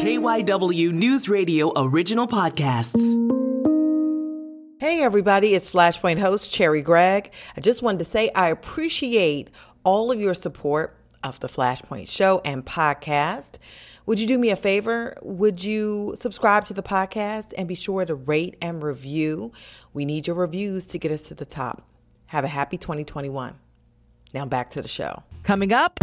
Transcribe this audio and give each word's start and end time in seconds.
KYW 0.00 0.92
News 0.92 1.28
Radio 1.28 1.74
original 1.76 2.26
podcasts. 2.26 3.04
Hey, 4.80 5.02
everybody, 5.02 5.54
it's 5.54 5.70
Flashpoint 5.70 6.18
host 6.18 6.50
Cherri 6.50 6.80
Gregg. 6.80 7.30
I 7.54 7.60
just 7.60 7.82
wanted 7.82 7.98
to 7.98 8.06
say 8.06 8.30
I 8.34 8.48
appreciate 8.48 9.50
all 9.84 10.10
of 10.10 10.18
your 10.18 10.32
support 10.32 10.96
of 11.22 11.38
the 11.40 11.48
Flashpoint 11.48 12.08
show 12.08 12.40
and 12.46 12.64
podcast. 12.64 13.56
Would 14.06 14.18
you 14.18 14.26
do 14.26 14.38
me 14.38 14.48
a 14.48 14.56
favor? 14.56 15.14
Would 15.20 15.62
you 15.62 16.14
subscribe 16.18 16.64
to 16.64 16.72
the 16.72 16.82
podcast 16.82 17.52
and 17.58 17.68
be 17.68 17.74
sure 17.74 18.06
to 18.06 18.14
rate 18.14 18.56
and 18.62 18.82
review? 18.82 19.52
We 19.92 20.06
need 20.06 20.26
your 20.26 20.36
reviews 20.36 20.86
to 20.86 20.98
get 20.98 21.12
us 21.12 21.28
to 21.28 21.34
the 21.34 21.44
top. 21.44 21.86
Have 22.28 22.44
a 22.44 22.48
happy 22.48 22.78
2021. 22.78 23.54
Now 24.32 24.46
back 24.46 24.70
to 24.70 24.80
the 24.80 24.88
show. 24.88 25.24
Coming 25.42 25.74
up. 25.74 25.98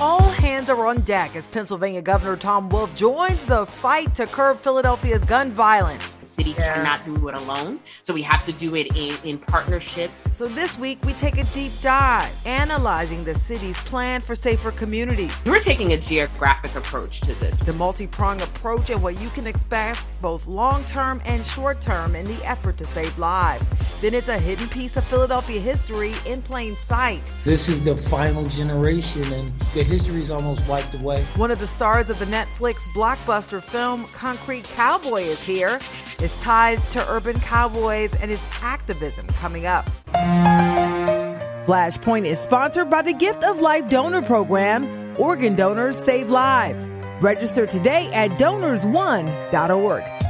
All 0.00 0.22
hands 0.22 0.68
are 0.68 0.86
on 0.86 1.02
deck 1.02 1.36
as 1.36 1.46
Pennsylvania 1.46 2.02
Governor 2.02 2.36
Tom 2.36 2.68
Wolf 2.68 2.94
joins 2.96 3.44
the 3.46 3.66
fight 3.66 4.14
to 4.16 4.26
curb 4.26 4.60
Philadelphia's 4.60 5.22
gun 5.24 5.52
violence. 5.52 6.06
The 6.20 6.26
city 6.26 6.50
yeah. 6.50 6.74
cannot 6.74 7.04
do 7.04 7.28
it 7.28 7.34
alone, 7.34 7.80
so 8.00 8.12
we 8.12 8.22
have 8.22 8.44
to 8.46 8.52
do 8.52 8.74
it 8.74 8.96
in, 8.96 9.16
in 9.24 9.38
partnership. 9.38 10.10
So 10.32 10.48
this 10.48 10.76
week 10.78 10.98
we 11.04 11.12
take 11.14 11.38
a 11.38 11.44
deep 11.44 11.72
dive, 11.80 12.32
analyzing 12.46 13.22
the 13.22 13.34
city's 13.36 13.78
plan 13.80 14.20
for 14.20 14.34
safer 14.34 14.70
communities. 14.70 15.32
We're 15.46 15.60
taking 15.60 15.92
a 15.92 15.98
geographic 15.98 16.74
approach 16.74 17.20
to 17.22 17.34
this. 17.38 17.58
The 17.58 17.72
multi-pronged 17.72 18.42
approach 18.42 18.90
and 18.90 19.02
what 19.02 19.20
you 19.20 19.28
can 19.30 19.46
expect 19.46 20.20
both 20.20 20.46
long-term 20.46 21.22
and 21.24 21.44
short-term 21.46 22.16
in 22.16 22.26
the 22.26 22.44
effort 22.44 22.76
to 22.78 22.84
save 22.86 23.16
lives. 23.18 24.00
Then 24.00 24.14
it's 24.14 24.28
a 24.28 24.38
hidden 24.38 24.68
piece 24.68 24.96
of 24.96 25.04
Philadelphia 25.04 25.60
history 25.60 26.14
in 26.26 26.42
plain 26.42 26.74
sight. 26.74 27.24
This 27.44 27.68
is 27.68 27.84
the 27.84 27.96
final 27.96 28.44
generation 28.48 29.22
and 29.32 29.52
the 29.74 29.84
history 29.92 30.20
is 30.20 30.30
almost 30.30 30.66
wiped 30.68 30.94
away. 30.94 31.22
One 31.36 31.50
of 31.50 31.58
the 31.58 31.68
stars 31.68 32.10
of 32.10 32.18
the 32.18 32.24
Netflix 32.26 32.76
blockbuster 32.94 33.62
film 33.62 34.06
Concrete 34.14 34.64
Cowboy 34.64 35.22
is 35.22 35.42
here 35.42 35.78
his 36.22 36.40
ties 36.40 36.88
to 36.92 37.04
urban 37.10 37.38
cowboys, 37.40 38.12
and 38.22 38.30
his 38.30 38.40
activism 38.62 39.26
coming 39.40 39.66
up. 39.66 39.84
Flashpoint 41.66 42.26
is 42.26 42.38
sponsored 42.38 42.88
by 42.88 43.02
the 43.02 43.12
Gift 43.12 43.42
of 43.42 43.60
Life 43.60 43.88
Donor 43.88 44.22
Program. 44.22 45.16
Organ 45.18 45.56
donors 45.56 45.98
save 45.98 46.30
lives. 46.30 46.86
Register 47.20 47.66
today 47.66 48.08
at 48.12 48.30
donorsone.org. 48.38 50.21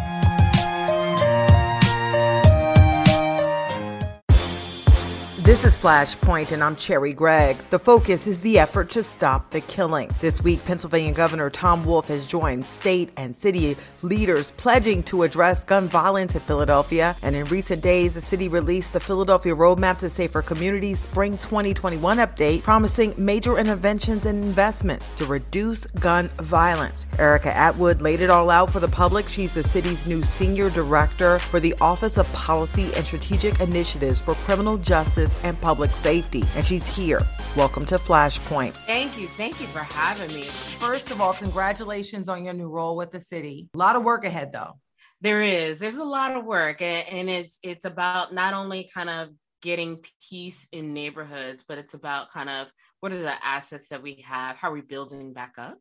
This 5.44 5.64
is 5.64 5.76
Flashpoint, 5.76 6.52
and 6.52 6.62
I'm 6.62 6.76
Cherri 6.76 7.12
Gregg. 7.12 7.56
The 7.70 7.78
focus 7.80 8.28
is 8.28 8.38
the 8.42 8.60
effort 8.60 8.90
to 8.90 9.02
stop 9.02 9.50
the 9.50 9.60
killing. 9.60 10.08
This 10.20 10.40
week, 10.40 10.64
Pennsylvania 10.64 11.12
Governor 11.12 11.50
Tom 11.50 11.84
Wolf 11.84 12.06
has 12.06 12.28
joined 12.28 12.64
state 12.64 13.10
and 13.16 13.34
city 13.34 13.76
leaders 14.02 14.52
pledging 14.52 15.02
to 15.02 15.24
address 15.24 15.64
gun 15.64 15.88
violence 15.88 16.36
in 16.36 16.42
Philadelphia. 16.42 17.16
And 17.22 17.34
in 17.34 17.46
recent 17.46 17.82
days, 17.82 18.14
the 18.14 18.20
city 18.20 18.46
released 18.46 18.92
the 18.92 19.00
Philadelphia 19.00 19.52
Roadmap 19.52 19.98
to 19.98 20.10
Safer 20.10 20.42
Communities 20.42 21.00
Spring 21.00 21.36
2021 21.38 22.18
update, 22.18 22.62
promising 22.62 23.12
major 23.16 23.58
interventions 23.58 24.26
and 24.26 24.44
investments 24.44 25.10
to 25.16 25.24
reduce 25.24 25.86
gun 25.86 26.28
violence. 26.36 27.04
Erica 27.18 27.52
Atwood 27.56 28.00
laid 28.00 28.20
it 28.20 28.30
all 28.30 28.48
out 28.48 28.70
for 28.70 28.78
the 28.78 28.86
public. 28.86 29.26
She's 29.26 29.54
the 29.54 29.64
city's 29.64 30.06
new 30.06 30.22
senior 30.22 30.70
director 30.70 31.40
for 31.40 31.58
the 31.58 31.74
Office 31.80 32.16
of 32.16 32.32
Policy 32.32 32.94
and 32.94 33.04
Strategic 33.04 33.58
Initiatives 33.58 34.20
for 34.20 34.34
Criminal 34.34 34.78
Justice 34.78 35.31
and 35.42 35.60
public 35.60 35.90
safety. 35.90 36.42
And 36.56 36.64
she's 36.64 36.86
here. 36.86 37.20
Welcome 37.56 37.84
to 37.86 37.96
Flashpoint. 37.96 38.72
Thank 38.86 39.18
you. 39.18 39.28
Thank 39.28 39.60
you 39.60 39.66
for 39.68 39.80
having 39.80 40.34
me. 40.34 40.42
First 40.42 41.10
of 41.10 41.20
all, 41.20 41.32
congratulations 41.32 42.28
on 42.28 42.44
your 42.44 42.54
new 42.54 42.68
role 42.68 42.96
with 42.96 43.10
the 43.10 43.20
city. 43.20 43.68
A 43.74 43.78
lot 43.78 43.96
of 43.96 44.04
work 44.04 44.24
ahead, 44.24 44.52
though. 44.52 44.78
There 45.20 45.42
is. 45.42 45.78
There's 45.78 45.98
a 45.98 46.04
lot 46.04 46.36
of 46.36 46.44
work, 46.44 46.82
and 46.82 47.30
it's 47.30 47.58
it's 47.62 47.84
about 47.84 48.34
not 48.34 48.54
only 48.54 48.90
kind 48.92 49.08
of 49.08 49.28
getting 49.62 50.04
peace 50.28 50.68
in 50.72 50.92
neighborhoods, 50.92 51.64
but 51.66 51.78
it's 51.78 51.94
about 51.94 52.30
kind 52.30 52.50
of 52.50 52.66
what 53.00 53.12
are 53.12 53.22
the 53.22 53.44
assets 53.44 53.88
that 53.88 54.02
we 54.02 54.24
have? 54.26 54.56
How 54.56 54.70
are 54.70 54.74
we 54.74 54.80
building 54.80 55.32
back 55.32 55.54
up? 55.58 55.78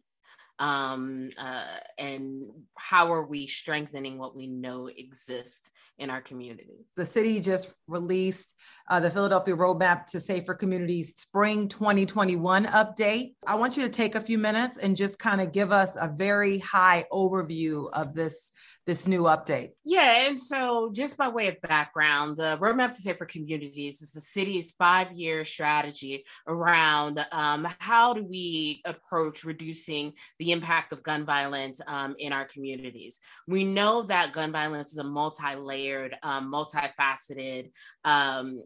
Um, 0.61 1.31
uh, 1.39 1.63
and 1.97 2.43
how 2.77 3.11
are 3.11 3.25
we 3.25 3.47
strengthening 3.47 4.19
what 4.19 4.35
we 4.35 4.45
know 4.45 4.87
exists 4.95 5.71
in 5.97 6.11
our 6.11 6.21
communities? 6.21 6.91
The 6.95 7.05
city 7.05 7.39
just 7.39 7.73
released 7.87 8.53
uh, 8.87 8.99
the 8.99 9.09
Philadelphia 9.09 9.55
Roadmap 9.55 10.05
to 10.07 10.19
Safer 10.19 10.53
Communities 10.53 11.15
Spring 11.17 11.67
2021 11.67 12.65
update. 12.65 13.33
I 13.47 13.55
want 13.55 13.75
you 13.75 13.81
to 13.81 13.89
take 13.89 14.13
a 14.13 14.21
few 14.21 14.37
minutes 14.37 14.77
and 14.77 14.95
just 14.95 15.17
kind 15.17 15.41
of 15.41 15.51
give 15.51 15.71
us 15.71 15.97
a 15.99 16.07
very 16.07 16.59
high 16.59 17.05
overview 17.11 17.89
of 17.93 18.13
this 18.13 18.51
this 18.87 19.07
new 19.07 19.23
update? 19.23 19.69
Yeah, 19.85 20.27
and 20.27 20.39
so 20.39 20.91
just 20.93 21.17
by 21.17 21.27
way 21.27 21.47
of 21.47 21.61
background, 21.61 22.37
the 22.37 22.57
Roadmap 22.59 22.87
to 22.87 22.93
Safer 22.93 23.25
Communities 23.25 24.01
is 24.01 24.11
the 24.11 24.21
city's 24.21 24.71
five 24.71 25.11
year 25.11 25.43
strategy 25.43 26.25
around 26.47 27.23
um, 27.31 27.67
how 27.79 28.13
do 28.13 28.23
we 28.23 28.81
approach 28.85 29.43
reducing 29.43 30.13
the 30.39 30.51
impact 30.51 30.91
of 30.91 31.03
gun 31.03 31.25
violence 31.25 31.79
um, 31.85 32.15
in 32.17 32.33
our 32.33 32.45
communities. 32.45 33.19
We 33.47 33.63
know 33.63 34.01
that 34.03 34.33
gun 34.33 34.51
violence 34.51 34.93
is 34.93 34.97
a 34.97 35.03
multi 35.03 35.55
layered, 35.55 36.15
um, 36.23 36.51
multifaceted 36.51 37.71
um, 38.03 38.63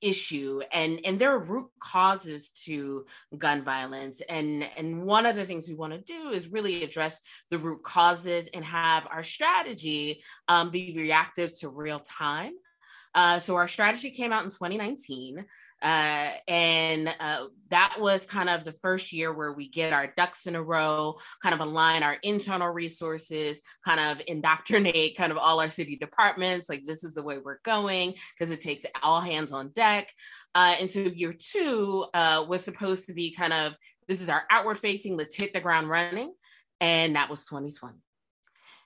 issue, 0.00 0.60
and, 0.72 1.00
and 1.04 1.18
there 1.18 1.32
are 1.32 1.42
root 1.42 1.70
causes 1.80 2.50
to 2.66 3.04
gun 3.36 3.64
violence. 3.64 4.22
And, 4.28 4.68
and 4.76 5.02
one 5.02 5.26
of 5.26 5.34
the 5.34 5.44
things 5.44 5.68
we 5.68 5.74
want 5.74 5.92
to 5.92 6.00
do 6.00 6.30
is 6.30 6.52
really 6.52 6.84
address 6.84 7.20
the 7.50 7.58
root 7.58 7.82
causes 7.82 8.48
and 8.54 8.64
have 8.64 9.08
our 9.10 9.24
strategy 9.24 9.55
strategy 9.56 10.22
um, 10.48 10.70
be 10.70 10.94
reactive 10.96 11.58
to 11.60 11.68
real 11.68 12.00
time. 12.00 12.52
Uh, 13.14 13.38
so 13.38 13.56
our 13.56 13.68
strategy 13.68 14.10
came 14.10 14.32
out 14.32 14.44
in 14.44 14.50
2019. 14.50 15.44
Uh, 15.82 16.30
and 16.48 17.14
uh, 17.20 17.46
that 17.68 17.96
was 17.98 18.26
kind 18.26 18.48
of 18.48 18.64
the 18.64 18.72
first 18.72 19.12
year 19.12 19.32
where 19.32 19.52
we 19.52 19.68
get 19.68 19.92
our 19.92 20.12
ducks 20.16 20.46
in 20.46 20.54
a 20.54 20.62
row, 20.62 21.16
kind 21.42 21.54
of 21.54 21.60
align 21.60 22.02
our 22.02 22.16
internal 22.22 22.68
resources, 22.68 23.60
kind 23.84 24.00
of 24.00 24.20
indoctrinate 24.26 25.16
kind 25.16 25.32
of 25.32 25.38
all 25.38 25.60
our 25.60 25.68
city 25.68 25.96
departments. 25.96 26.68
Like, 26.68 26.86
this 26.86 27.04
is 27.04 27.14
the 27.14 27.22
way 27.22 27.38
we're 27.38 27.60
going 27.62 28.14
because 28.34 28.50
it 28.50 28.60
takes 28.60 28.84
all 29.02 29.20
hands 29.20 29.52
on 29.52 29.68
deck. 29.68 30.10
Uh, 30.54 30.76
and 30.80 30.90
so, 30.90 31.00
year 31.00 31.34
two 31.38 32.06
uh, 32.14 32.44
was 32.48 32.64
supposed 32.64 33.06
to 33.06 33.14
be 33.14 33.32
kind 33.32 33.52
of 33.52 33.76
this 34.08 34.22
is 34.22 34.30
our 34.30 34.44
outward 34.50 34.78
facing, 34.78 35.16
let's 35.16 35.36
hit 35.36 35.52
the 35.52 35.60
ground 35.60 35.88
running. 35.88 36.32
And 36.80 37.16
that 37.16 37.30
was 37.30 37.44
2020. 37.46 37.98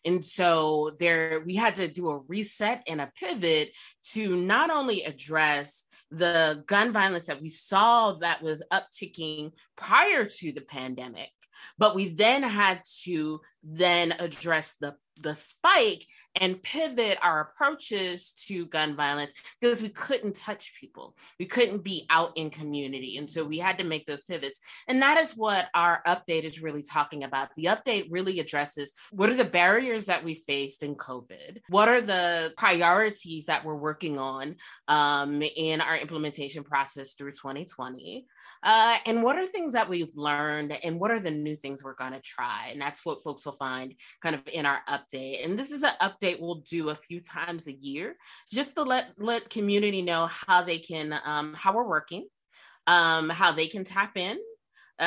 And 0.05 0.25
so 0.25 0.97
there 0.99 1.43
we 1.45 1.55
had 1.55 1.75
to 1.77 1.89
do 1.89 2.09
a 2.11 2.19
reset 2.19 2.83
and 2.89 3.01
a 3.01 3.13
pivot 3.19 3.73
to 4.13 4.37
not 4.37 4.71
only 4.71 5.05
address 5.05 5.85
the 6.11 6.65
gun 6.67 6.93
violence 6.93 7.27
that 7.27 7.41
we 7.41 7.49
saw 7.49 8.13
that 8.13 8.43
was 8.43 8.65
upticking 8.73 9.53
prior 9.77 10.25
to 10.25 10.53
the 10.53 10.63
pandemic, 10.63 11.31
but 11.79 11.95
we 11.95 12.13
then 12.13 12.43
had 12.43 12.83
to 13.05 13.41
then 13.63 14.13
address 14.19 14.75
the 14.81 14.97
the 15.21 15.35
spike 15.35 16.07
and 16.41 16.63
pivot 16.63 17.19
our 17.23 17.41
approaches 17.41 18.33
to 18.33 18.67
gun 18.67 18.95
violence 18.95 19.35
because 19.61 19.83
we 19.83 19.89
couldn't 19.89 20.37
touch 20.37 20.79
people. 20.81 21.17
We 21.39 21.47
couldn't 21.47 21.83
be 21.83 22.07
out 22.09 22.37
in 22.37 22.51
community. 22.51 23.17
And 23.17 23.29
so 23.29 23.45
we 23.45 23.59
had 23.59 23.79
to 23.79 23.85
make 23.85 24.07
those 24.07 24.23
pivots. 24.23 24.61
And 24.87 25.03
that 25.03 25.19
is 25.19 25.37
what 25.37 25.67
our 25.75 26.03
update 26.07 26.45
is 26.45 26.63
really 26.63 26.83
talking 26.83 27.25
about. 27.25 27.55
The 27.55 27.65
update 27.65 28.09
really 28.11 28.39
addresses 28.39 28.95
what 29.11 29.29
are 29.29 29.37
the 29.37 29.45
barriers 29.45 30.07
that 30.07 30.25
we 30.25 30.35
faced 30.35 30.83
in 30.83 30.95
COVID? 30.95 31.59
What 31.69 31.89
are 31.89 32.01
the 32.01 32.53
priorities 32.57 33.47
that 33.47 33.65
we're 33.65 33.75
working 33.75 34.19
on 34.19 34.57
um, 34.89 35.43
in 35.43 35.81
our 35.81 35.97
implementation 35.97 36.63
process 36.63 37.15
through 37.15 37.33
2020? 37.33 38.27
Uh, 38.63 38.99
and 39.07 39.23
what 39.23 39.37
are 39.37 39.47
things 39.47 39.73
that 39.73 39.89
we've 39.89 40.15
learned? 40.15 40.79
And 40.85 41.01
what 41.01 41.11
are 41.11 41.21
the 41.21 41.31
new 41.31 41.57
things 41.57 41.83
we're 41.83 41.95
going 41.95 42.13
to 42.13 42.21
try? 42.21 42.69
And 42.73 42.81
that's 42.81 43.05
what 43.05 43.23
folks 43.23 43.45
will 43.47 43.53
find 43.53 43.95
kind 44.23 44.37
of 44.37 44.43
in 44.47 44.65
our 44.65 44.81
update. 44.89 45.00
And 45.15 45.59
this 45.59 45.71
is 45.71 45.83
an 45.83 45.93
update 46.01 46.21
update 46.21 46.41
we'll 46.41 46.57
do 46.57 46.91
a 46.91 46.95
few 46.95 47.21
times 47.21 47.67
a 47.67 47.73
year 47.73 48.17
just 48.53 48.75
to 48.75 48.83
let 48.83 49.07
let 49.19 49.51
community 49.51 50.03
know 50.03 50.27
how 50.27 50.63
they 50.63 50.79
can 50.79 51.19
um, 51.25 51.55
how 51.55 51.75
we're 51.75 51.89
working 51.89 52.27
um, 52.87 53.29
how 53.29 53.53
they 53.53 53.67
can 53.67 53.85
tap 53.85 54.17
in 54.17 54.39
uh, 54.99 55.03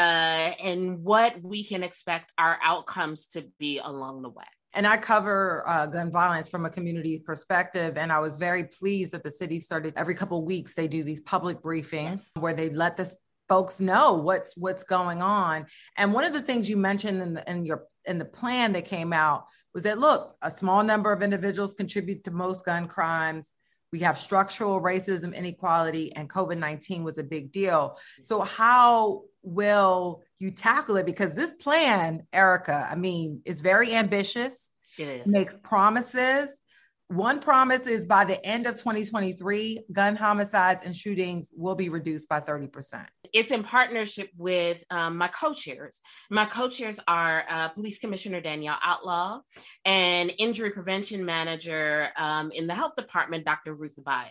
and 0.63 1.03
what 1.03 1.41
we 1.41 1.63
can 1.63 1.83
expect 1.83 2.31
our 2.37 2.59
outcomes 2.63 3.27
to 3.27 3.45
be 3.59 3.79
along 3.83 4.21
the 4.21 4.29
way 4.29 4.45
and 4.75 4.87
I 4.87 4.97
cover 4.97 5.63
uh, 5.67 5.85
gun 5.85 6.11
violence 6.11 6.49
from 6.49 6.65
a 6.65 6.69
community 6.69 7.21
perspective. 7.23 7.95
And 7.95 8.11
I 8.11 8.17
was 8.17 8.37
very 8.37 8.63
pleased 8.63 9.11
that 9.11 9.23
the 9.23 9.29
city 9.29 9.59
started 9.59 9.93
every 9.97 10.15
couple 10.15 10.39
of 10.39 10.45
weeks. 10.45 10.73
They 10.73 10.87
do 10.87 11.03
these 11.03 11.19
public 11.19 11.61
briefings 11.61 11.91
yes. 11.93 12.31
where 12.39 12.55
they 12.55 12.71
let 12.71 12.97
the 12.97 13.13
folks 13.53 13.79
know 13.79 14.13
what's 14.13 14.57
what's 14.57 14.83
going 14.83 15.21
on. 15.21 15.67
And 15.95 16.11
one 16.11 16.23
of 16.23 16.33
the 16.33 16.41
things 16.41 16.67
you 16.67 16.75
mentioned 16.75 17.21
in, 17.21 17.33
the, 17.35 17.51
in 17.51 17.65
your 17.65 17.85
in 18.05 18.17
the 18.17 18.25
plan 18.25 18.73
that 18.73 18.85
came 18.85 19.13
out 19.13 19.45
was 19.75 19.83
that 19.83 19.99
look, 19.99 20.35
a 20.41 20.49
small 20.49 20.83
number 20.83 21.11
of 21.11 21.21
individuals 21.21 21.75
contribute 21.75 22.23
to 22.23 22.31
most 22.31 22.65
gun 22.65 22.87
crimes. 22.87 23.53
we 23.91 23.99
have 23.99 24.17
structural 24.17 24.81
racism, 24.81 25.35
inequality, 25.35 26.11
and 26.15 26.27
COVID 26.27 26.57
19 26.57 27.03
was 27.03 27.19
a 27.19 27.23
big 27.23 27.51
deal. 27.51 27.95
So, 28.23 28.41
how 28.41 29.25
will 29.43 30.23
you 30.39 30.49
tackle 30.49 30.97
it? 30.97 31.05
Because 31.05 31.35
this 31.35 31.53
plan, 31.53 32.25
Erica, 32.33 32.87
I 32.89 32.95
mean, 32.95 33.41
is 33.45 33.61
very 33.61 33.93
ambitious. 33.93 34.71
It 34.97 35.09
is. 35.09 35.31
Makes 35.31 35.53
promises. 35.61 36.49
One 37.13 37.39
promise 37.39 37.85
is 37.85 38.07
by 38.07 38.25
the 38.25 38.43
end 38.43 38.65
of 38.65 38.75
2023, 38.75 39.85
gun 39.91 40.15
homicides 40.15 40.83
and 40.83 40.95
shootings 40.95 41.51
will 41.55 41.75
be 41.75 41.89
reduced 41.89 42.27
by 42.27 42.39
30%. 42.39 43.05
It's 43.33 43.51
in 43.51 43.63
partnership 43.63 44.29
with 44.37 44.83
um, 44.89 45.17
my 45.17 45.27
co 45.27 45.53
chairs. 45.53 46.01
My 46.29 46.45
co 46.45 46.69
chairs 46.69 46.99
are 47.07 47.43
uh, 47.49 47.69
Police 47.69 47.99
Commissioner 47.99 48.41
Danielle 48.41 48.79
Outlaw 48.83 49.39
and 49.85 50.31
Injury 50.37 50.69
Prevention 50.71 51.25
Manager 51.25 52.09
um, 52.17 52.51
in 52.51 52.67
the 52.67 52.75
Health 52.75 52.95
Department, 52.95 53.45
Dr. 53.45 53.73
Ruth 53.73 53.97
Abaya. 53.99 54.29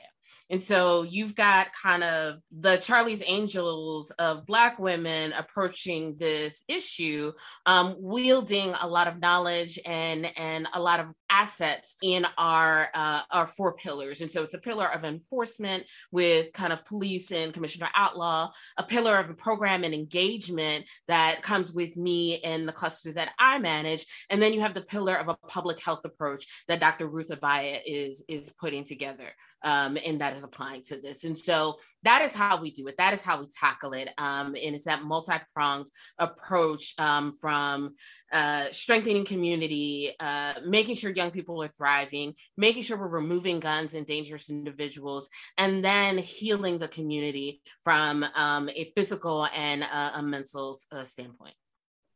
And 0.50 0.62
so 0.62 1.02
you've 1.02 1.34
got 1.34 1.68
kind 1.72 2.04
of 2.04 2.38
the 2.50 2.76
Charlie's 2.76 3.22
Angels 3.26 4.10
of 4.12 4.44
Black 4.44 4.78
women 4.78 5.32
approaching 5.32 6.14
this 6.18 6.64
issue, 6.68 7.32
um, 7.64 7.96
wielding 7.98 8.74
a 8.82 8.86
lot 8.86 9.08
of 9.08 9.18
knowledge 9.18 9.78
and, 9.86 10.30
and 10.38 10.68
a 10.74 10.82
lot 10.82 11.00
of 11.00 11.12
assets 11.32 11.96
in 12.02 12.26
our, 12.36 12.88
uh, 12.94 13.22
our 13.30 13.46
four 13.46 13.74
pillars. 13.74 14.20
And 14.20 14.30
so 14.30 14.42
it's 14.42 14.54
a 14.54 14.58
pillar 14.58 14.92
of 14.92 15.04
enforcement 15.04 15.84
with 16.12 16.52
kind 16.52 16.72
of 16.72 16.84
police 16.84 17.32
and 17.32 17.54
Commissioner 17.54 17.88
Outlaw, 17.96 18.50
a 18.76 18.82
pillar 18.82 19.16
of 19.16 19.30
a 19.30 19.34
program 19.34 19.82
and 19.82 19.94
engagement 19.94 20.88
that 21.08 21.42
comes 21.42 21.72
with 21.72 21.96
me 21.96 22.40
and 22.40 22.68
the 22.68 22.72
cluster 22.72 23.12
that 23.14 23.30
I 23.38 23.58
manage. 23.58 24.04
And 24.28 24.40
then 24.40 24.52
you 24.52 24.60
have 24.60 24.74
the 24.74 24.82
pillar 24.82 25.16
of 25.16 25.28
a 25.28 25.36
public 25.48 25.82
health 25.82 26.04
approach 26.04 26.64
that 26.68 26.80
Dr. 26.80 27.08
Ruth 27.08 27.30
Abaya 27.30 27.80
is, 27.84 28.22
is 28.28 28.50
putting 28.60 28.84
together 28.84 29.30
um, 29.64 29.96
and 30.04 30.20
that 30.20 30.34
is 30.34 30.44
applying 30.44 30.82
to 30.82 31.00
this. 31.00 31.24
And 31.24 31.36
so 31.36 31.78
that 32.02 32.22
is 32.22 32.34
how 32.34 32.60
we 32.60 32.70
do 32.70 32.86
it. 32.88 32.96
That 32.96 33.14
is 33.14 33.22
how 33.22 33.40
we 33.40 33.46
tackle 33.48 33.92
it. 33.92 34.08
Um, 34.18 34.48
and 34.48 34.74
it's 34.74 34.84
that 34.84 35.04
multi 35.04 35.34
pronged 35.54 35.88
approach 36.18 36.94
um, 36.98 37.32
from 37.32 37.94
uh, 38.32 38.66
strengthening 38.70 39.24
community, 39.24 40.14
uh, 40.18 40.54
making 40.64 40.96
sure 40.96 41.10
young 41.10 41.30
people 41.30 41.62
are 41.62 41.68
thriving, 41.68 42.34
making 42.56 42.82
sure 42.82 42.96
we're 42.96 43.08
removing 43.08 43.60
guns 43.60 43.94
and 43.94 44.06
dangerous 44.06 44.48
individuals, 44.50 45.28
and 45.58 45.84
then 45.84 46.18
healing 46.18 46.78
the 46.78 46.88
community 46.88 47.60
from 47.82 48.24
um, 48.34 48.68
a 48.74 48.84
physical 48.96 49.46
and 49.54 49.82
uh, 49.82 50.12
a 50.14 50.22
mental 50.22 50.78
uh, 50.92 51.04
standpoint. 51.04 51.54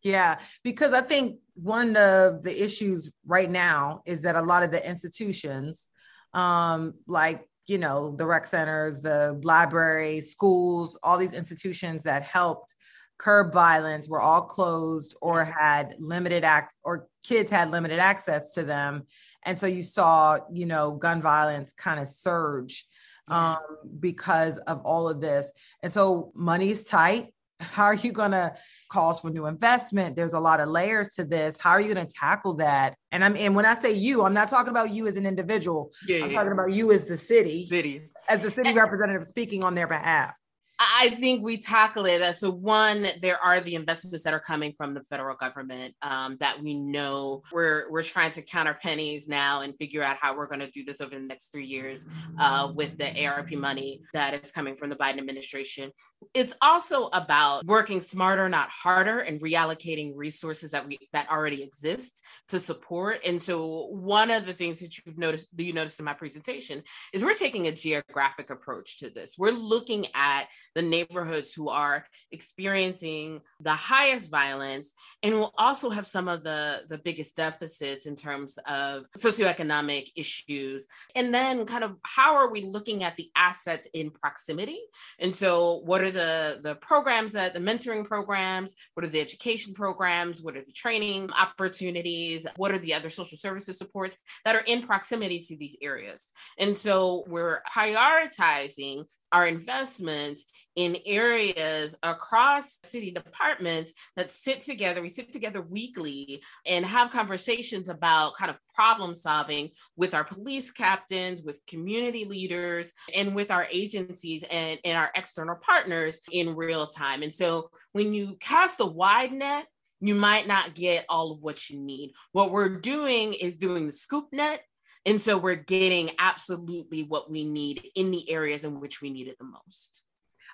Yeah, 0.02 0.38
because 0.62 0.92
I 0.92 1.00
think 1.00 1.38
one 1.54 1.96
of 1.96 2.42
the 2.42 2.62
issues 2.62 3.10
right 3.26 3.50
now 3.50 4.02
is 4.06 4.22
that 4.22 4.36
a 4.36 4.42
lot 4.42 4.62
of 4.62 4.70
the 4.70 4.88
institutions 4.88 5.88
um, 6.32 6.94
like 7.06 7.48
you 7.66 7.78
know 7.78 8.14
the 8.14 8.24
rec 8.24 8.46
centers 8.46 9.00
the 9.00 9.40
library 9.42 10.20
schools 10.20 10.96
all 11.02 11.18
these 11.18 11.32
institutions 11.32 12.04
that 12.04 12.22
helped 12.22 12.75
curb 13.18 13.52
violence 13.52 14.08
were 14.08 14.20
all 14.20 14.42
closed 14.42 15.16
or 15.20 15.44
had 15.44 15.94
limited 15.98 16.44
act 16.44 16.74
or 16.84 17.08
kids 17.24 17.50
had 17.50 17.70
limited 17.70 17.98
access 17.98 18.52
to 18.52 18.62
them 18.62 19.04
and 19.44 19.58
so 19.58 19.66
you 19.66 19.82
saw 19.82 20.38
you 20.52 20.66
know 20.66 20.92
gun 20.92 21.22
violence 21.22 21.72
kind 21.72 22.00
of 22.00 22.06
surge 22.06 22.84
um, 23.28 23.58
because 23.98 24.58
of 24.58 24.80
all 24.82 25.08
of 25.08 25.20
this 25.20 25.52
and 25.82 25.92
so 25.92 26.30
money's 26.34 26.84
tight 26.84 27.32
how 27.60 27.84
are 27.84 27.94
you 27.94 28.12
going 28.12 28.32
to 28.32 28.54
calls 28.88 29.20
for 29.20 29.30
new 29.30 29.46
investment. 29.46 30.16
There's 30.16 30.32
a 30.32 30.40
lot 30.40 30.60
of 30.60 30.68
layers 30.68 31.10
to 31.10 31.24
this. 31.24 31.58
How 31.58 31.70
are 31.70 31.80
you 31.80 31.92
going 31.92 32.06
to 32.06 32.12
tackle 32.12 32.54
that? 32.54 32.96
And 33.12 33.24
I'm 33.24 33.36
and 33.36 33.54
when 33.54 33.66
I 33.66 33.74
say 33.74 33.92
you, 33.92 34.24
I'm 34.24 34.34
not 34.34 34.48
talking 34.48 34.70
about 34.70 34.90
you 34.90 35.06
as 35.06 35.16
an 35.16 35.26
individual. 35.26 35.92
Yeah, 36.06 36.24
I'm 36.24 36.30
yeah. 36.30 36.36
talking 36.36 36.52
about 36.52 36.72
you 36.72 36.92
as 36.92 37.04
the 37.04 37.16
city, 37.16 37.66
city, 37.66 38.02
as 38.28 38.42
the 38.42 38.50
city 38.50 38.72
representative 38.74 39.24
speaking 39.24 39.64
on 39.64 39.74
their 39.74 39.86
behalf. 39.86 40.34
I 40.78 41.10
think 41.10 41.42
we 41.42 41.56
tackle 41.56 42.04
it. 42.04 42.20
as 42.20 42.40
So 42.40 42.50
one, 42.50 43.08
there 43.22 43.42
are 43.42 43.60
the 43.60 43.74
investments 43.74 44.24
that 44.24 44.34
are 44.34 44.40
coming 44.40 44.72
from 44.72 44.92
the 44.92 45.02
federal 45.02 45.34
government 45.34 45.94
um, 46.02 46.36
that 46.38 46.62
we 46.62 46.74
know 46.74 47.42
we're 47.52 47.90
we're 47.90 48.02
trying 48.02 48.30
to 48.32 48.42
counter 48.42 48.74
pennies 48.74 49.26
now 49.26 49.62
and 49.62 49.76
figure 49.76 50.02
out 50.02 50.18
how 50.20 50.36
we're 50.36 50.46
going 50.46 50.60
to 50.60 50.70
do 50.70 50.84
this 50.84 51.00
over 51.00 51.14
the 51.14 51.20
next 51.20 51.50
three 51.50 51.66
years 51.66 52.06
uh, 52.38 52.70
with 52.74 52.98
the 52.98 53.26
ARP 53.26 53.52
money 53.52 54.02
that 54.12 54.34
is 54.42 54.52
coming 54.52 54.76
from 54.76 54.90
the 54.90 54.96
Biden 54.96 55.18
administration. 55.18 55.90
It's 56.34 56.54
also 56.60 57.06
about 57.12 57.64
working 57.64 58.00
smarter, 58.00 58.48
not 58.48 58.68
harder, 58.70 59.20
and 59.20 59.40
reallocating 59.40 60.12
resources 60.14 60.70
that 60.72 60.86
we 60.86 60.98
that 61.12 61.30
already 61.30 61.62
exist 61.62 62.22
to 62.48 62.58
support. 62.58 63.20
And 63.24 63.40
so 63.40 63.86
one 63.90 64.30
of 64.30 64.44
the 64.44 64.52
things 64.52 64.80
that 64.80 64.94
you've 64.98 65.18
noticed, 65.18 65.48
you 65.56 65.72
noticed 65.72 65.98
in 66.00 66.04
my 66.04 66.14
presentation, 66.14 66.82
is 67.12 67.24
we're 67.24 67.34
taking 67.34 67.66
a 67.66 67.72
geographic 67.72 68.50
approach 68.50 68.98
to 68.98 69.10
this. 69.10 69.36
We're 69.38 69.52
looking 69.52 70.06
at 70.14 70.48
the 70.74 70.82
neighborhoods 70.82 71.52
who 71.52 71.68
are 71.68 72.06
experiencing 72.32 73.40
the 73.60 73.72
highest 73.72 74.30
violence 74.30 74.94
and 75.22 75.34
will 75.34 75.54
also 75.58 75.90
have 75.90 76.06
some 76.06 76.28
of 76.28 76.42
the, 76.42 76.82
the 76.88 76.98
biggest 76.98 77.36
deficits 77.36 78.06
in 78.06 78.16
terms 78.16 78.58
of 78.66 79.06
socioeconomic 79.16 80.08
issues. 80.16 80.86
And 81.14 81.32
then 81.34 81.64
kind 81.66 81.84
of 81.84 81.96
how 82.02 82.36
are 82.36 82.50
we 82.50 82.62
looking 82.62 83.04
at 83.04 83.16
the 83.16 83.30
assets 83.36 83.88
in 83.94 84.10
proximity? 84.10 84.80
And 85.18 85.34
so 85.34 85.80
what 85.84 86.00
are 86.02 86.10
the, 86.10 86.60
the 86.62 86.74
programs 86.76 87.32
that 87.32 87.54
the 87.54 87.60
mentoring 87.60 88.04
programs, 88.04 88.74
what 88.94 89.04
are 89.04 89.08
the 89.08 89.20
education 89.20 89.74
programs, 89.74 90.42
what 90.42 90.56
are 90.56 90.64
the 90.64 90.72
training 90.72 91.30
opportunities, 91.32 92.46
what 92.56 92.72
are 92.72 92.78
the 92.78 92.94
other 92.94 93.10
social 93.10 93.38
services 93.38 93.78
supports 93.78 94.18
that 94.44 94.54
are 94.54 94.64
in 94.66 94.82
proximity 94.82 95.38
to 95.40 95.56
these 95.56 95.76
areas? 95.82 96.26
And 96.58 96.76
so 96.76 97.24
we're 97.28 97.62
prioritizing 97.70 99.04
our 99.32 99.46
investments 99.46 100.46
in 100.76 100.96
areas 101.06 101.96
across 102.02 102.78
city 102.84 103.10
departments 103.10 103.94
that 104.14 104.30
sit 104.30 104.60
together. 104.60 105.00
We 105.00 105.08
sit 105.08 105.32
together 105.32 105.62
weekly 105.62 106.42
and 106.66 106.84
have 106.84 107.10
conversations 107.10 107.88
about 107.88 108.34
kind 108.34 108.50
of 108.50 108.58
problem 108.74 109.14
solving 109.14 109.70
with 109.96 110.14
our 110.14 110.24
police 110.24 110.70
captains, 110.70 111.42
with 111.42 111.60
community 111.66 112.24
leaders, 112.24 112.92
and 113.14 113.34
with 113.34 113.50
our 113.50 113.66
agencies 113.72 114.44
and, 114.50 114.78
and 114.84 114.98
our 114.98 115.10
external 115.14 115.56
partners 115.56 116.20
in 116.30 116.54
real 116.54 116.86
time. 116.86 117.22
And 117.22 117.32
so 117.32 117.70
when 117.92 118.12
you 118.12 118.36
cast 118.40 118.80
a 118.80 118.86
wide 118.86 119.32
net, 119.32 119.66
you 120.00 120.14
might 120.14 120.46
not 120.46 120.74
get 120.74 121.06
all 121.08 121.32
of 121.32 121.42
what 121.42 121.70
you 121.70 121.80
need. 121.80 122.12
What 122.32 122.50
we're 122.50 122.80
doing 122.80 123.32
is 123.32 123.56
doing 123.56 123.86
the 123.86 123.92
scoop 123.92 124.26
net 124.30 124.60
and 125.06 125.20
so 125.20 125.38
we're 125.38 125.54
getting 125.54 126.10
absolutely 126.18 127.04
what 127.04 127.30
we 127.30 127.44
need 127.44 127.88
in 127.94 128.10
the 128.10 128.28
areas 128.30 128.64
in 128.64 128.80
which 128.80 129.00
we 129.00 129.10
need 129.10 129.28
it 129.28 129.38
the 129.38 129.44
most. 129.44 130.02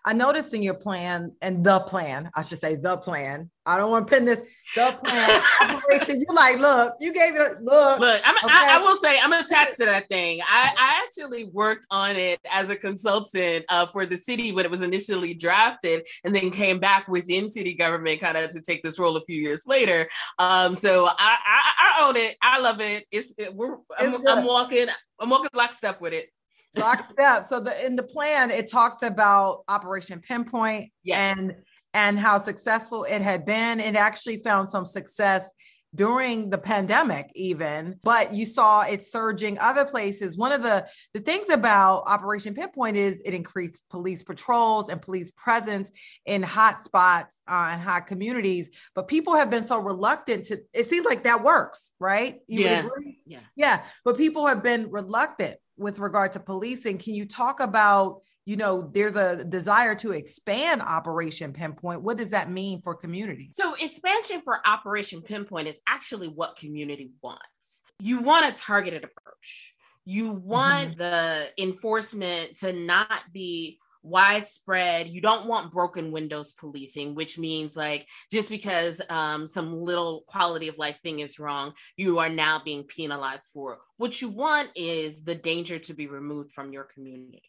I 0.04 0.12
noticed 0.12 0.52
in 0.54 0.62
your 0.62 0.74
plan 0.74 1.32
and 1.42 1.64
the 1.64 1.80
plan, 1.80 2.30
I 2.34 2.42
should 2.42 2.58
say 2.58 2.76
the 2.76 2.96
plan. 2.98 3.50
I 3.64 3.78
don't 3.78 3.92
want 3.92 4.08
to 4.08 4.12
pin 4.12 4.24
this 4.24 4.40
the 4.74 4.98
plan 5.04 5.40
operation. 5.60 6.18
You 6.18 6.34
like, 6.34 6.58
look, 6.58 6.94
you 6.98 7.12
gave 7.12 7.34
it 7.34 7.40
a 7.40 7.62
look. 7.62 8.00
Look, 8.00 8.20
I'm, 8.24 8.36
okay. 8.36 8.48
I, 8.50 8.76
I, 8.76 8.78
will 8.80 8.96
say 8.96 9.20
I'm 9.20 9.32
attached 9.32 9.76
to 9.76 9.84
that 9.84 10.08
thing. 10.08 10.40
I, 10.42 10.74
I 10.76 11.00
actually 11.04 11.44
worked 11.44 11.86
on 11.90 12.16
it 12.16 12.40
as 12.50 12.70
a 12.70 12.76
consultant 12.76 13.64
uh, 13.68 13.86
for 13.86 14.04
the 14.04 14.16
city 14.16 14.50
when 14.50 14.64
it 14.64 14.70
was 14.70 14.82
initially 14.82 15.34
drafted, 15.34 16.04
and 16.24 16.34
then 16.34 16.50
came 16.50 16.80
back 16.80 17.06
within 17.06 17.48
city 17.48 17.74
government, 17.74 18.20
kind 18.20 18.36
of 18.36 18.50
to 18.50 18.60
take 18.60 18.82
this 18.82 18.98
role 18.98 19.16
a 19.16 19.20
few 19.20 19.40
years 19.40 19.64
later. 19.66 20.08
Um, 20.40 20.74
so 20.74 21.06
I, 21.06 21.12
I, 21.18 21.72
I 21.78 22.08
own 22.08 22.16
it. 22.16 22.36
I 22.42 22.60
love 22.60 22.80
it. 22.80 23.06
It's 23.12 23.32
it, 23.38 23.54
we're 23.54 23.76
I'm, 23.96 24.26
I'm 24.26 24.44
walking. 24.44 24.88
I'm 25.20 25.30
walking 25.30 25.50
lockstep 25.54 26.00
with 26.00 26.14
it. 26.14 26.30
Lockstep. 26.76 27.44
So 27.44 27.60
the 27.60 27.84
in 27.84 27.96
the 27.96 28.02
plan, 28.02 28.50
it 28.50 28.70
talks 28.70 29.02
about 29.02 29.64
Operation 29.68 30.20
Pinpoint 30.20 30.90
yes. 31.02 31.38
and 31.38 31.54
and 31.94 32.18
how 32.18 32.38
successful 32.38 33.04
it 33.04 33.22
had 33.22 33.44
been. 33.44 33.80
It 33.80 33.94
actually 33.94 34.38
found 34.38 34.68
some 34.68 34.86
success 34.86 35.50
during 35.94 36.48
the 36.48 36.58
pandemic 36.58 37.30
even 37.34 37.98
but 38.02 38.32
you 38.32 38.46
saw 38.46 38.82
it 38.82 39.04
surging 39.04 39.58
other 39.58 39.84
places 39.84 40.38
one 40.38 40.52
of 40.52 40.62
the 40.62 40.86
the 41.12 41.20
things 41.20 41.50
about 41.50 42.02
operation 42.06 42.54
pinpoint 42.54 42.96
is 42.96 43.20
it 43.26 43.34
increased 43.34 43.84
police 43.90 44.22
patrols 44.22 44.88
and 44.88 45.02
police 45.02 45.30
presence 45.32 45.90
in 46.24 46.42
hot 46.42 46.82
spots 46.82 47.36
uh, 47.46 47.70
and 47.72 47.82
hot 47.82 48.06
communities 48.06 48.70
but 48.94 49.06
people 49.06 49.34
have 49.34 49.50
been 49.50 49.64
so 49.64 49.78
reluctant 49.78 50.44
to 50.44 50.58
it 50.72 50.86
seems 50.86 51.04
like 51.04 51.24
that 51.24 51.42
works 51.42 51.92
right 52.00 52.36
you 52.48 52.60
yeah 52.60 52.88
yeah 53.26 53.40
yeah 53.54 53.82
but 54.04 54.16
people 54.16 54.46
have 54.46 54.62
been 54.62 54.90
reluctant 54.90 55.58
with 55.82 55.98
regard 55.98 56.32
to 56.32 56.40
policing. 56.40 56.98
Can 56.98 57.14
you 57.14 57.26
talk 57.26 57.60
about, 57.60 58.20
you 58.46 58.56
know, 58.56 58.90
there's 58.92 59.16
a 59.16 59.44
desire 59.44 59.94
to 59.96 60.12
expand 60.12 60.82
Operation 60.82 61.52
Pinpoint. 61.52 62.02
What 62.02 62.16
does 62.16 62.30
that 62.30 62.50
mean 62.50 62.80
for 62.82 62.94
community? 62.94 63.50
So, 63.52 63.74
expansion 63.74 64.40
for 64.40 64.60
Operation 64.66 65.22
Pinpoint 65.22 65.68
is 65.68 65.80
actually 65.88 66.28
what 66.28 66.56
community 66.56 67.10
wants. 67.22 67.82
You 68.00 68.20
want 68.20 68.46
a 68.46 68.58
targeted 68.58 69.04
approach. 69.04 69.74
You 70.04 70.32
want 70.32 70.96
mm-hmm. 70.96 70.98
the 70.98 71.48
enforcement 71.58 72.56
to 72.58 72.72
not 72.72 73.22
be 73.32 73.78
widespread. 74.02 75.08
You 75.08 75.20
don't 75.20 75.46
want 75.46 75.72
broken 75.72 76.12
windows 76.12 76.52
policing 76.52 77.14
which 77.14 77.38
means 77.38 77.76
like 77.76 78.08
just 78.30 78.50
because 78.50 79.00
um, 79.08 79.46
some 79.46 79.82
little 79.82 80.24
quality 80.26 80.68
of 80.68 80.78
life 80.78 81.00
thing 81.00 81.20
is 81.20 81.38
wrong 81.38 81.72
you 81.96 82.18
are 82.18 82.28
now 82.28 82.60
being 82.64 82.84
penalized 82.84 83.46
for 83.52 83.78
what 84.02 84.20
you 84.20 84.28
want 84.28 84.68
is 84.74 85.22
the 85.22 85.36
danger 85.36 85.78
to 85.78 85.94
be 85.94 86.08
removed 86.08 86.50
from 86.50 86.72
your 86.72 86.82
community. 86.82 87.44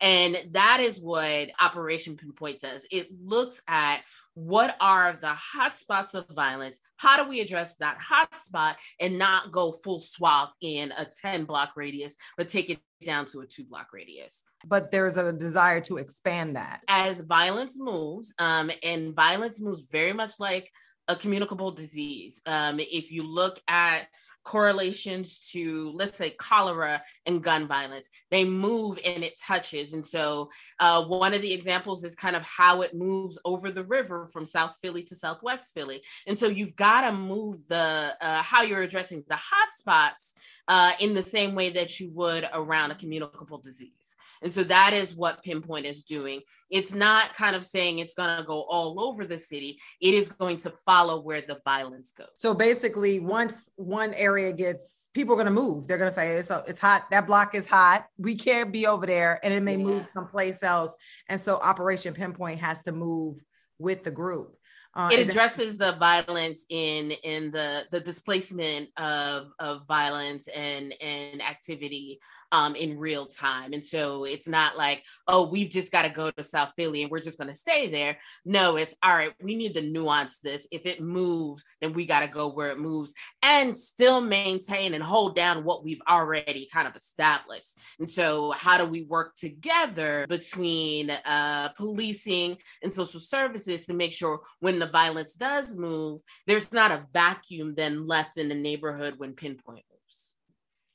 And 0.00 0.40
that 0.52 0.78
is 0.78 1.00
what 1.00 1.50
operation 1.60 2.16
pinpoint 2.16 2.60
does. 2.60 2.86
It 2.92 3.08
looks 3.24 3.60
at 3.66 4.02
what 4.36 4.76
are 4.82 5.14
the 5.14 5.34
hotspots 5.56 6.14
of 6.14 6.26
violence? 6.28 6.78
How 6.98 7.22
do 7.22 7.28
we 7.28 7.40
address 7.40 7.76
that 7.76 7.96
hotspot 7.98 8.74
and 9.00 9.18
not 9.18 9.50
go 9.50 9.72
full 9.72 9.98
swath 9.98 10.52
in 10.60 10.92
a 10.92 11.06
10 11.22 11.44
block 11.44 11.72
radius, 11.74 12.16
but 12.36 12.48
take 12.48 12.68
it 12.68 12.78
down 13.02 13.24
to 13.26 13.40
a 13.40 13.46
two 13.46 13.64
block 13.64 13.88
radius? 13.94 14.44
But 14.66 14.90
there's 14.90 15.16
a 15.16 15.32
desire 15.32 15.80
to 15.82 15.96
expand 15.96 16.56
that. 16.56 16.82
As 16.86 17.20
violence 17.20 17.78
moves, 17.78 18.34
um, 18.38 18.70
and 18.82 19.14
violence 19.16 19.58
moves 19.58 19.88
very 19.90 20.12
much 20.12 20.32
like 20.38 20.70
a 21.08 21.16
communicable 21.16 21.70
disease. 21.70 22.42
Um, 22.44 22.78
if 22.78 23.10
you 23.10 23.22
look 23.22 23.58
at 23.68 24.06
correlations 24.46 25.40
to 25.50 25.90
let's 25.94 26.16
say 26.16 26.30
cholera 26.30 27.02
and 27.26 27.42
gun 27.42 27.66
violence. 27.66 28.08
They 28.30 28.44
move 28.44 28.96
and 29.04 29.24
it 29.24 29.38
touches. 29.44 29.92
And 29.92 30.06
so 30.06 30.48
uh, 30.78 31.04
one 31.04 31.34
of 31.34 31.42
the 31.42 31.52
examples 31.52 32.04
is 32.04 32.14
kind 32.14 32.36
of 32.36 32.42
how 32.44 32.82
it 32.82 32.94
moves 32.94 33.40
over 33.44 33.72
the 33.72 33.84
river 33.84 34.26
from 34.26 34.44
south 34.44 34.76
philly 34.80 35.02
to 35.02 35.16
southwest 35.16 35.74
philly. 35.74 36.00
And 36.28 36.38
so 36.38 36.46
you've 36.46 36.76
got 36.76 37.00
to 37.00 37.12
move 37.12 37.66
the 37.66 38.14
uh, 38.20 38.42
how 38.42 38.62
you're 38.62 38.82
addressing 38.82 39.24
the 39.28 39.34
hot 39.34 39.72
spots 39.72 40.34
uh, 40.68 40.92
in 41.00 41.12
the 41.12 41.22
same 41.22 41.56
way 41.56 41.70
that 41.70 41.98
you 41.98 42.10
would 42.10 42.48
around 42.52 42.92
a 42.92 42.94
communicable 42.94 43.58
disease 43.58 44.14
and 44.42 44.52
so 44.52 44.64
that 44.64 44.92
is 44.92 45.16
what 45.16 45.42
pinpoint 45.42 45.86
is 45.86 46.02
doing. 46.02 46.40
It's 46.70 46.92
not 46.92 47.34
kind 47.34 47.56
of 47.56 47.64
saying 47.64 47.98
it's 47.98 48.14
going 48.14 48.36
to 48.36 48.44
go 48.44 48.62
all 48.62 49.00
over 49.00 49.26
the 49.26 49.38
city. 49.38 49.78
It 50.00 50.14
is 50.14 50.28
going 50.28 50.58
to 50.58 50.70
follow 50.70 51.20
where 51.20 51.40
the 51.40 51.58
violence 51.64 52.10
goes. 52.10 52.28
So 52.36 52.54
basically 52.54 53.20
once 53.20 53.70
one 53.76 54.12
area 54.14 54.52
gets 54.52 55.08
people 55.14 55.32
are 55.32 55.42
going 55.42 55.46
to 55.46 55.52
move. 55.52 55.86
They're 55.86 55.96
going 55.96 56.10
to 56.10 56.14
say 56.14 56.36
it's, 56.36 56.50
it's 56.68 56.78
hot. 56.78 57.10
That 57.10 57.26
block 57.26 57.54
is 57.54 57.66
hot. 57.66 58.06
We 58.18 58.34
can't 58.34 58.70
be 58.70 58.86
over 58.86 59.06
there. 59.06 59.40
And 59.42 59.54
it 59.54 59.62
may 59.62 59.76
yeah. 59.76 59.84
move 59.84 60.06
someplace 60.12 60.62
else. 60.62 60.94
And 61.28 61.40
so 61.40 61.56
operation 61.56 62.12
pinpoint 62.12 62.60
has 62.60 62.82
to 62.82 62.92
move 62.92 63.42
with 63.78 64.04
the 64.04 64.10
group 64.10 64.56
uh, 64.96 65.10
it 65.12 65.28
addresses 65.28 65.76
the 65.78 65.92
violence 65.92 66.64
in 66.70 67.10
in 67.22 67.50
the 67.50 67.84
the 67.90 68.00
displacement 68.00 68.88
of 68.96 69.48
of 69.58 69.86
violence 69.86 70.48
and 70.48 70.94
and 71.00 71.42
activity 71.42 72.18
um, 72.52 72.74
in 72.74 72.98
real 72.98 73.26
time. 73.26 73.72
And 73.72 73.84
so 73.84 74.24
it's 74.24 74.48
not 74.48 74.76
like, 74.76 75.04
oh, 75.28 75.48
we've 75.48 75.70
just 75.70 75.92
got 75.92 76.02
to 76.02 76.08
go 76.08 76.30
to 76.30 76.44
South 76.44 76.72
Philly 76.76 77.02
and 77.02 77.10
we're 77.10 77.20
just 77.20 77.38
going 77.38 77.48
to 77.48 77.54
stay 77.54 77.88
there. 77.88 78.18
No, 78.44 78.76
it's 78.76 78.96
all 79.02 79.14
right, 79.14 79.32
we 79.42 79.54
need 79.54 79.74
to 79.74 79.82
nuance 79.82 80.38
this. 80.40 80.66
If 80.70 80.86
it 80.86 81.00
moves, 81.00 81.64
then 81.80 81.92
we 81.92 82.06
got 82.06 82.20
to 82.20 82.28
go 82.28 82.48
where 82.48 82.70
it 82.70 82.78
moves 82.78 83.14
and 83.42 83.76
still 83.76 84.20
maintain 84.20 84.94
and 84.94 85.02
hold 85.02 85.36
down 85.36 85.64
what 85.64 85.84
we've 85.84 86.02
already 86.08 86.68
kind 86.72 86.88
of 86.88 86.96
established. 86.96 87.78
And 87.98 88.08
so, 88.08 88.52
how 88.52 88.78
do 88.78 88.84
we 88.84 89.02
work 89.02 89.34
together 89.36 90.26
between 90.28 91.10
uh, 91.10 91.70
policing 91.76 92.58
and 92.82 92.92
social 92.92 93.20
services 93.20 93.86
to 93.86 93.94
make 93.94 94.12
sure 94.12 94.40
when 94.60 94.78
the 94.78 94.85
violence 94.90 95.34
does 95.34 95.76
move, 95.76 96.20
there's 96.46 96.72
not 96.72 96.90
a 96.90 97.06
vacuum 97.12 97.74
then 97.74 98.06
left 98.06 98.38
in 98.38 98.48
the 98.48 98.54
neighborhood 98.54 99.14
when 99.18 99.34
pinpoint 99.34 99.84
moves. 99.90 100.34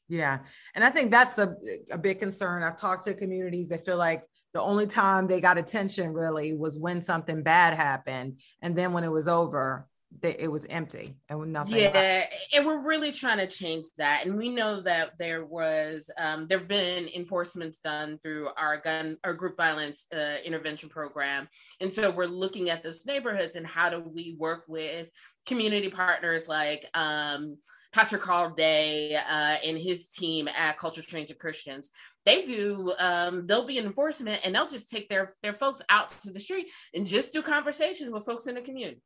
yeah. 0.08 0.40
And 0.76 0.84
I 0.84 0.90
think 0.90 1.12
that's 1.12 1.38
a, 1.38 1.56
a 1.92 1.98
big 1.98 2.20
concern. 2.20 2.64
I've 2.64 2.78
talked 2.78 3.06
to 3.06 3.14
communities 3.14 3.70
that 3.70 3.86
feel 3.86 3.98
like 3.98 4.24
the 4.54 4.62
only 4.62 4.88
time 4.88 5.28
they 5.28 5.40
got 5.40 5.58
attention 5.58 6.14
really 6.14 6.54
was 6.54 6.78
when 6.78 7.02
something 7.02 7.42
bad 7.42 7.74
happened. 7.74 8.42
And 8.62 8.76
then 8.76 8.92
when 8.92 9.04
it 9.04 9.12
was 9.12 9.28
over, 9.28 9.88
they, 10.20 10.36
it 10.38 10.52
was 10.52 10.66
empty 10.66 11.16
and 11.30 11.54
nothing. 11.54 11.78
Yeah, 11.78 12.26
and 12.54 12.66
we're 12.66 12.86
really 12.86 13.12
trying 13.12 13.38
to 13.38 13.48
change 13.48 13.86
that. 13.98 14.26
And 14.26 14.38
we 14.38 14.50
know 14.50 14.82
that 14.82 15.18
there 15.18 15.46
was 15.46 16.10
um, 16.18 16.48
there've 16.48 16.68
been 16.68 17.08
enforcements 17.10 17.80
done 17.80 18.20
through 18.20 18.50
our 18.58 18.78
gun 18.78 19.18
our 19.24 19.34
group 19.34 19.56
violence 19.56 20.08
uh, 20.14 20.36
intervention 20.44 20.90
program, 20.90 21.48
and 21.80 21.92
so 21.92 22.12
we're 22.12 22.26
looking 22.26 22.70
at 22.70 22.84
those 22.84 23.06
neighborhoods 23.06 23.56
and 23.56 23.66
how 23.66 23.90
do 23.90 24.00
we 24.02 24.36
work 24.38 24.66
with 24.68 25.10
community 25.48 25.90
partners 25.90 26.48
like 26.48 26.86
um, 26.94 27.58
Pastor 27.94 28.18
Carl 28.18 28.52
Day 28.52 29.16
uh, 29.16 29.58
and 29.66 29.78
his 29.78 30.08
team 30.08 30.48
at 30.48 30.78
Culture 30.78 31.02
Changing 31.02 31.38
Christians. 31.38 31.92
They 32.24 32.44
do, 32.44 32.94
um, 33.00 33.48
they'll 33.48 33.66
be 33.66 33.80
in 33.80 33.86
enforcement 33.86 34.42
and 34.46 34.54
they'll 34.54 34.68
just 34.68 34.90
take 34.90 35.10
their, 35.10 35.34
their 35.42 35.54
folks 35.54 35.82
out 35.90 36.10
to 36.10 36.32
the 36.32 36.40
street 36.40 36.70
and 36.94 37.06
just 37.06 37.34
do 37.34 37.42
conversations 37.42 38.12
with 38.12 38.26
folks 38.26 38.48
in 38.48 38.56
the 38.56 38.62
community 38.62 39.02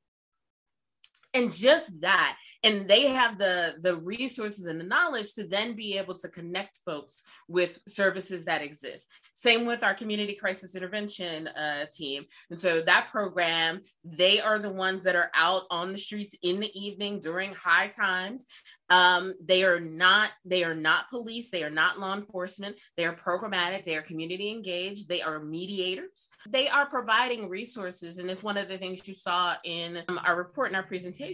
and 1.35 1.51
just 1.51 2.01
that 2.01 2.37
and 2.63 2.87
they 2.87 3.07
have 3.07 3.37
the 3.37 3.75
the 3.81 3.95
resources 3.95 4.65
and 4.65 4.79
the 4.79 4.83
knowledge 4.83 5.33
to 5.33 5.47
then 5.47 5.75
be 5.75 5.97
able 5.97 6.15
to 6.15 6.29
connect 6.29 6.79
folks 6.85 7.23
with 7.47 7.79
services 7.87 8.45
that 8.45 8.63
exist. 8.63 9.09
Same 9.33 9.65
with 9.65 9.83
our 9.83 9.93
community 9.93 10.33
crisis 10.33 10.75
intervention 10.75 11.47
uh, 11.47 11.85
team. 11.93 12.25
And 12.49 12.59
so 12.59 12.81
that 12.81 13.09
program 13.11 13.81
they 14.03 14.41
are 14.41 14.59
the 14.59 14.71
ones 14.71 15.03
that 15.03 15.15
are 15.15 15.29
out 15.35 15.63
on 15.69 15.91
the 15.91 15.97
streets 15.97 16.35
in 16.41 16.59
the 16.59 16.71
evening 16.79 17.19
during 17.19 17.53
high 17.53 17.89
times. 17.89 18.47
Um, 18.89 19.33
they 19.43 19.63
are 19.63 19.79
not 19.79 20.31
they 20.45 20.63
are 20.63 20.75
not 20.75 21.09
police 21.09 21.51
they 21.51 21.63
are 21.63 21.71
not 21.71 21.99
law 21.99 22.13
enforcement 22.13 22.79
they 22.95 23.05
are 23.05 23.15
programmatic 23.15 23.83
they 23.83 23.95
are 23.95 24.03
community 24.03 24.51
engaged 24.51 25.09
they 25.09 25.21
are 25.21 25.39
mediators. 25.39 26.29
They 26.47 26.69
are 26.69 26.85
providing 26.85 27.49
resources 27.49 28.19
and 28.19 28.29
it's 28.29 28.43
one 28.43 28.57
of 28.57 28.67
the 28.67 28.77
things 28.77 29.07
you 29.07 29.13
saw 29.13 29.55
in 29.63 30.03
um, 30.07 30.19
our 30.23 30.37
report 30.37 30.67
and 30.67 30.75
our 30.75 30.83
presentation 30.83 31.24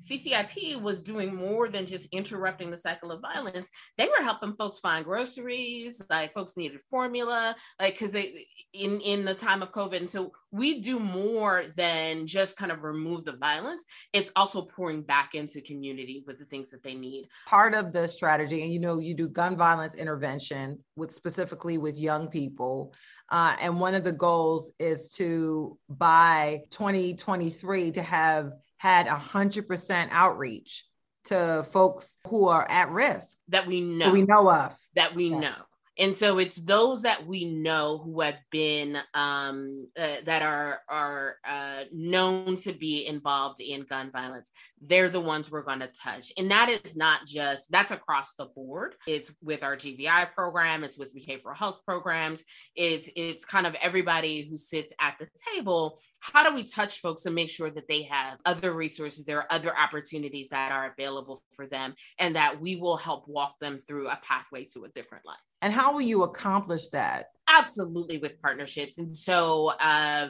CCIP 0.00 0.80
was 0.80 1.00
doing 1.00 1.34
more 1.34 1.68
than 1.68 1.84
just 1.84 2.08
interrupting 2.12 2.70
the 2.70 2.76
cycle 2.76 3.12
of 3.12 3.20
violence. 3.20 3.70
They 3.98 4.06
were 4.06 4.22
helping 4.22 4.54
folks 4.54 4.78
find 4.78 5.04
groceries, 5.04 6.02
like 6.08 6.32
folks 6.32 6.56
needed 6.56 6.80
formula, 6.80 7.54
like 7.78 7.94
because 7.94 8.12
they 8.12 8.46
in 8.72 9.00
in 9.00 9.24
the 9.24 9.34
time 9.34 9.62
of 9.62 9.72
COVID. 9.72 9.96
And 9.96 10.08
so 10.08 10.32
we 10.50 10.80
do 10.80 10.98
more 10.98 11.64
than 11.76 12.26
just 12.26 12.56
kind 12.56 12.72
of 12.72 12.82
remove 12.82 13.24
the 13.24 13.36
violence. 13.36 13.84
It's 14.12 14.32
also 14.36 14.62
pouring 14.62 15.02
back 15.02 15.34
into 15.34 15.60
community 15.60 16.24
with 16.26 16.38
the 16.38 16.46
things 16.46 16.70
that 16.70 16.82
they 16.82 16.94
need. 16.94 17.28
Part 17.46 17.74
of 17.74 17.92
the 17.92 18.08
strategy, 18.08 18.62
and 18.62 18.72
you 18.72 18.80
know, 18.80 18.98
you 18.98 19.14
do 19.14 19.28
gun 19.28 19.56
violence 19.56 19.94
intervention 19.94 20.78
with 20.96 21.12
specifically 21.12 21.76
with 21.78 21.96
young 21.98 22.28
people. 22.28 22.94
Uh, 23.28 23.54
and 23.60 23.78
one 23.78 23.94
of 23.94 24.02
the 24.02 24.12
goals 24.12 24.72
is 24.80 25.10
to 25.10 25.78
by 25.88 26.62
2023 26.70 27.92
to 27.92 28.02
have 28.02 28.52
had 28.80 29.06
100% 29.06 30.08
outreach 30.10 30.86
to 31.26 31.62
folks 31.70 32.16
who 32.26 32.48
are 32.48 32.66
at 32.70 32.90
risk 32.90 33.36
that 33.48 33.66
we 33.66 33.82
know 33.82 34.10
we 34.10 34.22
know 34.22 34.50
of. 34.50 34.74
That 34.96 35.14
we 35.14 35.26
yeah. 35.28 35.38
know 35.38 35.54
and 36.00 36.16
so 36.16 36.38
it's 36.38 36.56
those 36.56 37.02
that 37.02 37.26
we 37.26 37.44
know 37.44 37.98
who 37.98 38.22
have 38.22 38.40
been 38.50 38.96
um, 39.12 39.86
uh, 39.98 40.16
that 40.24 40.42
are 40.42 40.80
are 40.88 41.36
uh, 41.46 41.84
known 41.92 42.56
to 42.56 42.72
be 42.72 43.06
involved 43.06 43.60
in 43.60 43.82
gun 43.82 44.10
violence. 44.10 44.50
They're 44.80 45.10
the 45.10 45.20
ones 45.20 45.50
we're 45.50 45.62
going 45.62 45.80
to 45.80 45.88
touch. 45.88 46.32
And 46.38 46.50
that 46.50 46.70
is 46.70 46.96
not 46.96 47.26
just 47.26 47.70
that's 47.70 47.90
across 47.90 48.34
the 48.34 48.46
board. 48.46 48.94
It's 49.06 49.30
with 49.42 49.62
our 49.62 49.76
gvi 49.76 50.32
program 50.32 50.84
it's 50.84 50.98
with 50.98 51.14
behavioral 51.14 51.56
health 51.56 51.82
programs. 51.86 52.44
It's 52.74 53.10
it's 53.14 53.44
kind 53.44 53.66
of 53.66 53.74
everybody 53.74 54.48
who 54.48 54.56
sits 54.56 54.94
at 54.98 55.18
the 55.18 55.28
table. 55.52 55.98
How 56.20 56.48
do 56.48 56.54
we 56.54 56.64
touch 56.64 57.00
folks 57.00 57.26
and 57.26 57.34
make 57.34 57.50
sure 57.50 57.70
that 57.70 57.88
they 57.88 58.02
have 58.04 58.38
other 58.46 58.72
resources 58.72 59.24
there 59.24 59.38
are 59.38 59.52
other 59.52 59.76
opportunities 59.76 60.48
that 60.48 60.72
are 60.72 60.94
available 60.98 61.42
for 61.52 61.66
them 61.66 61.94
and 62.18 62.36
that 62.36 62.58
we 62.58 62.76
will 62.76 62.96
help 62.96 63.28
walk 63.28 63.58
them 63.58 63.78
through 63.78 64.08
a 64.08 64.18
pathway 64.22 64.64
to 64.64 64.84
a 64.84 64.88
different 64.88 65.26
life 65.26 65.36
and 65.62 65.72
how 65.72 65.92
will 65.92 66.00
you 66.00 66.22
accomplish 66.22 66.88
that? 66.88 67.32
Absolutely 67.52 68.18
with 68.18 68.40
partnerships. 68.40 68.98
And 68.98 69.16
so 69.16 69.72
uh, 69.80 70.28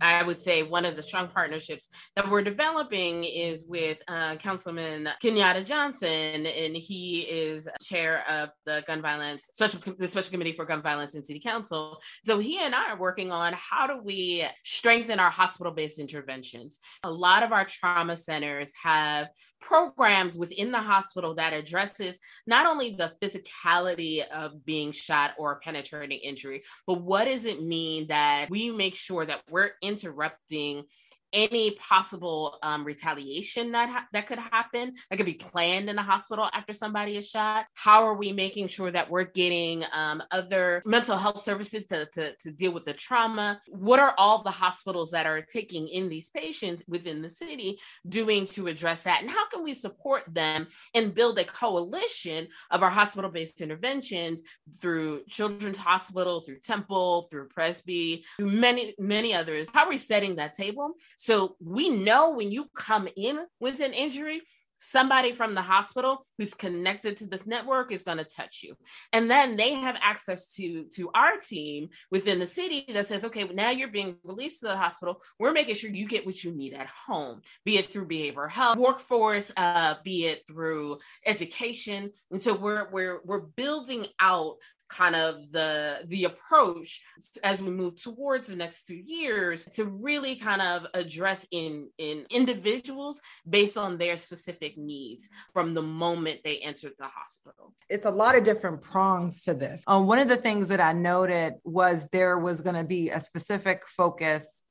I 0.00 0.22
would 0.22 0.38
say 0.38 0.62
one 0.62 0.84
of 0.84 0.96
the 0.96 1.02
strong 1.02 1.28
partnerships 1.28 1.88
that 2.14 2.28
we're 2.28 2.42
developing 2.42 3.24
is 3.24 3.64
with 3.66 4.02
uh, 4.06 4.36
Councilman 4.36 5.08
Kenyatta 5.22 5.64
Johnson, 5.64 6.46
and 6.46 6.76
he 6.76 7.22
is 7.22 7.68
chair 7.82 8.22
of 8.28 8.50
the 8.66 8.84
gun 8.86 9.00
violence 9.00 9.50
special 9.54 9.80
the 9.98 10.06
special 10.06 10.30
committee 10.30 10.52
for 10.52 10.66
gun 10.66 10.82
violence 10.82 11.14
in 11.14 11.24
city 11.24 11.40
council. 11.40 11.98
So 12.24 12.38
he 12.38 12.58
and 12.58 12.74
I 12.74 12.90
are 12.90 12.98
working 12.98 13.32
on 13.32 13.54
how 13.54 13.86
do 13.86 14.00
we 14.02 14.44
strengthen 14.62 15.18
our 15.20 15.30
hospital-based 15.30 15.98
interventions. 15.98 16.78
A 17.02 17.10
lot 17.10 17.42
of 17.42 17.52
our 17.52 17.64
trauma 17.64 18.16
centers 18.16 18.74
have 18.82 19.28
programs 19.60 20.36
within 20.36 20.70
the 20.70 20.80
hospital 20.80 21.34
that 21.36 21.54
addresses 21.54 22.20
not 22.46 22.66
only 22.66 22.90
the 22.90 23.12
physicality 23.22 24.26
of 24.28 24.64
being 24.66 24.92
shot 24.92 25.32
or 25.38 25.58
penetrating 25.60 26.18
injury, 26.18 26.41
but 26.86 27.00
what 27.02 27.24
does 27.24 27.46
it 27.46 27.62
mean 27.62 28.06
that 28.08 28.46
we 28.50 28.70
make 28.70 28.94
sure 28.94 29.24
that 29.24 29.42
we're 29.50 29.72
interrupting 29.82 30.84
any 31.32 31.72
possible 31.72 32.58
um, 32.62 32.84
retaliation 32.84 33.72
that 33.72 33.88
ha- 33.88 34.06
that 34.12 34.26
could 34.26 34.38
happen 34.38 34.92
that 35.10 35.16
could 35.16 35.26
be 35.26 35.34
planned 35.34 35.88
in 35.88 35.96
the 35.96 36.02
hospital 36.02 36.48
after 36.52 36.72
somebody 36.72 37.16
is 37.16 37.28
shot? 37.28 37.66
How 37.74 38.04
are 38.04 38.14
we 38.14 38.32
making 38.32 38.68
sure 38.68 38.90
that 38.90 39.10
we're 39.10 39.24
getting 39.24 39.84
um, 39.92 40.22
other 40.30 40.82
mental 40.84 41.16
health 41.16 41.40
services 41.40 41.86
to, 41.86 42.08
to, 42.12 42.34
to 42.36 42.50
deal 42.52 42.72
with 42.72 42.84
the 42.84 42.92
trauma? 42.92 43.60
What 43.68 44.00
are 44.00 44.14
all 44.18 44.42
the 44.42 44.50
hospitals 44.50 45.10
that 45.12 45.26
are 45.26 45.42
taking 45.42 45.88
in 45.88 46.08
these 46.08 46.28
patients 46.28 46.84
within 46.88 47.22
the 47.22 47.28
city 47.28 47.78
doing 48.08 48.44
to 48.46 48.66
address 48.66 49.04
that? 49.04 49.22
And 49.22 49.30
how 49.30 49.48
can 49.48 49.62
we 49.62 49.74
support 49.74 50.22
them 50.28 50.68
and 50.94 51.14
build 51.14 51.38
a 51.38 51.44
coalition 51.44 52.48
of 52.70 52.82
our 52.82 52.90
hospital-based 52.90 53.60
interventions 53.60 54.42
through 54.80 55.22
children's 55.28 55.78
hospital 55.78 56.40
through 56.40 56.58
temple 56.60 57.22
through 57.30 57.48
presby 57.48 58.24
through 58.36 58.50
many 58.50 58.94
many 58.98 59.34
others? 59.34 59.68
How 59.72 59.84
are 59.84 59.90
we 59.90 59.98
setting 59.98 60.36
that 60.36 60.52
table 60.52 60.92
so 61.22 61.54
we 61.60 61.88
know 61.88 62.30
when 62.30 62.50
you 62.50 62.68
come 62.74 63.06
in 63.16 63.38
with 63.60 63.78
an 63.78 63.92
injury, 63.92 64.42
somebody 64.76 65.30
from 65.30 65.54
the 65.54 65.62
hospital 65.62 66.26
who's 66.36 66.52
connected 66.52 67.16
to 67.16 67.26
this 67.28 67.46
network 67.46 67.92
is 67.92 68.02
going 68.02 68.18
to 68.18 68.24
touch 68.24 68.64
you. 68.64 68.74
And 69.12 69.30
then 69.30 69.54
they 69.54 69.74
have 69.74 69.96
access 70.00 70.52
to 70.56 70.86
to 70.96 71.10
our 71.14 71.36
team 71.36 71.90
within 72.10 72.40
the 72.40 72.46
city 72.46 72.84
that 72.88 73.06
says 73.06 73.24
okay 73.26 73.44
now 73.44 73.70
you're 73.70 73.86
being 73.86 74.16
released 74.24 74.60
to 74.60 74.66
the 74.66 74.76
hospital. 74.76 75.20
We're 75.38 75.52
making 75.52 75.76
sure 75.76 75.90
you 75.90 76.08
get 76.08 76.26
what 76.26 76.42
you 76.42 76.50
need 76.50 76.74
at 76.74 76.88
home 76.88 77.42
be 77.64 77.78
it 77.78 77.86
through 77.86 78.08
behavioral 78.08 78.50
health 78.50 78.76
workforce 78.76 79.52
uh, 79.56 79.94
be 80.02 80.26
it 80.26 80.42
through 80.48 80.98
education. 81.24 82.10
And 82.32 82.42
so 82.42 82.56
we're 82.56 82.90
we're 82.90 83.20
we're 83.24 83.42
building 83.42 84.06
out 84.18 84.56
kind 84.92 85.16
of 85.16 85.50
the 85.52 86.00
the 86.06 86.24
approach 86.24 87.00
as 87.42 87.62
we 87.62 87.70
move 87.70 88.00
towards 88.00 88.48
the 88.48 88.56
next 88.56 88.86
two 88.86 89.00
years 89.04 89.64
to 89.64 89.86
really 89.86 90.36
kind 90.36 90.60
of 90.60 90.86
address 90.94 91.46
in 91.50 91.88
in 91.98 92.26
individuals 92.30 93.20
based 93.48 93.76
on 93.76 93.98
their 93.98 94.16
specific 94.16 94.76
needs 94.76 95.28
from 95.52 95.74
the 95.74 95.82
moment 95.82 96.40
they 96.44 96.58
entered 96.58 96.92
the 96.98 97.06
hospital. 97.06 97.72
It's 97.88 98.06
a 98.06 98.10
lot 98.10 98.36
of 98.36 98.44
different 98.44 98.82
prongs 98.82 99.42
to 99.44 99.54
this. 99.54 99.82
Um, 99.86 100.06
one 100.06 100.18
of 100.18 100.28
the 100.28 100.36
things 100.36 100.68
that 100.68 100.80
i 100.80 100.92
noted 100.92 101.54
was 101.64 102.08
there 102.12 102.38
was 102.38 102.60
going 102.60 102.76
to 102.76 102.84
be 102.84 103.08
a 103.10 103.20
specific 103.20 103.86
focus 103.86 104.62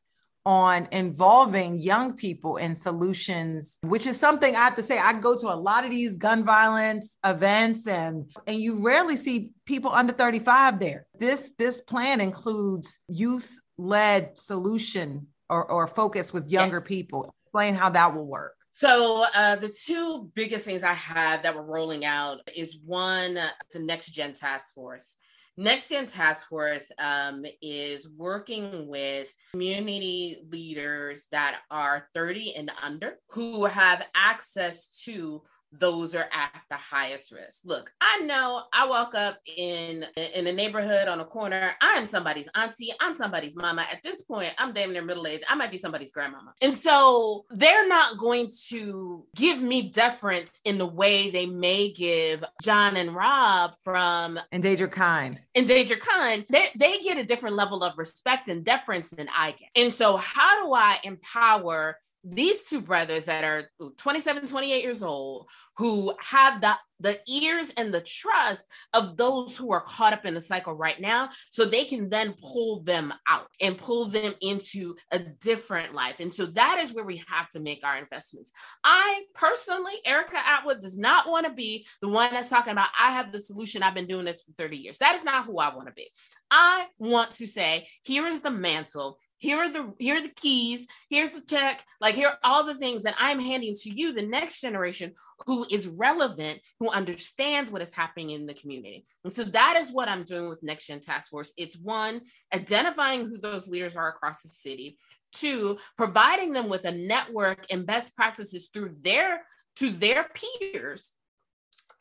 on 0.45 0.87
involving 0.91 1.77
young 1.77 2.13
people 2.13 2.57
in 2.57 2.75
solutions 2.75 3.77
which 3.83 4.07
is 4.07 4.19
something 4.19 4.55
i 4.55 4.59
have 4.59 4.75
to 4.75 4.81
say 4.81 4.97
i 4.97 5.13
go 5.13 5.37
to 5.37 5.47
a 5.47 5.53
lot 5.53 5.85
of 5.85 5.91
these 5.91 6.15
gun 6.17 6.43
violence 6.43 7.17
events 7.23 7.87
and 7.87 8.25
and 8.47 8.57
you 8.57 8.83
rarely 8.83 9.15
see 9.15 9.51
people 9.65 9.91
under 9.91 10.13
35 10.13 10.79
there 10.79 11.05
this 11.19 11.51
this 11.59 11.81
plan 11.81 12.19
includes 12.19 13.01
youth 13.07 13.55
led 13.77 14.37
solution 14.37 15.27
or, 15.49 15.69
or 15.71 15.85
focus 15.85 16.33
with 16.33 16.51
younger 16.51 16.77
yes. 16.77 16.87
people 16.87 17.35
explain 17.41 17.75
how 17.75 17.89
that 17.89 18.13
will 18.13 18.27
work 18.27 18.55
so 18.73 19.25
uh, 19.35 19.57
the 19.57 19.69
two 19.69 20.31
biggest 20.33 20.65
things 20.65 20.81
I 20.81 20.93
have 20.93 21.43
that 21.43 21.55
we're 21.55 21.61
rolling 21.61 22.03
out 22.03 22.39
is 22.55 22.79
one, 22.83 23.35
the 23.35 23.79
next 23.79 24.11
gen 24.11 24.33
task 24.33 24.73
force. 24.73 25.17
Next 25.61 25.89
Gen 25.89 26.07
Task 26.07 26.49
Force 26.49 26.91
um, 26.97 27.45
is 27.61 28.09
working 28.09 28.87
with 28.87 29.31
community 29.51 30.37
leaders 30.49 31.27
that 31.29 31.59
are 31.69 32.07
30 32.15 32.55
and 32.55 32.71
under 32.81 33.19
who 33.29 33.65
have 33.65 34.07
access 34.15 34.87
to 35.05 35.43
those 35.71 36.15
are 36.15 36.27
at 36.31 36.61
the 36.69 36.75
highest 36.75 37.31
risk. 37.31 37.61
Look, 37.65 37.91
I 38.01 38.19
know 38.21 38.63
I 38.73 38.87
walk 38.87 39.15
up 39.15 39.37
in 39.45 40.05
in 40.35 40.47
a 40.47 40.51
neighborhood 40.51 41.07
on 41.07 41.19
a 41.19 41.25
corner. 41.25 41.73
I'm 41.81 42.05
somebody's 42.05 42.49
auntie. 42.55 42.91
I'm 42.99 43.13
somebody's 43.13 43.55
mama. 43.55 43.85
At 43.91 44.03
this 44.03 44.23
point, 44.23 44.53
I'm 44.57 44.73
damn 44.73 44.91
near 44.91 45.01
middle 45.01 45.27
age. 45.27 45.41
I 45.49 45.55
might 45.55 45.71
be 45.71 45.77
somebody's 45.77 46.11
grandmama. 46.11 46.53
And 46.61 46.75
so 46.75 47.45
they're 47.49 47.87
not 47.87 48.17
going 48.17 48.49
to 48.69 49.25
give 49.35 49.61
me 49.61 49.89
deference 49.89 50.61
in 50.65 50.77
the 50.77 50.85
way 50.85 51.31
they 51.31 51.45
may 51.45 51.91
give 51.91 52.43
John 52.61 52.97
and 52.97 53.15
Rob 53.15 53.73
from 53.83 54.39
Endangered 54.51 54.91
Kind. 54.91 55.41
Endangered 55.55 55.99
Kind. 55.99 56.45
They, 56.49 56.69
they 56.77 56.99
get 56.99 57.17
a 57.17 57.23
different 57.23 57.55
level 57.55 57.83
of 57.83 57.97
respect 57.97 58.49
and 58.49 58.63
deference 58.63 59.11
than 59.11 59.27
I 59.35 59.51
get. 59.51 59.69
And 59.75 59.93
so 59.93 60.17
how 60.17 60.65
do 60.65 60.73
I 60.73 60.99
empower 61.03 61.97
these 62.23 62.63
two 62.63 62.81
brothers 62.81 63.25
that 63.25 63.43
are 63.43 63.71
27 63.97 64.47
28 64.47 64.83
years 64.83 65.01
old 65.01 65.47
who 65.77 66.13
have 66.19 66.61
the 66.61 66.75
the 66.99 67.19
ears 67.27 67.73
and 67.77 67.91
the 67.91 68.01
trust 68.01 68.69
of 68.93 69.17
those 69.17 69.57
who 69.57 69.71
are 69.71 69.81
caught 69.81 70.13
up 70.13 70.23
in 70.23 70.35
the 70.35 70.41
cycle 70.41 70.73
right 70.73 71.01
now 71.01 71.29
so 71.49 71.65
they 71.65 71.83
can 71.83 72.09
then 72.09 72.35
pull 72.39 72.83
them 72.83 73.11
out 73.27 73.47
and 73.59 73.75
pull 73.75 74.05
them 74.05 74.35
into 74.41 74.95
a 75.11 75.17
different 75.17 75.95
life. 75.95 76.19
And 76.19 76.31
so 76.31 76.45
that 76.45 76.77
is 76.79 76.93
where 76.93 77.03
we 77.03 77.23
have 77.27 77.49
to 77.49 77.59
make 77.59 77.83
our 77.83 77.97
investments. 77.97 78.51
I 78.83 79.23
personally 79.33 79.93
erica 80.05 80.37
atwood 80.37 80.79
does 80.79 80.99
not 80.99 81.27
want 81.27 81.47
to 81.47 81.53
be 81.53 81.87
the 82.01 82.07
one 82.07 82.31
that's 82.31 82.49
talking 82.49 82.71
about 82.73 82.89
i 82.99 83.11
have 83.11 83.31
the 83.31 83.39
solution. 83.39 83.81
I've 83.81 83.95
been 83.95 84.05
doing 84.05 84.25
this 84.25 84.43
for 84.43 84.51
30 84.53 84.77
years. 84.77 84.99
That 84.99 85.15
is 85.15 85.23
not 85.23 85.45
who 85.45 85.57
i 85.57 85.73
want 85.73 85.87
to 85.87 85.93
be. 85.93 86.11
I 86.51 86.87
want 86.99 87.31
to 87.31 87.47
say, 87.47 87.87
here 88.03 88.27
is 88.27 88.41
the 88.41 88.51
mantle 88.51 89.17
here 89.41 89.57
are 89.57 89.71
the 89.71 89.91
here 89.97 90.17
are 90.17 90.21
the 90.21 90.29
keys. 90.29 90.87
Here's 91.09 91.31
the 91.31 91.41
tech. 91.41 91.83
Like 91.99 92.13
here 92.13 92.27
are 92.27 92.37
all 92.43 92.63
the 92.63 92.75
things 92.75 93.01
that 93.03 93.15
i'm 93.17 93.39
handing 93.39 93.73
to 93.73 93.89
you 93.89 94.13
the 94.13 94.21
next 94.21 94.61
generation 94.61 95.13
who 95.47 95.65
is 95.69 95.87
relevant 95.87 96.59
who 96.79 96.91
understands 96.91 97.71
what 97.71 97.81
is 97.81 97.91
happening 97.91 98.29
in 98.29 98.45
the 98.45 98.53
community. 98.53 99.03
And 99.23 99.33
so 99.33 99.43
that 99.45 99.77
is 99.77 99.91
what 99.91 100.07
i'm 100.07 100.23
doing 100.23 100.47
with 100.47 100.61
next 100.61 100.87
gen 100.87 100.99
task 100.99 101.31
force. 101.31 101.53
It's 101.57 101.75
one 101.75 102.21
identifying 102.53 103.27
who 103.27 103.39
those 103.39 103.67
leaders 103.67 103.95
are 103.95 104.09
across 104.09 104.43
the 104.43 104.49
city. 104.49 104.97
Two 105.33 105.79
providing 105.97 106.53
them 106.53 106.69
with 106.69 106.85
a 106.85 106.91
network 106.91 107.65
and 107.71 107.85
best 107.85 108.15
practices 108.15 108.69
through 108.71 108.95
their 109.01 109.41
to 109.77 109.89
their 109.89 110.27
peers 110.35 111.13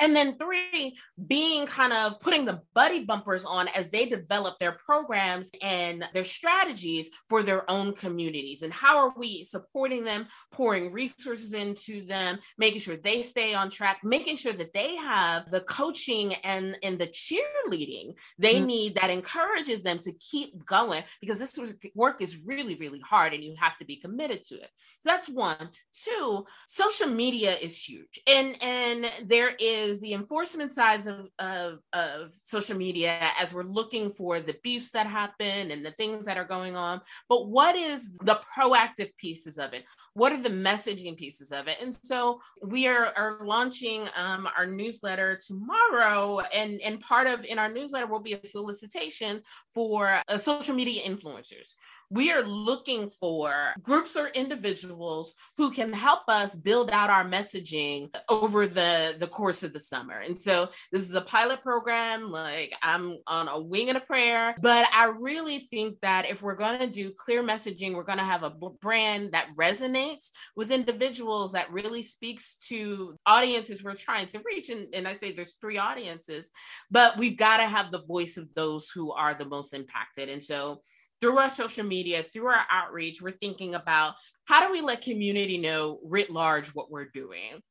and 0.01 0.17
then 0.17 0.37
three, 0.37 0.97
being 1.27 1.67
kind 1.67 1.93
of 1.93 2.19
putting 2.21 2.45
the 2.45 2.63
buddy 2.75 3.05
bumpers 3.05 3.45
on 3.45 3.69
as 3.69 3.91
they 3.91 4.07
develop 4.07 4.59
their 4.59 4.73
programs 4.73 5.51
and 5.63 6.05
their 6.13 6.25
strategies 6.25 7.11
for 7.29 7.43
their 7.43 7.71
own 7.71 7.95
communities. 7.95 8.63
And 8.63 8.73
how 8.73 8.99
are 8.99 9.13
we 9.17 9.45
supporting 9.45 10.05
them, 10.05 10.27
pouring 10.53 10.93
resources 10.93 11.53
into 11.53 12.05
them, 12.05 12.39
making 12.59 12.81
sure 12.81 12.97
they 12.97 13.23
stay 13.23 13.55
on 13.55 13.71
track, 13.71 13.99
making 14.03 14.37
sure 14.37 14.53
that 14.55 14.73
they 14.73 14.97
have 14.97 15.51
the 15.51 15.61
coaching 15.63 16.35
and, 16.35 16.79
and 16.83 16.99
the 16.99 17.07
cheerleading 17.07 18.17
they 18.39 18.55
mm-hmm. 18.55 18.67
need 18.67 18.95
that 18.95 19.11
encourages 19.11 19.83
them 19.83 19.99
to 19.99 20.13
keep 20.13 20.65
going 20.65 21.03
because 21.21 21.39
this 21.39 21.59
work 21.95 22.21
is 22.21 22.39
really, 22.39 22.75
really 22.77 23.01
hard 23.01 23.35
and 23.35 23.45
you 23.45 23.55
have 23.59 23.77
to 23.79 23.85
be 23.85 23.97
committed 23.97 24.45
to 24.45 24.55
it. 24.57 24.71
So 25.01 25.11
that's 25.11 25.29
one. 25.29 25.69
Two, 25.93 26.47
social 26.67 27.09
media 27.09 27.57
is 27.57 27.77
huge. 27.83 28.21
And 28.27 28.57
and 28.63 29.11
there 29.25 29.53
is 29.59 29.90
is 29.91 30.01
the 30.01 30.15
enforcement 30.15 30.71
sides 30.71 31.07
of, 31.07 31.29
of, 31.39 31.79
of 31.93 32.33
social 32.41 32.77
media 32.77 33.19
as 33.39 33.53
we're 33.53 33.65
looking 33.65 34.11
for 34.11 34.41
the 34.41 34.57
beefs 34.63 34.91
that 34.93 35.07
happen 35.07 35.71
and 35.71 35.85
the 35.85 35.91
things 35.91 36.25
that 36.27 36.39
are 36.39 36.45
going 36.45 36.77
on. 36.77 37.01
But 37.29 37.49
what 37.49 37.75
is 37.77 38.17
the 38.19 38.41
proactive 38.57 39.11
pieces 39.19 39.59
of 39.59 39.75
it? 39.75 39.85
What 40.15 40.33
are 40.33 40.43
the 40.43 40.49
messaging 40.49 41.17
pieces 41.17 41.53
of 41.53 41.69
it? 41.69 41.79
And 41.83 41.95
so 42.03 42.41
we 42.63 42.87
are, 42.87 43.13
are 43.17 43.39
launching 43.45 44.09
um, 44.17 44.49
our 44.57 44.67
newsletter 44.67 45.39
tomorrow. 45.47 46.41
And, 46.55 46.81
and 46.81 47.01
part 47.01 47.27
of 47.27 47.45
in 47.45 47.59
our 47.59 47.71
newsletter 47.71 48.07
will 48.07 48.21
be 48.21 48.35
a 48.35 48.47
solicitation 48.47 49.43
for 49.75 50.21
uh, 50.29 50.39
social 50.39 50.75
media 50.75 51.03
influencers 51.03 51.75
we 52.11 52.33
are 52.33 52.43
looking 52.43 53.09
for 53.09 53.73
groups 53.83 54.17
or 54.17 54.29
individuals 54.29 55.35
who 55.57 55.71
can 55.71 55.93
help 55.93 56.21
us 56.29 56.57
build 56.57 56.91
out 56.91 57.11
our 57.11 57.25
messaging 57.25 58.15
over 58.29 58.67
the 58.67 59.15
the 59.19 59.27
course 59.27 59.63
of 59.63 59.73
the 59.73 59.81
summer. 59.81 60.19
And 60.19 60.41
so 60.41 60.69
this 60.93 61.03
is 61.03 61.15
a 61.15 61.21
pilot 61.21 61.63
program 61.63 62.31
like 62.31 62.73
i'm 62.83 63.17
on 63.27 63.49
a 63.49 63.61
wing 63.61 63.89
and 63.89 63.99
a 63.99 64.01
prayer 64.01 64.55
but 64.61 64.87
i 64.93 65.07
really 65.07 65.59
think 65.59 66.01
that 66.01 66.29
if 66.29 66.43
we're 66.43 66.55
going 66.55 66.79
to 66.79 66.87
do 66.87 67.13
clear 67.13 67.43
messaging 67.43 67.95
we're 67.95 68.03
going 68.03 68.19
to 68.19 68.25
have 68.25 68.43
a 68.43 68.51
brand 68.51 69.33
that 69.33 69.49
resonates 69.57 70.31
with 70.57 70.71
individuals 70.71 71.53
that 71.53 71.71
really 71.73 72.03
speaks 72.03 72.57
to 72.69 73.15
audiences 73.27 73.83
we're 73.83 73.95
trying 73.95 74.27
to 74.27 74.41
reach. 74.45 74.71
And, 74.71 74.95
and 74.95 75.07
i 75.07 75.13
say 75.15 75.33
there's 75.33 75.55
three 75.61 75.79
audiences 75.79 76.51
but 76.91 77.17
we've 77.17 77.37
got 77.37 77.59
to 77.59 77.67
have 77.67 77.91
the 77.91 78.03
voice 78.03 78.37
of 78.37 78.53
those 78.55 78.91
who 78.91 79.13
are 79.13 79.35
the 79.35 79.45
most 79.45 79.75
impacted. 79.75 80.29
And 80.29 80.43
so 80.43 80.81
through 81.21 81.39
our 81.39 81.51
social 81.51 81.85
media, 81.85 82.23
through 82.23 82.47
our 82.47 82.65
outreach, 82.71 83.21
we're 83.21 83.33
thinking 83.33 83.75
about 83.75 84.15
how 84.47 84.67
do 84.67 84.73
we 84.73 84.81
let 84.81 85.03
community 85.03 85.59
know 85.59 86.01
writ 86.05 86.31
large 86.31 86.69
what 86.69 86.91
we're 86.91 87.11
doing? 87.13 87.63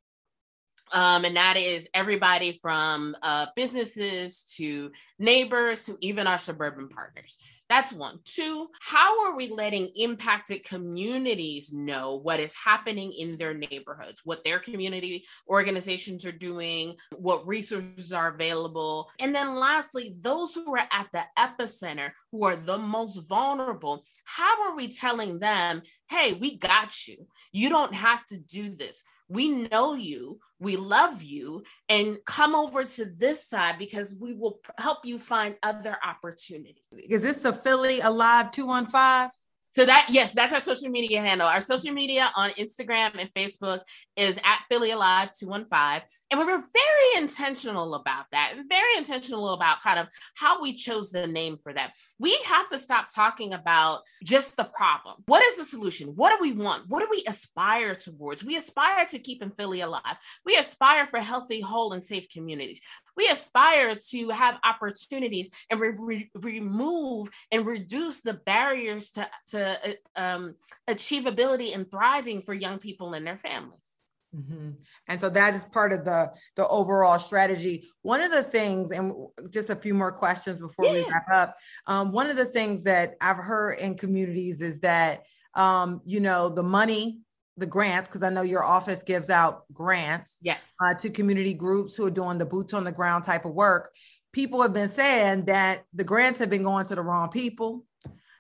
Um, 0.92 1.26
and 1.26 1.36
that 1.36 1.58
is 1.58 1.88
everybody 1.94 2.60
from 2.62 3.16
uh, 3.22 3.48
businesses 3.56 4.44
to 4.58 4.92
neighbors 5.18 5.86
to 5.86 5.98
even 6.02 6.28
our 6.28 6.40
suburban 6.40 6.90
partners. 6.90 7.38
That's 7.70 7.94
one. 7.94 8.18
Two, 8.26 8.68
how 8.82 9.28
are 9.28 9.36
we 9.36 9.48
letting 9.48 9.92
impacted 9.96 10.66
communities 10.66 11.72
know 11.72 12.16
what 12.16 12.40
is 12.40 12.56
happening 12.56 13.14
in 13.14 13.32
their 13.38 13.54
neighborhoods, 13.54 14.22
what 14.24 14.44
their 14.44 14.58
community 14.58 15.24
organizations 15.48 16.26
are 16.26 16.32
doing, 16.32 16.96
what 17.16 17.46
resources 17.46 18.12
are 18.12 18.34
available? 18.34 19.12
And 19.20 19.36
then 19.36 19.56
lastly, 19.56 20.12
those 20.24 20.56
who 20.56 20.76
are 20.76 20.88
at 20.92 21.10
the 21.14 21.24
epicenter, 21.38 22.12
who 22.32 22.44
are 22.46 22.56
the 22.56 22.80
most 22.80 23.30
vulnerable, 23.30 24.04
how 24.26 24.64
are 24.64 24.76
we 24.76 24.88
telling 24.88 25.38
them, 25.38 25.84
hey, 26.10 26.34
we 26.34 26.58
got 26.58 27.08
you? 27.08 27.28
You 27.52 27.70
don't 27.70 27.94
have 27.94 28.26
to 28.26 28.40
do 28.40 28.74
this 28.74 29.04
we 29.30 29.50
know 29.50 29.94
you, 29.94 30.40
we 30.60 30.76
love 30.76 31.24
you, 31.24 31.64
and 31.88 32.18
come 32.26 32.56
over 32.56 32.84
to 32.84 33.06
this 33.06 33.48
side 33.48 33.76
because 33.78 34.16
we 34.20 34.34
will 34.34 34.60
help 34.78 35.06
you 35.06 35.18
find 35.20 35.56
other 35.64 35.96
opportunities. 36.04 36.84
Is 36.92 37.22
this 37.22 37.38
the 37.38 37.54
Philly 37.54 38.02
Alive 38.02 38.52
215? 38.52 39.32
So 39.76 39.86
that 39.86 40.08
yes, 40.10 40.34
that's 40.34 40.52
our 40.52 40.60
social 40.60 40.90
media 40.90 41.22
handle. 41.22 41.48
Our 41.48 41.62
social 41.62 41.94
media 41.94 42.32
on 42.36 42.50
Instagram 42.52 43.18
and 43.20 43.32
Facebook 43.32 43.82
is 44.16 44.38
at 44.40 44.62
Philly 44.70 44.92
Alive 44.92 45.32
215. 45.38 46.02
And 46.32 46.40
we 46.40 46.46
were 46.46 46.58
very 46.58 47.24
intentional 47.24 47.94
about 47.94 48.26
that, 48.32 48.56
very 48.68 48.98
intentional 48.98 49.50
about 49.54 49.82
kind 49.82 50.00
of 50.00 50.08
how 50.36 50.62
we 50.62 50.74
chose 50.74 51.12
the 51.12 51.28
name 51.28 51.56
for 51.56 51.72
that. 51.72 51.92
We 52.20 52.38
have 52.46 52.68
to 52.68 52.78
stop 52.78 53.08
talking 53.14 53.54
about 53.54 54.02
just 54.24 54.58
the 54.58 54.66
problem. 54.66 55.24
What 55.26 55.44
is 55.44 55.58
the 55.58 55.64
solution? 55.64 56.10
What 56.10 56.32
do 56.32 56.38
we 56.42 56.52
want? 56.52 56.90
What 56.90 57.00
do 57.00 57.08
we 57.10 57.24
aspire 57.28 57.96
towards? 57.96 58.44
We 58.44 58.58
aspire 58.58 59.06
to 59.06 59.20
keeping 59.20 59.52
Philly 59.52 59.82
alive. 59.82 60.18
We 60.46 60.56
aspire 60.58 61.06
for 61.06 61.20
healthy, 61.20 61.62
whole, 61.62 61.94
and 61.94 62.04
safe 62.04 62.28
communities. 62.30 62.82
We 63.16 63.28
aspire 63.30 63.96
to 64.12 64.30
have 64.30 64.60
opportunities 64.64 65.50
and 65.70 65.80
re- 65.80 65.94
re- 65.98 66.32
remove 66.36 67.30
and 67.52 67.66
reduce 67.66 68.22
the 68.22 68.34
barriers 68.34 69.12
to, 69.12 69.30
to 69.48 69.80
uh, 70.18 70.22
um, 70.22 70.56
achievability 70.88 71.74
and 71.74 71.90
thriving 71.90 72.42
for 72.42 72.54
young 72.54 72.80
people 72.80 73.14
and 73.14 73.26
their 73.26 73.38
families. 73.38 73.99
Mm-hmm. 74.36 74.72
And 75.08 75.20
so 75.20 75.30
that 75.30 75.56
is 75.56 75.66
part 75.66 75.92
of 75.92 76.06
the 76.06 76.32
the 76.56 76.68
overall 76.68 77.18
strategy. 77.18 77.86
One 78.04 78.22
of 78.22 78.32
the 78.32 78.44
things, 78.44 78.92
and 78.92 79.14
just 79.50 79.72
a 79.72 79.76
few 79.76 79.96
more 79.96 80.12
questions 80.12 80.60
before 80.60 80.86
yeah. 80.86 80.92
we 80.92 81.04
wrap 81.04 81.26
up. 81.34 81.56
Um, 81.88 82.12
one 82.12 82.30
of 82.30 82.38
the 82.38 82.46
things 82.46 82.84
that 82.84 83.16
I've 83.22 83.38
heard 83.38 83.80
in 83.80 83.96
communities 83.96 84.62
is 84.62 84.82
that 84.82 85.24
um, 85.56 86.02
you 86.06 86.20
know 86.20 86.50
the 86.50 86.64
money, 86.64 87.20
the 87.58 87.66
grants, 87.66 88.08
because 88.08 88.22
I 88.22 88.30
know 88.30 88.44
your 88.44 88.64
office 88.64 89.02
gives 89.02 89.32
out 89.32 89.64
grants, 89.74 90.38
yes, 90.44 90.74
uh, 90.80 90.94
to 90.94 91.10
community 91.10 91.56
groups 91.56 91.96
who 91.96 92.06
are 92.06 92.12
doing 92.12 92.38
the 92.38 92.46
boots 92.46 92.76
on 92.76 92.84
the 92.84 92.92
ground 92.92 93.24
type 93.24 93.46
of 93.46 93.54
work. 93.54 93.92
People 94.32 94.62
have 94.62 94.74
been 94.74 94.90
saying 94.90 95.46
that 95.46 95.86
the 95.96 96.04
grants 96.04 96.38
have 96.38 96.52
been 96.52 96.62
going 96.62 96.86
to 96.86 96.94
the 96.94 97.02
wrong 97.02 97.30
people, 97.30 97.84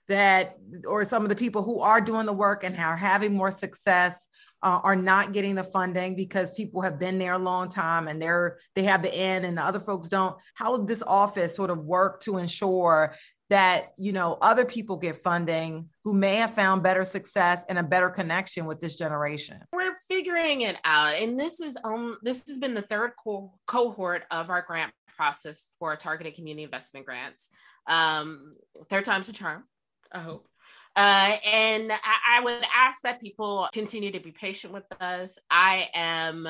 that 0.08 0.56
or 0.88 1.04
some 1.04 1.24
of 1.24 1.30
the 1.30 1.36
people 1.36 1.64
who 1.64 1.80
are 1.80 2.00
doing 2.00 2.28
the 2.28 2.34
work 2.34 2.64
and 2.64 2.78
are 2.78 2.96
having 2.96 3.34
more 3.34 3.50
success 3.50 4.29
uh, 4.62 4.80
are 4.84 4.96
not 4.96 5.32
getting 5.32 5.56
the 5.56 5.64
funding 5.64 6.16
because 6.16 6.52
people 6.56 6.82
have 6.82 7.00
been 7.00 7.18
there 7.18 7.34
a 7.34 7.40
long 7.40 7.70
time 7.70 8.08
and 8.08 8.22
they're 8.22 8.58
they 8.76 8.84
have 8.84 9.02
the 9.02 9.14
end 9.14 9.46
and 9.46 9.58
the 9.58 9.62
other 9.62 9.80
folks 9.80 10.10
don't. 10.10 10.36
How 10.56 10.72
will 10.72 10.86
this 10.86 11.04
office 11.04 11.56
sort 11.56 11.70
of 11.70 11.80
work 11.80 12.22
to 12.22 12.38
ensure 12.38 13.16
that 13.50 13.94
you 13.98 14.12
know 14.12 14.38
other 14.42 14.66
people 14.66 14.98
get 14.98 15.16
funding 15.16 15.90
who 16.04 16.14
may 16.14 16.36
have 16.36 16.54
found 16.54 16.84
better 16.84 17.04
success 17.04 17.64
and 17.68 17.80
a 17.80 17.84
better 17.84 18.10
connection 18.10 18.66
with 18.66 18.80
this 18.80 18.96
generation? 18.96 19.60
We're 19.72 19.94
figuring 20.08 20.62
it 20.62 20.78
out 20.84 21.16
and 21.16 21.40
this 21.40 21.60
is 21.60 21.78
um 21.84 22.18
this 22.22 22.44
has 22.48 22.58
been 22.58 22.74
the 22.74 22.82
third 22.82 23.12
co- 23.24 23.54
cohort 23.66 24.26
of 24.32 24.50
our 24.50 24.62
grant 24.62 24.94
process 25.16 25.70
for 25.80 25.96
targeted 25.96 26.36
community 26.36 26.64
investment 26.64 27.06
grants. 27.06 27.50
Um 27.88 28.56
third 28.90 29.06
time's 29.06 29.30
a 29.30 29.34
charm 29.34 29.64
i 30.12 30.20
hope 30.20 30.48
uh, 30.96 31.38
and 31.46 31.92
I, 31.92 32.38
I 32.38 32.44
would 32.44 32.66
ask 32.76 33.02
that 33.04 33.22
people 33.22 33.68
continue 33.74 34.12
to 34.12 34.20
be 34.20 34.32
patient 34.32 34.74
with 34.74 34.86
us. 35.00 35.38
I 35.50 35.90
am 35.94 36.48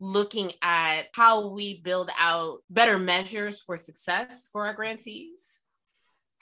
looking 0.00 0.52
at 0.62 1.02
how 1.14 1.48
we 1.48 1.80
build 1.80 2.10
out 2.18 2.58
better 2.70 2.98
measures 2.98 3.60
for 3.60 3.76
success 3.76 4.48
for 4.52 4.66
our 4.66 4.74
grantees 4.74 5.62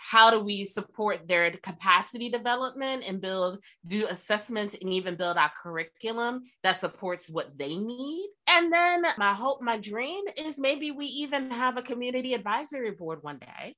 how 0.00 0.30
do 0.30 0.40
we 0.40 0.64
support 0.64 1.28
their 1.28 1.50
capacity 1.50 2.30
development 2.30 3.04
and 3.06 3.20
build 3.20 3.62
do 3.86 4.06
assessments 4.06 4.74
and 4.80 4.90
even 4.92 5.14
build 5.14 5.36
our 5.36 5.52
curriculum 5.62 6.40
that 6.62 6.76
supports 6.76 7.28
what 7.28 7.56
they 7.58 7.76
need 7.76 8.30
and 8.48 8.72
then 8.72 9.04
my 9.18 9.34
hope 9.34 9.60
my 9.60 9.76
dream 9.76 10.24
is 10.38 10.58
maybe 10.58 10.90
we 10.90 11.04
even 11.04 11.50
have 11.50 11.76
a 11.76 11.82
community 11.82 12.32
advisory 12.32 12.90
board 12.92 13.18
one 13.22 13.38
day 13.38 13.74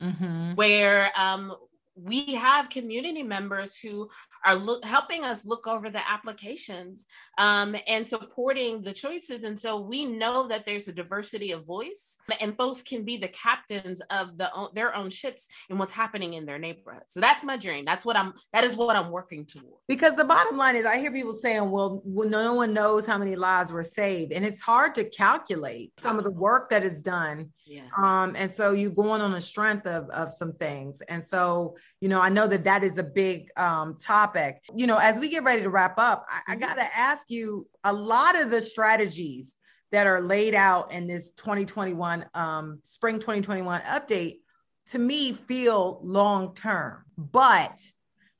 mm-hmm. 0.00 0.52
where 0.54 1.10
um, 1.16 1.52
we 1.96 2.34
have 2.34 2.70
community 2.70 3.22
members 3.22 3.78
who 3.78 4.08
are 4.44 4.56
look, 4.56 4.84
helping 4.84 5.24
us 5.24 5.46
look 5.46 5.66
over 5.66 5.90
the 5.90 6.10
applications 6.10 7.06
um, 7.38 7.76
and 7.86 8.06
supporting 8.06 8.80
the 8.80 8.92
choices. 8.92 9.44
And 9.44 9.58
so 9.58 9.80
we 9.80 10.04
know 10.04 10.48
that 10.48 10.64
there's 10.64 10.88
a 10.88 10.92
diversity 10.92 11.52
of 11.52 11.64
voice, 11.64 12.18
and 12.40 12.56
folks 12.56 12.82
can 12.82 13.04
be 13.04 13.16
the 13.16 13.28
captains 13.28 14.00
of 14.10 14.36
the 14.38 14.50
their 14.74 14.94
own 14.94 15.10
ships 15.10 15.48
and 15.70 15.78
what's 15.78 15.92
happening 15.92 16.34
in 16.34 16.46
their 16.46 16.58
neighborhood. 16.58 17.04
So 17.06 17.20
that's 17.20 17.44
my 17.44 17.56
dream. 17.56 17.84
That's 17.84 18.04
what 18.04 18.16
I'm. 18.16 18.34
That 18.52 18.64
is 18.64 18.76
what 18.76 18.96
I'm 18.96 19.10
working 19.10 19.46
toward. 19.46 19.74
Because 19.86 20.16
the 20.16 20.24
bottom 20.24 20.56
line 20.56 20.76
is, 20.76 20.86
I 20.86 20.98
hear 20.98 21.12
people 21.12 21.34
saying, 21.34 21.70
"Well, 21.70 22.02
no 22.04 22.54
one 22.54 22.72
knows 22.72 23.06
how 23.06 23.18
many 23.18 23.36
lives 23.36 23.72
were 23.72 23.82
saved," 23.82 24.32
and 24.32 24.44
it's 24.44 24.62
hard 24.62 24.94
to 24.96 25.08
calculate 25.10 25.92
some 25.98 26.18
of 26.18 26.24
the 26.24 26.32
work 26.32 26.70
that 26.70 26.82
is 26.82 27.00
done. 27.00 27.50
Yeah. 27.66 27.82
Um, 27.96 28.34
and 28.36 28.50
so 28.50 28.72
you're 28.72 28.90
going 28.90 29.20
on 29.20 29.32
the 29.32 29.40
strength 29.40 29.86
of 29.86 30.08
of 30.10 30.32
some 30.32 30.54
things, 30.54 31.00
and 31.02 31.22
so 31.22 31.76
you 32.00 32.08
know, 32.08 32.20
I 32.20 32.28
know 32.28 32.46
that 32.46 32.64
that 32.64 32.84
is 32.84 32.98
a 32.98 33.04
big 33.04 33.48
um, 33.56 33.96
topic. 33.98 34.60
You 34.74 34.86
know, 34.86 34.98
as 34.98 35.18
we 35.18 35.30
get 35.30 35.44
ready 35.44 35.62
to 35.62 35.70
wrap 35.70 35.98
up, 35.98 36.26
I, 36.28 36.52
I 36.52 36.56
mm-hmm. 36.56 36.60
got 36.60 36.74
to 36.74 36.86
ask 36.96 37.30
you 37.30 37.66
a 37.84 37.92
lot 37.92 38.40
of 38.40 38.50
the 38.50 38.60
strategies 38.60 39.56
that 39.92 40.06
are 40.06 40.20
laid 40.20 40.54
out 40.54 40.92
in 40.92 41.06
this 41.06 41.32
2021 41.32 42.26
um, 42.34 42.80
spring 42.82 43.16
2021 43.18 43.80
update 43.82 44.38
to 44.86 44.98
me 44.98 45.32
feel 45.32 46.00
long 46.02 46.54
term, 46.54 47.04
but 47.16 47.80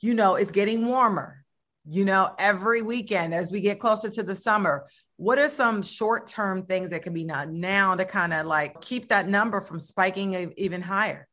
you 0.00 0.14
know, 0.14 0.35
it's 0.35 0.50
getting 0.50 0.87
warmer. 0.87 1.44
You 1.87 2.04
know, 2.04 2.35
every 2.38 2.83
weekend 2.83 3.35
as 3.35 3.50
we 3.50 3.61
get 3.61 3.78
closer 3.78 4.09
to 4.11 4.22
the 4.22 4.37
summer, 4.37 4.87
what 5.16 5.38
are 5.38 5.48
some 5.48 5.83
short 5.83 6.26
term 6.26 6.66
things 6.66 6.90
that 6.90 7.02
can 7.02 7.14
be 7.14 7.24
done 7.24 7.61
now 7.61 7.94
to 7.94 8.04
kind 8.04 8.33
of 8.33 8.46
like 8.46 8.80
keep 8.80 9.09
that 9.09 9.28
number 9.28 9.61
from 9.61 9.78
spiking 9.78 10.52
even 10.57 10.83
higher? 10.83 11.28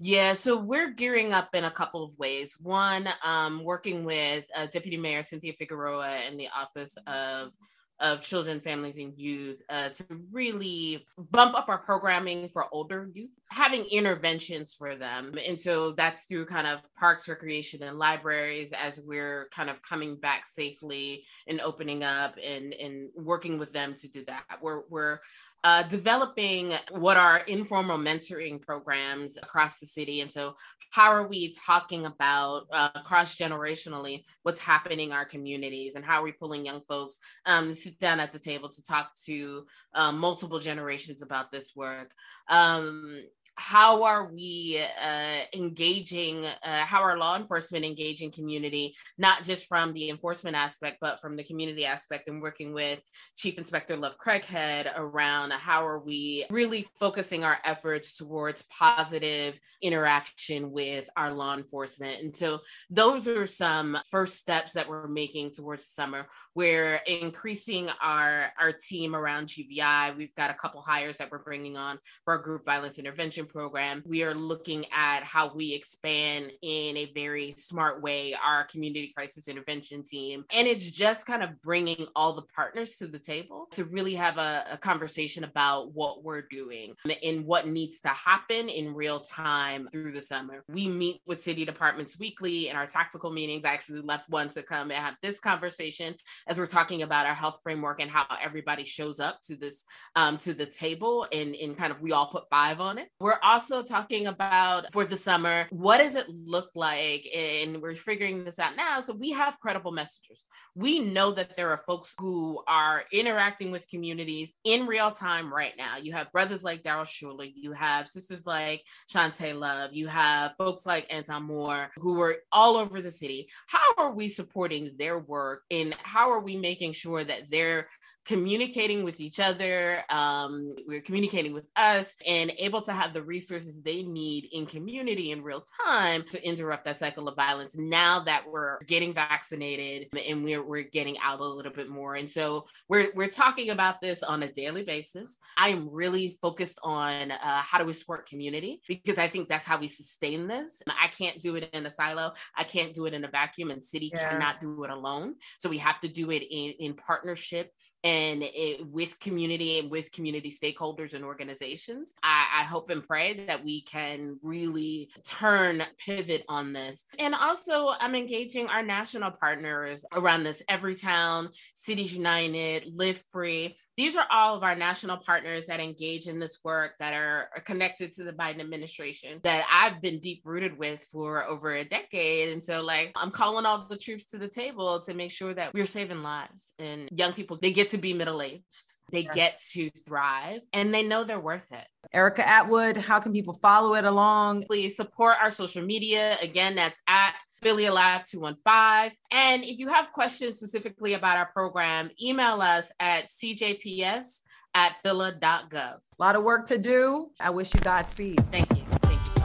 Yeah, 0.00 0.34
so 0.34 0.56
we're 0.56 0.92
gearing 0.92 1.32
up 1.32 1.54
in 1.54 1.64
a 1.64 1.70
couple 1.70 2.04
of 2.04 2.16
ways. 2.18 2.56
One, 2.60 3.08
um, 3.24 3.64
working 3.64 4.04
with 4.04 4.44
uh, 4.56 4.66
Deputy 4.66 4.96
Mayor 4.96 5.24
Cynthia 5.24 5.52
Figueroa 5.52 6.18
and 6.26 6.38
the 6.38 6.48
Office 6.56 6.96
of 7.06 7.52
of 8.00 8.22
Children, 8.22 8.60
Families, 8.60 8.98
and 8.98 9.12
Youth 9.18 9.60
uh, 9.68 9.88
to 9.88 10.04
really 10.30 11.04
bump 11.32 11.56
up 11.56 11.68
our 11.68 11.78
programming 11.78 12.48
for 12.48 12.66
older 12.72 13.10
youth, 13.12 13.36
having 13.50 13.84
interventions 13.86 14.72
for 14.72 14.94
them. 14.94 15.34
And 15.46 15.58
so 15.58 15.92
that's 15.92 16.24
through 16.24 16.46
kind 16.46 16.66
of 16.68 16.80
parks, 16.98 17.28
recreation, 17.28 17.82
and 17.82 17.98
libraries 17.98 18.72
as 18.72 19.00
we're 19.04 19.48
kind 19.52 19.68
of 19.68 19.82
coming 19.82 20.14
back 20.14 20.46
safely 20.46 21.24
and 21.48 21.60
opening 21.60 22.04
up 22.04 22.36
and, 22.42 22.72
and 22.72 23.08
working 23.16 23.58
with 23.58 23.72
them 23.72 23.94
to 23.94 24.08
do 24.08 24.24
that. 24.26 24.44
We're, 24.62 24.82
we're 24.88 25.18
uh, 25.64 25.82
developing 25.84 26.72
what 26.90 27.16
are 27.16 27.38
informal 27.38 27.98
mentoring 27.98 28.60
programs 28.62 29.36
across 29.36 29.80
the 29.80 29.86
city. 29.86 30.20
And 30.20 30.30
so, 30.30 30.54
how 30.90 31.10
are 31.10 31.26
we 31.26 31.52
talking 31.66 32.06
about 32.06 32.66
uh, 32.72 32.90
cross 33.02 33.36
generationally 33.36 34.24
what's 34.42 34.60
happening 34.60 35.08
in 35.08 35.12
our 35.12 35.24
communities 35.24 35.96
and 35.96 36.04
how 36.04 36.20
are 36.20 36.24
we 36.24 36.32
pulling 36.32 36.64
young 36.64 36.80
folks 36.80 37.18
um, 37.46 37.68
to 37.68 37.74
sit 37.74 37.98
down 37.98 38.20
at 38.20 38.32
the 38.32 38.38
table 38.38 38.68
to 38.68 38.82
talk 38.82 39.10
to 39.26 39.66
uh, 39.94 40.12
multiple 40.12 40.58
generations 40.58 41.22
about 41.22 41.50
this 41.50 41.72
work? 41.74 42.12
Um, 42.48 43.22
how 43.58 44.04
are 44.04 44.32
we 44.32 44.80
uh, 45.04 45.40
engaging 45.54 46.44
uh, 46.44 46.84
how 46.84 47.02
are 47.02 47.18
law 47.18 47.36
enforcement 47.36 47.84
engaging 47.84 48.30
community 48.30 48.94
not 49.18 49.42
just 49.42 49.66
from 49.66 49.92
the 49.92 50.10
enforcement 50.10 50.56
aspect 50.56 50.98
but 51.00 51.20
from 51.20 51.36
the 51.36 51.44
community 51.44 51.84
aspect 51.84 52.28
and 52.28 52.40
working 52.40 52.72
with 52.72 53.02
chief 53.36 53.58
inspector 53.58 53.96
love 53.96 54.16
craighead 54.18 54.92
around 54.96 55.52
how 55.52 55.86
are 55.86 55.98
we 55.98 56.46
really 56.50 56.86
focusing 56.98 57.44
our 57.44 57.58
efforts 57.64 58.16
towards 58.16 58.64
positive 58.64 59.58
interaction 59.82 60.70
with 60.70 61.08
our 61.16 61.32
law 61.32 61.54
enforcement. 61.54 62.22
And 62.22 62.36
so 62.36 62.60
those 62.90 63.28
are 63.28 63.46
some 63.46 63.98
first 64.10 64.36
steps 64.36 64.72
that 64.74 64.88
we're 64.88 65.08
making 65.08 65.52
towards 65.52 65.86
summer. 65.86 66.26
We're 66.54 66.96
increasing 67.06 67.88
our 68.02 68.52
our 68.58 68.72
team 68.72 69.14
around 69.14 69.48
gvi 69.48 70.16
we've 70.16 70.34
got 70.34 70.50
a 70.50 70.54
couple 70.54 70.80
hires 70.80 71.18
that 71.18 71.30
we're 71.30 71.42
bringing 71.42 71.76
on 71.76 71.98
for 72.24 72.34
our 72.34 72.42
group 72.42 72.64
violence 72.64 72.98
intervention 72.98 73.46
program, 73.48 74.02
we 74.06 74.22
are 74.22 74.34
looking 74.34 74.86
at 74.92 75.22
how 75.22 75.52
we 75.54 75.74
expand 75.74 76.52
in 76.62 76.96
a 76.96 77.12
very 77.14 77.50
smart 77.52 78.02
way 78.02 78.34
our 78.34 78.64
community 78.64 79.12
crisis 79.14 79.48
intervention 79.48 80.02
team. 80.02 80.44
And 80.54 80.68
it's 80.68 80.88
just 80.88 81.26
kind 81.26 81.42
of 81.42 81.60
bringing 81.62 82.06
all 82.14 82.32
the 82.32 82.42
partners 82.42 82.96
to 82.98 83.06
the 83.06 83.18
table 83.18 83.66
to 83.72 83.84
really 83.84 84.14
have 84.14 84.38
a, 84.38 84.64
a 84.72 84.78
conversation 84.78 85.44
about 85.44 85.92
what 85.94 86.22
we're 86.22 86.42
doing 86.42 86.94
and 87.22 87.44
what 87.44 87.66
needs 87.66 88.00
to 88.00 88.08
happen 88.08 88.68
in 88.68 88.94
real 88.94 89.20
time 89.20 89.88
through 89.90 90.12
the 90.12 90.20
summer. 90.20 90.64
We 90.68 90.88
meet 90.88 91.20
with 91.26 91.42
city 91.42 91.64
departments 91.64 92.18
weekly 92.18 92.68
in 92.68 92.76
our 92.76 92.86
tactical 92.86 93.30
meetings. 93.30 93.64
I 93.64 93.72
actually 93.72 94.00
left 94.00 94.28
one 94.28 94.48
to 94.50 94.62
come 94.62 94.90
and 94.90 95.04
have 95.04 95.16
this 95.22 95.40
conversation 95.40 96.14
as 96.46 96.58
we're 96.58 96.66
talking 96.66 97.02
about 97.02 97.26
our 97.26 97.34
health 97.34 97.60
framework 97.62 98.00
and 98.00 98.10
how 98.10 98.26
everybody 98.42 98.84
shows 98.84 99.20
up 99.20 99.40
to 99.42 99.56
this 99.56 99.84
um, 100.16 100.36
to 100.38 100.54
the 100.54 100.66
table 100.66 101.26
and, 101.32 101.54
and 101.54 101.76
kind 101.76 101.92
of 101.92 102.00
we 102.00 102.12
all 102.12 102.26
put 102.26 102.48
five 102.50 102.80
on 102.80 102.98
it. 102.98 103.08
We're 103.20 103.37
also 103.42 103.82
talking 103.82 104.26
about 104.26 104.92
for 104.92 105.04
the 105.04 105.16
summer, 105.16 105.66
what 105.70 105.98
does 105.98 106.14
it 106.14 106.28
look 106.28 106.70
like? 106.74 107.26
And 107.34 107.80
we're 107.80 107.94
figuring 107.94 108.44
this 108.44 108.58
out 108.58 108.76
now. 108.76 109.00
So 109.00 109.14
we 109.14 109.32
have 109.32 109.58
credible 109.60 109.92
messengers. 109.92 110.44
We 110.74 110.98
know 110.98 111.30
that 111.32 111.56
there 111.56 111.70
are 111.70 111.76
folks 111.76 112.14
who 112.18 112.62
are 112.66 113.04
interacting 113.12 113.70
with 113.70 113.88
communities 113.88 114.54
in 114.64 114.86
real 114.86 115.10
time 115.10 115.52
right 115.52 115.74
now. 115.76 115.96
You 115.96 116.12
have 116.12 116.32
brothers 116.32 116.64
like 116.64 116.82
Daryl 116.82 117.06
Schuler, 117.06 117.44
you 117.44 117.72
have 117.72 118.08
sisters 118.08 118.46
like 118.46 118.82
Shantae 119.12 119.58
Love, 119.58 119.92
you 119.92 120.06
have 120.06 120.54
folks 120.56 120.86
like 120.86 121.06
Anton 121.10 121.44
Moore 121.44 121.90
who 121.96 122.20
are 122.20 122.36
all 122.52 122.76
over 122.76 123.00
the 123.00 123.10
city. 123.10 123.48
How 123.66 123.94
are 123.98 124.12
we 124.12 124.28
supporting 124.28 124.92
their 124.98 125.18
work 125.18 125.62
and 125.70 125.94
how 126.02 126.30
are 126.30 126.40
we 126.40 126.56
making 126.56 126.92
sure 126.92 127.24
that 127.24 127.50
they're 127.50 127.88
communicating 128.28 129.04
with 129.04 129.22
each 129.22 129.40
other, 129.40 130.04
um, 130.10 130.76
we're 130.86 131.00
communicating 131.00 131.54
with 131.54 131.70
us, 131.76 132.14
and 132.26 132.52
able 132.58 132.82
to 132.82 132.92
have 132.92 133.14
the 133.14 133.22
resources 133.22 133.80
they 133.80 134.02
need 134.02 134.46
in 134.52 134.66
community 134.66 135.30
in 135.30 135.42
real 135.42 135.64
time 135.86 136.22
to 136.28 136.46
interrupt 136.46 136.84
that 136.84 136.98
cycle 136.98 137.26
of 137.26 137.34
violence 137.34 137.78
now 137.78 138.20
that 138.20 138.44
we're 138.46 138.78
getting 138.86 139.14
vaccinated 139.14 140.08
and 140.28 140.44
we're, 140.44 140.62
we're 140.62 140.82
getting 140.82 141.16
out 141.20 141.40
a 141.40 141.44
little 141.44 141.72
bit 141.72 141.88
more. 141.88 142.16
And 142.16 142.30
so 142.30 142.66
we're, 142.86 143.08
we're 143.14 143.28
talking 143.28 143.70
about 143.70 144.02
this 144.02 144.22
on 144.22 144.42
a 144.42 144.52
daily 144.52 144.84
basis. 144.84 145.38
I 145.56 145.70
am 145.70 145.88
really 145.90 146.36
focused 146.42 146.78
on 146.82 147.30
uh, 147.30 147.38
how 147.40 147.78
do 147.78 147.86
we 147.86 147.94
support 147.94 148.28
community 148.28 148.82
because 148.86 149.16
I 149.16 149.28
think 149.28 149.48
that's 149.48 149.66
how 149.66 149.78
we 149.78 149.88
sustain 149.88 150.46
this. 150.46 150.82
I 150.86 151.08
can't 151.08 151.40
do 151.40 151.56
it 151.56 151.70
in 151.72 151.86
a 151.86 151.90
silo. 151.90 152.32
I 152.54 152.64
can't 152.64 152.92
do 152.92 153.06
it 153.06 153.14
in 153.14 153.24
a 153.24 153.28
vacuum, 153.28 153.70
and 153.70 153.82
city 153.82 154.10
yeah. 154.12 154.28
cannot 154.28 154.60
do 154.60 154.84
it 154.84 154.90
alone. 154.90 155.36
So 155.56 155.70
we 155.70 155.78
have 155.78 155.98
to 156.00 156.08
do 156.08 156.30
it 156.30 156.42
in, 156.42 156.74
in 156.78 156.94
partnership 156.94 157.72
and 158.04 158.42
it, 158.42 158.86
with 158.86 159.18
community 159.18 159.78
and 159.78 159.90
with 159.90 160.12
community 160.12 160.50
stakeholders 160.50 161.14
and 161.14 161.24
organizations. 161.24 162.14
I, 162.22 162.46
I, 162.60 162.62
hope 162.64 162.90
and 162.90 163.04
pray 163.04 163.44
that 163.46 163.64
we 163.64 163.82
can 163.82 164.38
really 164.42 165.10
turn 165.26 165.82
pivot 166.04 166.44
on 166.48 166.72
this. 166.72 167.04
And 167.18 167.34
also, 167.34 167.92
I'm 167.98 168.14
engaging 168.14 168.68
our 168.68 168.82
national 168.82 169.32
partners 169.32 170.04
around 170.12 170.44
this. 170.44 170.62
Everytown, 170.70 171.48
Cities 171.74 172.16
United, 172.16 172.86
Live 172.94 173.20
Free 173.32 173.76
these 173.98 174.14
are 174.14 174.26
all 174.30 174.56
of 174.56 174.62
our 174.62 174.76
national 174.76 175.16
partners 175.16 175.66
that 175.66 175.80
engage 175.80 176.28
in 176.28 176.38
this 176.38 176.60
work 176.62 176.92
that 177.00 177.14
are 177.14 177.50
connected 177.64 178.12
to 178.12 178.22
the 178.22 178.32
Biden 178.32 178.60
administration 178.60 179.40
that 179.42 179.66
I've 179.68 180.00
been 180.00 180.20
deep 180.20 180.42
rooted 180.44 180.78
with 180.78 181.04
for 181.10 181.44
over 181.44 181.74
a 181.74 181.84
decade. 181.84 182.50
And 182.50 182.62
so, 182.62 182.80
like, 182.80 183.10
I'm 183.16 183.32
calling 183.32 183.66
all 183.66 183.88
the 183.88 183.98
troops 183.98 184.26
to 184.26 184.38
the 184.38 184.46
table 184.46 185.00
to 185.00 185.14
make 185.14 185.32
sure 185.32 185.52
that 185.52 185.74
we're 185.74 185.84
saving 185.84 186.22
lives 186.22 186.74
and 186.78 187.08
young 187.10 187.32
people, 187.32 187.58
they 187.60 187.72
get 187.72 187.88
to 187.88 187.98
be 187.98 188.14
middle 188.14 188.40
aged. 188.40 188.62
They 189.10 189.24
get 189.24 189.58
to 189.72 189.90
thrive 190.06 190.60
and 190.72 190.94
they 190.94 191.02
know 191.02 191.24
they're 191.24 191.40
worth 191.40 191.72
it. 191.72 191.86
Erica 192.12 192.46
Atwood, 192.46 192.98
how 192.98 193.18
can 193.18 193.32
people 193.32 193.54
follow 193.54 193.94
it 193.94 194.04
along? 194.04 194.64
Please 194.64 194.96
support 194.96 195.38
our 195.42 195.50
social 195.50 195.82
media. 195.82 196.36
Again, 196.42 196.74
that's 196.74 197.00
at 197.08 197.34
Philly 197.60 197.86
Alive 197.86 198.24
215. 198.24 199.18
And 199.30 199.64
if 199.64 199.78
you 199.78 199.88
have 199.88 200.10
questions 200.10 200.58
specifically 200.58 201.14
about 201.14 201.38
our 201.38 201.46
program, 201.46 202.10
email 202.20 202.60
us 202.60 202.92
at 203.00 203.26
cjps 203.26 204.42
at 204.74 204.96
phila.gov. 205.02 205.72
A 205.74 206.00
lot 206.18 206.36
of 206.36 206.44
work 206.44 206.66
to 206.66 206.78
do. 206.78 207.30
I 207.40 207.50
wish 207.50 207.74
you 207.74 207.80
Godspeed. 207.80 208.44
Thank 208.52 208.70
you. 208.76 208.84
Thank 209.02 209.20
you 209.26 209.32
so 209.32 209.40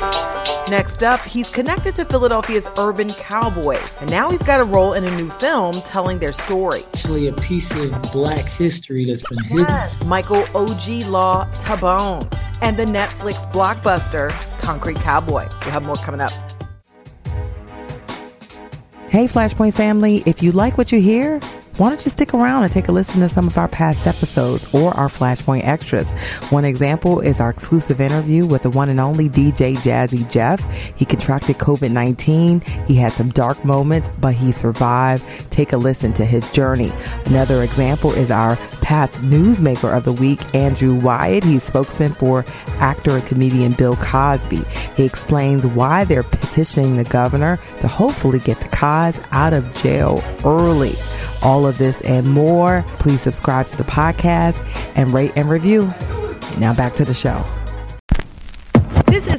much. 0.00 0.70
Next 0.70 1.02
up, 1.02 1.20
he's 1.20 1.50
connected 1.50 1.94
to 1.96 2.04
Philadelphia's 2.04 2.68
urban 2.78 3.08
cowboys, 3.14 3.98
and 4.00 4.10
now 4.10 4.30
he's 4.30 4.42
got 4.42 4.60
a 4.60 4.64
role 4.64 4.92
in 4.92 5.04
a 5.04 5.16
new 5.16 5.28
film 5.30 5.80
telling 5.82 6.18
their 6.18 6.32
story. 6.32 6.84
Actually, 6.94 7.28
a 7.28 7.32
piece 7.32 7.74
of 7.74 7.90
black 8.12 8.44
history 8.46 9.04
that's 9.04 9.22
been 9.28 9.42
hidden. 9.44 9.90
Michael 10.06 10.46
O.G. 10.54 11.04
Law 11.04 11.44
Ta'Bon 11.54 12.28
and 12.62 12.76
the 12.78 12.84
Netflix 12.84 13.50
blockbuster 13.52 14.30
Concrete 14.58 14.96
Cowboy. 14.96 15.48
We'll 15.62 15.70
have 15.70 15.82
more 15.82 15.96
coming 15.96 16.20
up. 16.20 16.32
Hey, 19.10 19.26
Flashpoint 19.26 19.72
family, 19.72 20.22
if 20.26 20.42
you 20.42 20.52
like 20.52 20.76
what 20.76 20.92
you 20.92 21.00
hear, 21.00 21.40
why 21.78 21.88
don't 21.88 22.04
you 22.04 22.10
stick 22.10 22.34
around 22.34 22.64
and 22.64 22.72
take 22.72 22.88
a 22.88 22.92
listen 22.92 23.20
to 23.20 23.28
some 23.28 23.46
of 23.46 23.56
our 23.56 23.68
past 23.68 24.04
episodes 24.04 24.66
or 24.74 24.90
our 24.96 25.06
Flashpoint 25.06 25.64
extras? 25.64 26.10
One 26.50 26.64
example 26.64 27.20
is 27.20 27.38
our 27.38 27.50
exclusive 27.50 28.00
interview 28.00 28.46
with 28.46 28.62
the 28.62 28.70
one 28.70 28.88
and 28.88 28.98
only 28.98 29.28
DJ 29.28 29.76
Jazzy 29.76 30.28
Jeff. 30.28 30.60
He 30.96 31.04
contracted 31.04 31.58
COVID-19. 31.58 32.88
He 32.88 32.96
had 32.96 33.12
some 33.12 33.28
dark 33.28 33.64
moments, 33.64 34.10
but 34.20 34.34
he 34.34 34.50
survived. 34.50 35.24
Take 35.52 35.72
a 35.72 35.76
listen 35.76 36.12
to 36.14 36.24
his 36.24 36.50
journey. 36.50 36.92
Another 37.26 37.62
example 37.62 38.12
is 38.12 38.32
our 38.32 38.56
Pat's 38.82 39.18
Newsmaker 39.18 39.96
of 39.96 40.02
the 40.02 40.12
Week, 40.12 40.40
Andrew 40.56 40.96
Wyatt. 40.96 41.44
He's 41.44 41.62
spokesman 41.62 42.12
for 42.12 42.44
actor 42.80 43.12
and 43.12 43.26
comedian 43.26 43.72
Bill 43.74 43.94
Cosby. 43.96 44.62
He 44.96 45.04
explains 45.04 45.64
why 45.64 46.02
they're 46.02 46.24
petitioning 46.24 46.96
the 46.96 47.04
governor 47.04 47.58
to 47.80 47.86
hopefully 47.86 48.40
get 48.40 48.60
the 48.60 48.68
Cos 48.70 49.20
out 49.30 49.52
of 49.52 49.72
jail 49.74 50.24
early 50.44 50.96
all 51.42 51.66
of 51.66 51.78
this 51.78 52.00
and 52.02 52.28
more, 52.28 52.84
please 52.98 53.20
subscribe 53.20 53.66
to 53.68 53.76
the 53.76 53.84
podcast 53.84 54.62
and 54.96 55.12
rate 55.14 55.32
and 55.36 55.48
review. 55.48 55.86
Now 56.58 56.74
back 56.74 56.94
to 56.94 57.04
the 57.04 57.14
show. 57.14 57.44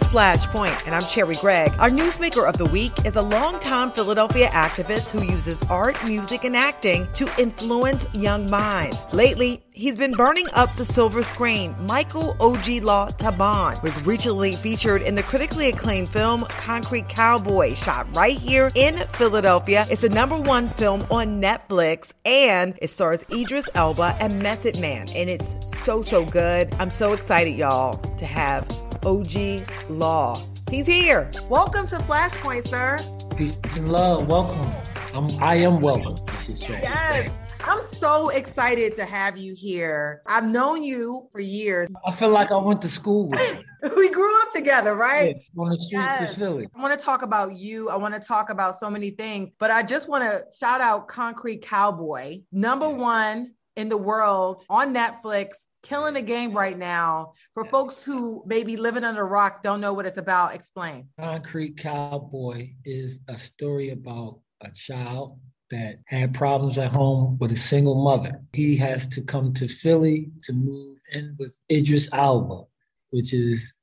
Flashpoint, 0.10 0.88
and 0.88 0.96
I'm 0.96 1.04
Cherri 1.04 1.36
Gregg. 1.36 1.72
Our 1.78 1.90
newsmaker 1.90 2.50
of 2.50 2.58
the 2.58 2.66
week 2.66 3.06
is 3.06 3.16
a 3.16 3.22
longtime 3.22 3.92
Philadelphia 3.92 4.50
activist 4.50 5.12
who 5.12 5.24
uses 5.24 5.62
art, 5.66 6.04
music, 6.04 6.46
and 6.46 6.56
acting 6.58 7.08
to 7.14 7.30
influence 7.40 8.08
young 8.16 8.50
minds. 8.50 8.98
Lately, 9.12 9.64
he's 9.72 9.98
been 9.98 10.14
burning 10.14 10.48
up 10.54 10.76
the 10.78 10.86
silver 10.86 11.22
screen. 11.22 11.76
Michael 11.86 12.36
O.G. 12.40 12.80
Law 12.80 13.10
Ta'Bon 13.10 13.78
was 13.84 14.02
recently 14.04 14.56
featured 14.56 15.04
in 15.04 15.14
the 15.14 15.22
critically 15.22 15.70
acclaimed 15.70 16.10
film 16.10 16.42
Concrete 16.46 17.08
Cowboy, 17.08 17.76
shot 17.76 18.08
right 18.16 18.38
here 18.38 18.72
in 18.74 18.98
Philadelphia. 19.14 19.86
It's 19.92 20.02
the 20.02 20.10
number 20.10 20.40
one 20.40 20.70
film 20.70 21.06
on 21.12 21.40
Netflix, 21.40 22.14
and 22.26 22.76
it 22.82 22.90
stars 22.90 23.24
Idris 23.32 23.70
Elba 23.76 24.18
and 24.20 24.42
Method 24.42 24.80
Man, 24.80 25.08
and 25.10 25.30
it's 25.30 25.56
so, 25.68 26.02
so 26.02 26.26
good. 26.26 26.74
I'm 26.80 26.90
so 26.90 27.14
excited, 27.14 27.54
y'all, 27.54 27.94
to 27.94 28.26
have 28.26 28.68
OG 29.06 29.64
Law. 29.90 30.42
He's 30.70 30.86
here. 30.86 31.32
Welcome 31.50 31.88
to 31.88 31.98
Flashpoint, 31.98 32.68
sir. 32.68 33.00
Peace 33.36 33.60
and 33.76 33.92
love. 33.92 34.28
Welcome. 34.28 34.72
I'm, 35.14 35.42
I 35.42 35.56
am 35.56 35.82
welcome, 35.82 36.16
I 36.28 36.42
should 36.44 36.58
say. 36.58 36.80
Yes. 36.84 37.32
I'm 37.66 37.82
so 37.82 38.30
excited 38.30 38.96
to 38.96 39.06
have 39.06 39.38
you 39.38 39.54
here. 39.56 40.22
I've 40.28 40.46
known 40.46 40.84
you 40.84 41.28
for 41.32 41.40
years. 41.40 41.90
I 42.06 42.12
feel 42.12 42.30
like 42.30 42.52
I 42.52 42.58
went 42.58 42.82
to 42.84 42.90
school 42.90 43.30
with 43.30 43.64
you. 43.84 43.92
we 43.96 44.10
grew 44.10 44.42
up 44.42 44.52
together, 44.52 44.96
right? 44.96 45.36
Yeah, 45.36 45.62
on 45.62 45.70
the 45.70 45.80
streets 45.80 46.04
yes. 46.20 46.32
of 46.32 46.38
Philly. 46.38 46.68
I 46.76 46.82
want 46.82 46.98
to 46.98 47.04
talk 47.04 47.22
about 47.22 47.58
you. 47.58 47.90
I 47.90 47.96
want 47.96 48.14
to 48.14 48.20
talk 48.20 48.50
about 48.50 48.80
so 48.80 48.90
many 48.90 49.12
things, 49.12 49.50
but 49.60 49.72
I 49.72 49.84
just 49.84 50.10
want 50.10 50.24
to 50.24 50.44
shout 50.58 50.82
out 50.82 51.08
Concrete 51.08 51.62
Cowboy, 51.62 52.42
number 52.52 52.90
one 52.90 53.54
in 53.76 53.90
the 53.90 53.98
world 53.98 54.64
on 54.70 54.94
Netflix 54.94 55.50
killing 55.82 56.14
the 56.14 56.22
game 56.22 56.54
right 56.54 56.78
now. 56.78 57.34
For 57.54 57.66
folks 57.66 58.04
who 58.04 58.44
maybe 58.46 58.78
living 58.78 59.04
under 59.04 59.22
a 59.22 59.26
rock, 59.26 59.64
don't 59.64 59.82
know 59.82 59.94
what 59.94 60.06
it's 60.06 60.18
about, 60.18 60.56
explain. 60.56 61.10
Concrete 61.20 61.78
Cowboy 61.78 62.70
is 62.86 63.20
a 63.28 63.38
story 63.38 63.92
about 63.92 64.40
a 64.62 64.72
child 64.72 65.40
that 65.72 65.96
had 66.06 66.34
problems 66.34 66.78
at 66.78 66.92
home 66.92 67.38
with 67.40 67.52
a 67.52 67.56
single 67.56 68.04
mother. 68.04 68.42
He 68.54 68.76
has 68.78 69.08
to 69.10 69.22
come 69.22 69.54
to 69.54 69.68
Philly 69.68 70.32
to 70.44 70.54
move 70.54 70.98
in 71.12 71.36
with 71.38 71.60
Idris 71.72 72.10
Elba, 72.12 72.64
which 73.12 73.34
is 73.34 73.74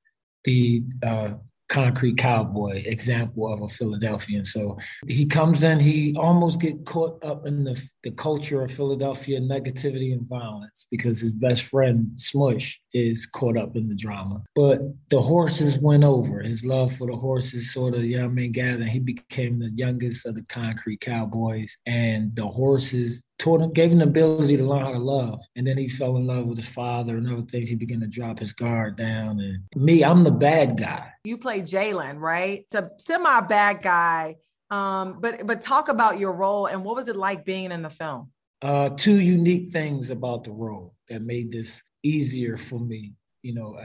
the 0.45 0.83
uh, 1.03 1.35
concrete 1.69 2.17
cowboy 2.17 2.83
example 2.87 3.53
of 3.53 3.63
a 3.63 3.69
Philadelphian. 3.69 4.45
So 4.45 4.79
he 5.07 5.27
comes 5.27 5.65
in, 5.65 5.81
he 5.81 6.15
almost 6.17 6.61
get 6.61 6.85
caught 6.85 7.23
up 7.25 7.47
in 7.47 7.65
the, 7.65 7.91
the 8.03 8.13
culture 8.13 8.63
of 8.63 8.71
Philadelphia 8.71 9.41
negativity 9.41 10.13
and 10.13 10.29
violence 10.29 10.87
because 10.91 11.21
his 11.21 11.33
best 11.33 11.63
friend 11.63 12.11
Smush 12.17 12.81
is 12.93 13.27
caught 13.27 13.57
up 13.57 13.77
in 13.77 13.89
the 13.89 13.95
drama. 13.95 14.43
But 14.55 14.81
the 15.11 15.21
horses 15.21 15.79
went 15.79 16.05
over. 16.05 16.41
His 16.41 16.65
love 16.65 16.95
for 16.95 17.07
the 17.07 17.17
horses 17.17 17.73
sort 17.73 17.95
of, 17.95 18.05
you 18.05 18.19
know 18.19 18.27
I 18.27 18.29
mean, 18.29 18.53
gathered. 18.53 18.89
He 18.89 19.01
became 19.01 19.59
the 19.59 19.71
youngest 19.71 20.27
of 20.27 20.35
the 20.35 20.43
concrete 20.43 21.01
cowboys. 21.01 21.77
And 21.87 22.35
the 22.35 22.47
horses 22.47 23.25
taught 23.38 23.61
him, 23.61 23.72
gave 23.72 23.92
him 23.92 23.99
the 23.99 24.05
ability 24.05 24.57
to 24.57 24.64
learn 24.64 24.85
how 24.85 24.92
to 24.92 24.99
love. 24.99 25.40
And 25.57 25.66
then 25.66 25.77
he 25.77 25.88
fell 25.88 26.16
in 26.16 26.27
love 26.27 26.46
with 26.46 26.59
his 26.59 26.68
father 26.68 27.16
and 27.16 27.31
other 27.31 27.42
things. 27.42 27.68
He 27.68 27.75
began 27.75 28.01
to 28.01 28.07
drop 28.07 28.38
his 28.38 28.53
guard 28.53 28.96
down. 28.96 29.40
And 29.40 29.64
me, 29.75 30.03
I'm 30.05 30.25
the 30.25 30.31
bad 30.31 30.79
guy. 30.79 31.11
You 31.25 31.38
play 31.38 31.62
Jalen, 31.62 32.18
right? 32.18 32.61
It's 32.61 32.75
a 32.75 32.90
semi 32.99 33.40
bad 33.42 33.83
guy. 33.83 34.37
Um, 34.70 35.20
but 35.20 35.46
but 35.46 35.62
talk 35.62 35.88
about 35.88 36.18
your 36.18 36.33
role 36.33 36.66
and 36.66 36.83
what 36.85 36.96
was 36.96 37.09
it 37.09 37.16
like 37.16 37.44
being 37.44 37.70
in 37.70 37.83
the 37.83 37.90
film? 37.90 38.33
Uh, 38.62 38.88
two 38.90 39.20
unique 39.20 39.68
things 39.68 40.11
about 40.11 40.42
the 40.42 40.51
role 40.51 40.94
that 41.09 41.22
made 41.22 41.53
this 41.53 41.83
easier 42.03 42.57
for 42.57 42.81
me, 42.81 43.12
you 43.42 43.55
know, 43.55 43.79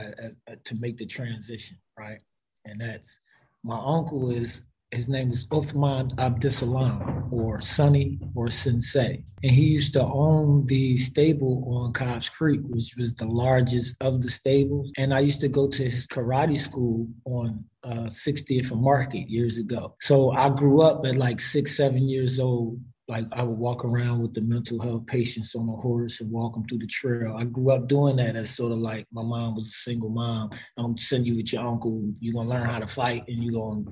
to 0.64 0.74
make 0.76 0.96
the 0.96 1.06
transition, 1.06 1.78
right? 1.96 2.18
And 2.64 2.80
that's 2.80 3.20
my 3.62 3.80
uncle 3.80 4.30
is 4.30 4.62
his 4.92 5.08
name 5.08 5.30
was 5.30 5.46
Uthman 5.46 6.14
Abdissalam 6.16 7.32
or 7.32 7.60
Sonny 7.60 8.18
or 8.34 8.50
Sensei. 8.50 9.24
And 9.42 9.52
he 9.52 9.64
used 9.64 9.94
to 9.94 10.04
own 10.04 10.66
the 10.66 10.98
stable 10.98 11.64
on 11.66 11.92
Cobbs 11.92 12.28
Creek, 12.28 12.60
which 12.64 12.94
was 12.96 13.14
the 13.14 13.26
largest 13.26 13.96
of 14.00 14.22
the 14.22 14.30
stables. 14.30 14.92
And 14.98 15.14
I 15.14 15.20
used 15.20 15.40
to 15.40 15.48
go 15.48 15.66
to 15.66 15.84
his 15.84 16.06
karate 16.06 16.58
school 16.58 17.08
on 17.24 17.64
uh, 17.84 18.08
60th 18.08 18.70
and 18.70 18.82
Market 18.82 19.28
years 19.30 19.58
ago. 19.58 19.94
So 20.00 20.30
I 20.32 20.50
grew 20.50 20.82
up 20.82 21.04
at 21.06 21.16
like 21.16 21.40
six, 21.40 21.76
seven 21.76 22.08
years 22.08 22.38
old 22.38 22.78
like 23.08 23.26
I 23.32 23.42
would 23.42 23.58
walk 23.58 23.84
around 23.84 24.22
with 24.22 24.32
the 24.32 24.40
mental 24.40 24.80
health 24.80 25.06
patients 25.06 25.54
on 25.54 25.68
a 25.68 25.72
horse 25.72 26.20
and 26.20 26.30
walk 26.30 26.54
them 26.54 26.64
through 26.64 26.78
the 26.78 26.86
trail. 26.86 27.36
I 27.36 27.44
grew 27.44 27.72
up 27.72 27.88
doing 27.88 28.16
that 28.16 28.36
as 28.36 28.54
sort 28.54 28.72
of 28.72 28.78
like 28.78 29.06
my 29.12 29.22
mom 29.22 29.54
was 29.54 29.66
a 29.66 29.70
single 29.70 30.08
mom. 30.08 30.50
I'm 30.78 30.96
sending 30.96 31.32
you 31.32 31.36
with 31.36 31.52
your 31.52 31.66
uncle. 31.66 32.10
You're 32.20 32.34
gonna 32.34 32.48
learn 32.48 32.68
how 32.68 32.78
to 32.78 32.86
fight 32.86 33.24
and 33.26 33.42
you're 33.42 33.60
gonna 33.60 33.84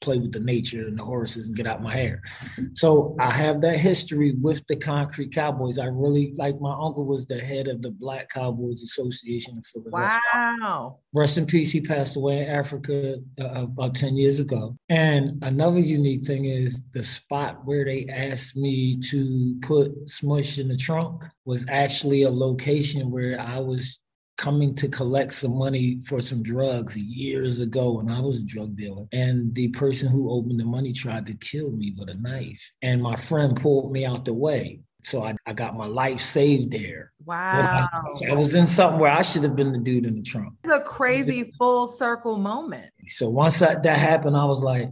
play 0.00 0.18
with 0.18 0.32
the 0.32 0.40
nature 0.40 0.86
and 0.86 0.98
the 0.98 1.04
horses 1.04 1.46
and 1.46 1.56
get 1.56 1.66
out 1.66 1.82
my 1.82 1.94
hair. 1.94 2.22
So 2.74 3.16
I 3.18 3.30
have 3.30 3.60
that 3.62 3.78
history 3.78 4.34
with 4.40 4.66
the 4.68 4.76
Concrete 4.76 5.32
Cowboys. 5.32 5.78
I 5.78 5.86
really 5.86 6.32
like 6.36 6.60
my 6.60 6.72
uncle 6.72 7.04
was 7.04 7.26
the 7.26 7.38
head 7.38 7.68
of 7.68 7.82
the 7.82 7.90
Black 7.90 8.28
Cowboys 8.28 8.82
Association 8.82 9.56
in 9.56 9.62
Philadelphia. 9.62 10.20
Wow. 10.34 10.98
Rest 11.12 11.38
in 11.38 11.46
peace. 11.46 11.70
He 11.70 11.80
passed 11.80 12.16
away 12.16 12.42
in 12.42 12.48
Africa 12.48 13.16
uh, 13.40 13.62
about 13.62 13.94
10 13.94 14.16
years 14.16 14.40
ago. 14.40 14.76
And 14.88 15.38
another 15.42 15.80
unique 15.80 16.24
thing 16.24 16.44
is 16.44 16.82
the 16.92 17.02
spot 17.02 17.64
where 17.64 17.84
they 17.84 18.06
asked 18.06 18.56
me 18.56 18.96
to 19.10 19.58
put 19.62 19.92
Smush 20.08 20.58
in 20.58 20.68
the 20.68 20.76
trunk 20.76 21.24
was 21.44 21.64
actually 21.68 22.22
a 22.22 22.30
location 22.30 23.10
where 23.10 23.40
I 23.40 23.58
was 23.58 24.00
coming 24.38 24.72
to 24.76 24.88
collect 24.88 25.34
some 25.34 25.54
money 25.54 26.00
for 26.06 26.22
some 26.22 26.42
drugs 26.42 26.96
years 26.96 27.60
ago 27.60 27.92
when 27.92 28.08
I 28.08 28.20
was 28.20 28.38
a 28.38 28.46
drug 28.46 28.74
dealer. 28.76 29.04
And 29.12 29.54
the 29.54 29.68
person 29.68 30.08
who 30.08 30.30
opened 30.30 30.58
the 30.58 30.64
money 30.64 30.92
tried 30.92 31.26
to 31.26 31.34
kill 31.34 31.72
me 31.72 31.94
with 31.98 32.08
a 32.08 32.18
knife. 32.18 32.72
And 32.80 33.02
my 33.02 33.16
friend 33.16 33.60
pulled 33.60 33.92
me 33.92 34.06
out 34.06 34.24
the 34.24 34.32
way. 34.32 34.80
So 35.02 35.22
I, 35.22 35.34
I 35.46 35.52
got 35.52 35.76
my 35.76 35.86
life 35.86 36.20
saved 36.20 36.70
there. 36.70 37.12
Wow. 37.24 37.88
I, 37.92 38.30
I, 38.30 38.32
was 38.34 38.54
in 38.54 38.66
something 38.66 38.98
where 38.98 39.10
I 39.10 39.22
should 39.22 39.42
have 39.42 39.54
been 39.54 39.72
the 39.72 39.78
dude 39.78 40.06
in 40.06 40.16
the 40.16 40.22
trunk. 40.22 40.54
It's 40.64 40.72
a 40.72 40.80
crazy 40.80 41.52
full 41.58 41.86
circle 41.86 42.36
moment. 42.36 42.90
So 43.08 43.28
once 43.28 43.58
that, 43.60 43.82
that 43.84 43.98
happened, 43.98 44.36
I 44.36 44.44
was 44.44 44.62
like, 44.62 44.90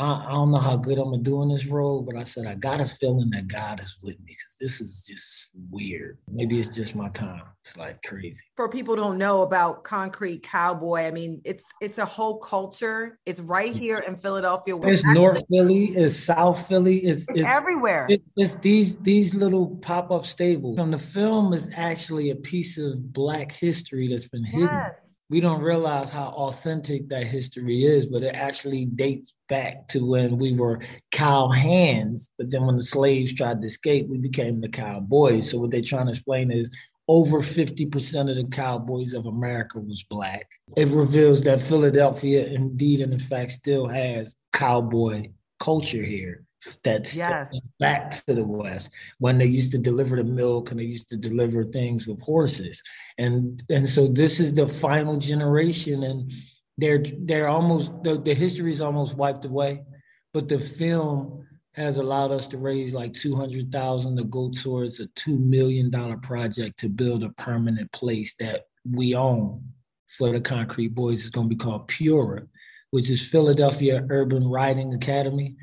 I, 0.00 0.24
I 0.28 0.30
don't 0.30 0.50
know 0.50 0.58
how 0.58 0.76
good 0.76 0.98
I'm 0.98 1.10
gonna 1.10 1.22
do 1.22 1.42
in 1.42 1.50
this 1.50 1.66
role, 1.66 2.00
but 2.00 2.16
I 2.16 2.22
said 2.22 2.46
I 2.46 2.54
got 2.54 2.80
a 2.80 2.86
feeling 2.86 3.28
that 3.30 3.48
God 3.48 3.80
is 3.80 3.98
with 4.02 4.18
me 4.20 4.28
because 4.28 4.56
this 4.58 4.80
is 4.80 5.04
just 5.06 5.50
weird. 5.70 6.16
Maybe 6.26 6.58
it's 6.58 6.70
just 6.70 6.96
my 6.96 7.10
time. 7.10 7.42
It's 7.62 7.76
like 7.76 8.02
crazy. 8.02 8.40
For 8.56 8.70
people 8.70 8.96
don't 8.96 9.18
know 9.18 9.42
about 9.42 9.84
Concrete 9.84 10.42
Cowboy, 10.42 11.00
I 11.00 11.10
mean, 11.10 11.42
it's 11.44 11.64
it's 11.82 11.98
a 11.98 12.06
whole 12.06 12.38
culture. 12.38 13.18
It's 13.26 13.40
right 13.40 13.72
here 13.74 14.02
in 14.08 14.16
Philadelphia. 14.16 14.74
It's 14.78 15.04
North 15.04 15.42
Philly, 15.50 15.86
it's 15.88 16.16
South 16.16 16.66
Philly, 16.66 17.00
it's, 17.00 17.28
it's, 17.28 17.40
it's 17.40 17.48
everywhere. 17.48 18.06
It, 18.08 18.22
it's 18.36 18.54
these 18.54 18.96
these 18.96 19.34
little 19.34 19.76
pop 19.76 20.10
up 20.10 20.24
stables. 20.24 20.78
And 20.78 20.94
the 20.94 20.98
film 20.98 21.52
is 21.52 21.68
actually 21.76 22.30
a 22.30 22.36
piece 22.36 22.78
of 22.78 23.12
Black 23.12 23.52
history 23.52 24.08
that's 24.08 24.28
been 24.28 24.44
hidden. 24.44 24.92
We 25.30 25.38
don't 25.40 25.62
realize 25.62 26.10
how 26.10 26.26
authentic 26.30 27.08
that 27.08 27.26
history 27.26 27.84
is, 27.84 28.04
but 28.04 28.24
it 28.24 28.34
actually 28.34 28.86
dates 28.86 29.32
back 29.48 29.86
to 29.88 30.04
when 30.04 30.36
we 30.36 30.54
were 30.54 30.80
cow 31.12 31.48
hands. 31.48 32.30
But 32.36 32.50
then 32.50 32.66
when 32.66 32.76
the 32.76 32.82
slaves 32.82 33.32
tried 33.32 33.60
to 33.60 33.66
escape, 33.68 34.08
we 34.08 34.18
became 34.18 34.60
the 34.60 34.68
cowboys. 34.68 35.48
So 35.48 35.58
what 35.58 35.70
they're 35.70 35.82
trying 35.82 36.06
to 36.06 36.12
explain 36.12 36.50
is 36.50 36.68
over 37.06 37.38
50% 37.38 38.28
of 38.28 38.36
the 38.36 38.44
cowboys 38.44 39.14
of 39.14 39.26
America 39.26 39.78
was 39.78 40.02
black. 40.02 40.48
It 40.76 40.88
reveals 40.88 41.42
that 41.42 41.60
Philadelphia 41.60 42.46
indeed 42.46 43.00
and 43.00 43.12
in 43.12 43.18
fact 43.20 43.52
still 43.52 43.86
has 43.86 44.34
cowboy 44.52 45.30
culture 45.60 46.02
here 46.02 46.44
that's 46.82 47.16
yes. 47.16 47.58
back 47.78 48.10
to 48.10 48.34
the 48.34 48.44
West 48.44 48.90
when 49.18 49.38
they 49.38 49.46
used 49.46 49.72
to 49.72 49.78
deliver 49.78 50.16
the 50.16 50.24
milk 50.24 50.70
and 50.70 50.80
they 50.80 50.84
used 50.84 51.08
to 51.10 51.16
deliver 51.16 51.64
things 51.64 52.06
with 52.06 52.20
horses. 52.22 52.82
And 53.18 53.62
and 53.70 53.88
so 53.88 54.06
this 54.06 54.40
is 54.40 54.54
the 54.54 54.68
final 54.68 55.16
generation 55.16 56.02
and 56.02 56.32
they're 56.76 57.02
they're 57.20 57.48
almost 57.48 57.92
the, 58.02 58.18
the 58.18 58.34
history 58.34 58.70
is 58.70 58.80
almost 58.80 59.16
wiped 59.16 59.44
away. 59.44 59.84
But 60.32 60.48
the 60.48 60.58
film 60.58 61.46
has 61.74 61.98
allowed 61.98 62.32
us 62.32 62.46
to 62.48 62.58
raise 62.58 62.92
like 62.92 63.14
200,000 63.14 64.16
to 64.16 64.24
go 64.24 64.50
towards 64.50 65.00
a 65.00 65.06
$2 65.08 65.38
million 65.38 65.90
project 66.20 66.78
to 66.80 66.88
build 66.88 67.22
a 67.22 67.30
permanent 67.30 67.90
place 67.92 68.34
that 68.34 68.66
we 68.88 69.14
own 69.14 69.62
for 70.08 70.32
the 70.32 70.40
Concrete 70.40 70.94
Boys. 70.94 71.20
It's 71.20 71.30
going 71.30 71.48
to 71.48 71.54
be 71.54 71.58
called 71.58 71.88
Pura, 71.88 72.42
which 72.90 73.08
is 73.08 73.30
Philadelphia 73.30 74.04
Urban 74.10 74.46
Riding 74.48 74.94
Academy 74.94 75.56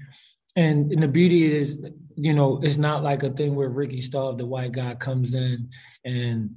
and, 0.57 0.91
and 0.91 1.03
the 1.03 1.07
beauty 1.07 1.55
is, 1.55 1.79
you 2.15 2.33
know, 2.33 2.59
it's 2.63 2.79
not 2.79 3.03
like 3.03 3.21
a 3.21 3.29
thing 3.29 3.53
where 3.53 3.69
Ricky 3.69 4.01
Staub, 4.01 4.39
the 4.39 4.45
white 4.45 4.71
guy, 4.71 4.95
comes 4.95 5.35
in 5.35 5.69
and 6.03 6.49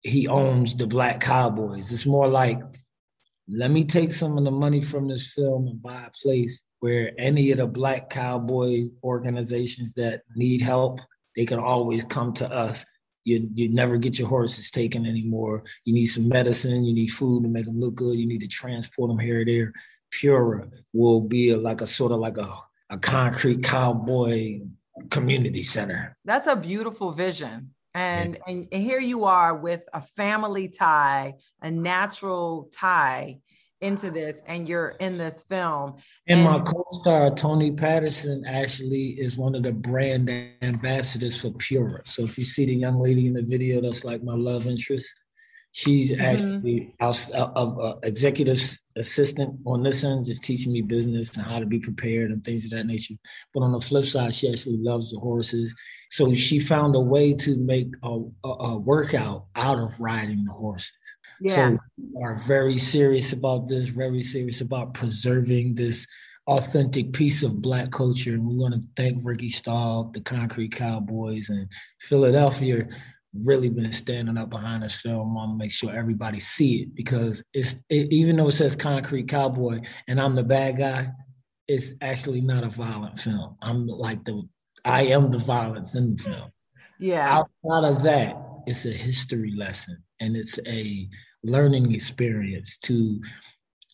he 0.00 0.28
owns 0.28 0.76
the 0.76 0.86
black 0.86 1.20
cowboys. 1.20 1.90
It's 1.92 2.06
more 2.06 2.28
like, 2.28 2.62
let 3.50 3.72
me 3.72 3.84
take 3.84 4.12
some 4.12 4.38
of 4.38 4.44
the 4.44 4.52
money 4.52 4.80
from 4.80 5.08
this 5.08 5.32
film 5.32 5.66
and 5.66 5.82
buy 5.82 6.04
a 6.06 6.10
place 6.22 6.62
where 6.78 7.10
any 7.18 7.50
of 7.50 7.58
the 7.58 7.66
black 7.66 8.10
cowboy 8.10 8.84
organizations 9.02 9.92
that 9.94 10.22
need 10.36 10.62
help, 10.62 11.00
they 11.34 11.44
can 11.44 11.58
always 11.58 12.04
come 12.04 12.32
to 12.34 12.48
us. 12.48 12.86
You 13.24 13.50
you 13.54 13.68
never 13.70 13.96
get 13.96 14.20
your 14.20 14.28
horses 14.28 14.70
taken 14.70 15.04
anymore. 15.04 15.64
You 15.84 15.94
need 15.94 16.06
some 16.06 16.28
medicine, 16.28 16.84
you 16.84 16.94
need 16.94 17.08
food 17.08 17.42
to 17.42 17.48
make 17.48 17.64
them 17.64 17.80
look 17.80 17.96
good, 17.96 18.18
you 18.18 18.26
need 18.26 18.40
to 18.40 18.46
transport 18.46 19.10
them 19.10 19.18
here 19.18 19.40
or 19.40 19.44
there. 19.44 19.72
Pura 20.12 20.68
will 20.92 21.20
be 21.20 21.50
a, 21.50 21.56
like 21.58 21.80
a 21.80 21.86
sort 21.86 22.12
of 22.12 22.20
like 22.20 22.38
a 22.38 22.48
a 22.90 22.98
concrete 22.98 23.62
cowboy 23.62 24.60
community 25.10 25.62
center. 25.62 26.16
That's 26.24 26.46
a 26.46 26.56
beautiful 26.56 27.12
vision. 27.12 27.74
And, 27.94 28.38
yeah. 28.46 28.54
and, 28.72 28.82
here 28.82 29.00
you 29.00 29.24
are 29.24 29.56
with 29.56 29.84
a 29.92 30.00
family 30.00 30.68
tie, 30.68 31.34
a 31.62 31.70
natural 31.70 32.68
tie 32.72 33.40
into 33.80 34.10
this, 34.10 34.40
and 34.46 34.68
you're 34.68 34.90
in 35.00 35.18
this 35.18 35.42
film. 35.42 35.96
And, 36.26 36.40
and 36.40 36.48
my 36.48 36.60
co-star 36.60 37.34
Tony 37.34 37.72
Patterson 37.72 38.44
actually 38.46 39.16
is 39.18 39.38
one 39.38 39.54
of 39.54 39.62
the 39.62 39.72
brand 39.72 40.30
ambassadors 40.62 41.40
for 41.40 41.50
Pura. 41.52 42.00
So 42.04 42.24
if 42.24 42.38
you 42.38 42.44
see 42.44 42.66
the 42.66 42.74
young 42.74 43.00
lady 43.00 43.26
in 43.26 43.34
the 43.34 43.42
video, 43.42 43.80
that's 43.80 44.04
like 44.04 44.22
my 44.22 44.34
love 44.34 44.66
interest. 44.66 45.14
She's 45.72 46.12
mm-hmm. 46.12 46.24
actually 46.24 46.94
our, 47.00 47.14
uh, 47.34 47.52
uh, 47.52 47.98
executive 48.02 48.60
assistant 48.98 49.58
on 49.64 49.82
this 49.82 50.04
end, 50.04 50.26
just 50.26 50.44
teaching 50.44 50.72
me 50.72 50.82
business 50.82 51.36
and 51.36 51.46
how 51.46 51.58
to 51.58 51.66
be 51.66 51.78
prepared 51.78 52.30
and 52.30 52.44
things 52.44 52.64
of 52.64 52.70
that 52.72 52.86
nature. 52.86 53.14
But 53.54 53.62
on 53.62 53.72
the 53.72 53.80
flip 53.80 54.04
side, 54.04 54.34
she 54.34 54.50
actually 54.50 54.78
loves 54.78 55.12
the 55.12 55.18
horses. 55.18 55.74
So 56.10 56.34
she 56.34 56.58
found 56.58 56.96
a 56.96 57.00
way 57.00 57.32
to 57.34 57.56
make 57.56 57.88
a, 58.02 58.20
a, 58.44 58.48
a 58.48 58.78
workout 58.78 59.46
out 59.56 59.78
of 59.78 59.98
riding 60.00 60.44
the 60.44 60.52
horses. 60.52 60.92
Yeah. 61.40 61.54
So 61.54 61.78
we 61.96 62.22
are 62.22 62.38
very 62.38 62.78
serious 62.78 63.32
about 63.32 63.68
this, 63.68 63.88
very 63.88 64.22
serious 64.22 64.60
about 64.60 64.94
preserving 64.94 65.74
this 65.74 66.06
authentic 66.46 67.12
piece 67.12 67.42
of 67.42 67.60
black 67.60 67.90
culture. 67.90 68.34
And 68.34 68.46
we 68.46 68.56
want 68.56 68.74
to 68.74 68.82
thank 68.96 69.20
Ricky 69.22 69.50
Staub, 69.50 70.14
the 70.14 70.20
Concrete 70.20 70.72
Cowboys, 70.72 71.50
and 71.50 71.68
Philadelphia 72.00 72.88
really 73.44 73.68
been 73.68 73.92
standing 73.92 74.38
up 74.38 74.50
behind 74.50 74.82
this 74.82 75.00
film. 75.00 75.30
I 75.30 75.34
want 75.34 75.52
to 75.52 75.56
make 75.56 75.70
sure 75.70 75.94
everybody 75.94 76.40
see 76.40 76.82
it 76.82 76.94
because 76.94 77.42
it's 77.52 77.76
it, 77.88 78.12
even 78.12 78.36
though 78.36 78.48
it 78.48 78.52
says 78.52 78.76
Concrete 78.76 79.28
Cowboy 79.28 79.80
and 80.06 80.20
I'm 80.20 80.34
the 80.34 80.42
bad 80.42 80.78
guy, 80.78 81.10
it's 81.66 81.92
actually 82.00 82.40
not 82.40 82.64
a 82.64 82.68
violent 82.68 83.18
film. 83.18 83.56
I'm 83.62 83.86
like 83.86 84.24
the 84.24 84.42
I 84.84 85.02
am 85.02 85.30
the 85.30 85.38
violence 85.38 85.94
in 85.94 86.16
the 86.16 86.22
film. 86.22 86.50
Yeah. 86.98 87.44
Outside 87.64 87.88
of 87.88 88.02
that, 88.04 88.36
it's 88.66 88.86
a 88.86 88.90
history 88.90 89.54
lesson 89.56 90.02
and 90.20 90.36
it's 90.36 90.58
a 90.66 91.08
learning 91.44 91.94
experience 91.94 92.78
to 92.78 93.20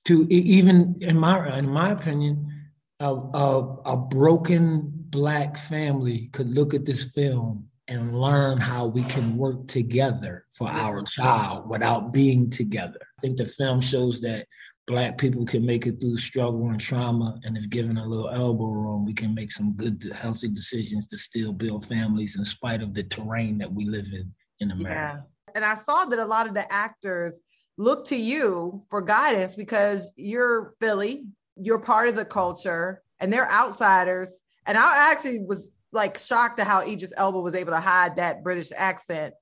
to 0.05 0.27
even 0.31 0.97
in 1.01 1.18
my 1.18 1.59
in 1.59 1.68
my 1.68 1.90
opinion, 1.90 2.70
a, 3.01 3.12
a, 3.12 3.77
a 3.85 3.97
broken 3.97 4.90
black 4.94 5.59
family 5.59 6.29
could 6.33 6.55
look 6.55 6.75
at 6.75 6.85
this 6.85 7.12
film 7.12 7.68
and 7.88 8.18
learn 8.18 8.59
how 8.59 8.87
we 8.87 9.03
can 9.05 9.37
work 9.37 9.66
together 9.66 10.47
for 10.51 10.68
our 10.70 11.03
child 11.03 11.68
without 11.68 12.12
being 12.12 12.49
together. 12.49 13.01
I 13.18 13.20
think 13.20 13.37
the 13.37 13.47
film 13.47 13.81
shows 13.81 14.20
that 14.23 14.47
black 14.87 15.18
people 15.18 15.44
can 15.44 15.64
make 15.64 15.87
it 15.87 16.01
through 16.01 16.16
struggle 16.16 16.68
and 16.68 16.81
trauma. 16.81 17.38
And 17.44 17.57
if 17.57 17.68
given 17.68 17.99
a 17.99 18.07
little 18.07 18.31
elbow 18.31 18.66
room, 18.68 19.05
we 19.05 19.14
can 19.14 19.35
make 19.35 19.53
some 19.53 19.73
good, 19.73 20.12
healthy 20.14 20.49
decisions 20.49 21.07
to 21.09 21.18
still 21.18 21.53
build 21.53 21.87
families 21.87 22.37
in 22.37 22.44
spite 22.44 22.83
of 22.83 22.94
the 22.94 23.03
terrain 23.03 23.59
that 23.59 23.73
we 23.73 23.85
live 23.85 24.09
in 24.12 24.33
in 24.61 24.70
America. 24.70 25.25
Yeah. 25.25 25.53
And 25.55 25.64
I 25.64 25.75
saw 25.75 26.05
that 26.07 26.18
a 26.18 26.25
lot 26.25 26.49
of 26.49 26.55
the 26.55 26.70
actors 26.73 27.40
look 27.77 28.07
to 28.07 28.16
you 28.16 28.83
for 28.88 29.03
guidance 29.03 29.55
because 29.55 30.11
you're 30.16 30.75
Philly, 30.81 31.25
you're 31.57 31.79
part 31.79 32.09
of 32.09 32.16
the 32.16 32.25
culture, 32.25 33.03
and 33.20 33.33
they're 33.33 33.51
outsiders. 33.51 34.31
And 34.66 34.79
I 34.79 35.12
actually 35.12 35.40
was 35.40 35.79
like 35.95 36.19
shocked 36.19 36.61
at 36.61 36.67
how 36.67 36.83
Idris 36.83 37.13
Elba 37.17 37.41
was 37.41 37.55
able 37.55 37.73
to 37.73 37.81
hide 37.81 38.17
that 38.17 38.43
British 38.43 38.71
accent 38.77 39.35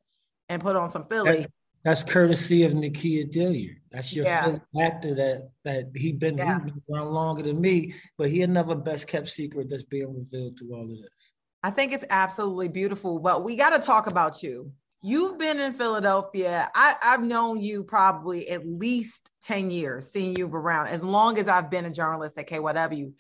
and 0.49 0.62
put 0.62 0.77
on 0.77 0.91
some 0.91 1.05
Philly. 1.05 1.47
That's 1.85 2.05
courtesy 2.05 2.62
of 2.62 2.73
Nikia 2.73 3.29
Dilliard. 3.29 3.79
That's 3.91 4.15
your 4.15 4.25
yeah. 4.25 4.59
actor 4.81 5.15
that 5.17 5.51
that 5.65 5.91
he 5.97 6.12
been 6.12 6.38
yeah. 6.38 6.61
he 6.61 6.71
been 6.71 6.83
around 6.93 7.12
longer 7.12 7.43
than 7.43 7.61
me, 7.61 7.95
but 8.17 8.31
he 8.31 8.43
another 8.43 8.77
best 8.77 9.09
kept 9.09 9.29
secret 9.29 9.69
that's 9.69 9.83
being 9.83 10.15
revealed 10.17 10.59
through 10.59 10.75
all 10.75 10.85
of 10.85 10.90
this. 10.90 11.33
I 11.65 11.71
think 11.71 11.92
it's 11.92 12.07
absolutely 12.11 12.69
beautiful, 12.69 13.19
but 13.19 13.44
we 13.44 13.57
got 13.57 13.71
to 13.71 13.85
talk 13.85 14.07
about 14.07 14.42
you. 14.42 14.73
You've 15.05 15.38
been 15.38 15.59
in 15.59 15.75
Philadelphia. 15.75 16.69
I, 16.75 16.94
I've 17.03 17.25
known 17.25 17.61
you 17.61 17.83
probably 17.83 18.48
at 18.48 18.67
least 18.67 19.31
10 19.44 19.71
years, 19.71 20.11
seeing 20.11 20.37
you 20.37 20.46
around 20.46 20.88
as 20.88 21.03
long 21.03 21.38
as 21.38 21.48
I've 21.48 21.71
been 21.71 21.85
a 21.85 21.90
journalist 21.90 22.38
at 22.38 22.48
KYW. 22.48 23.13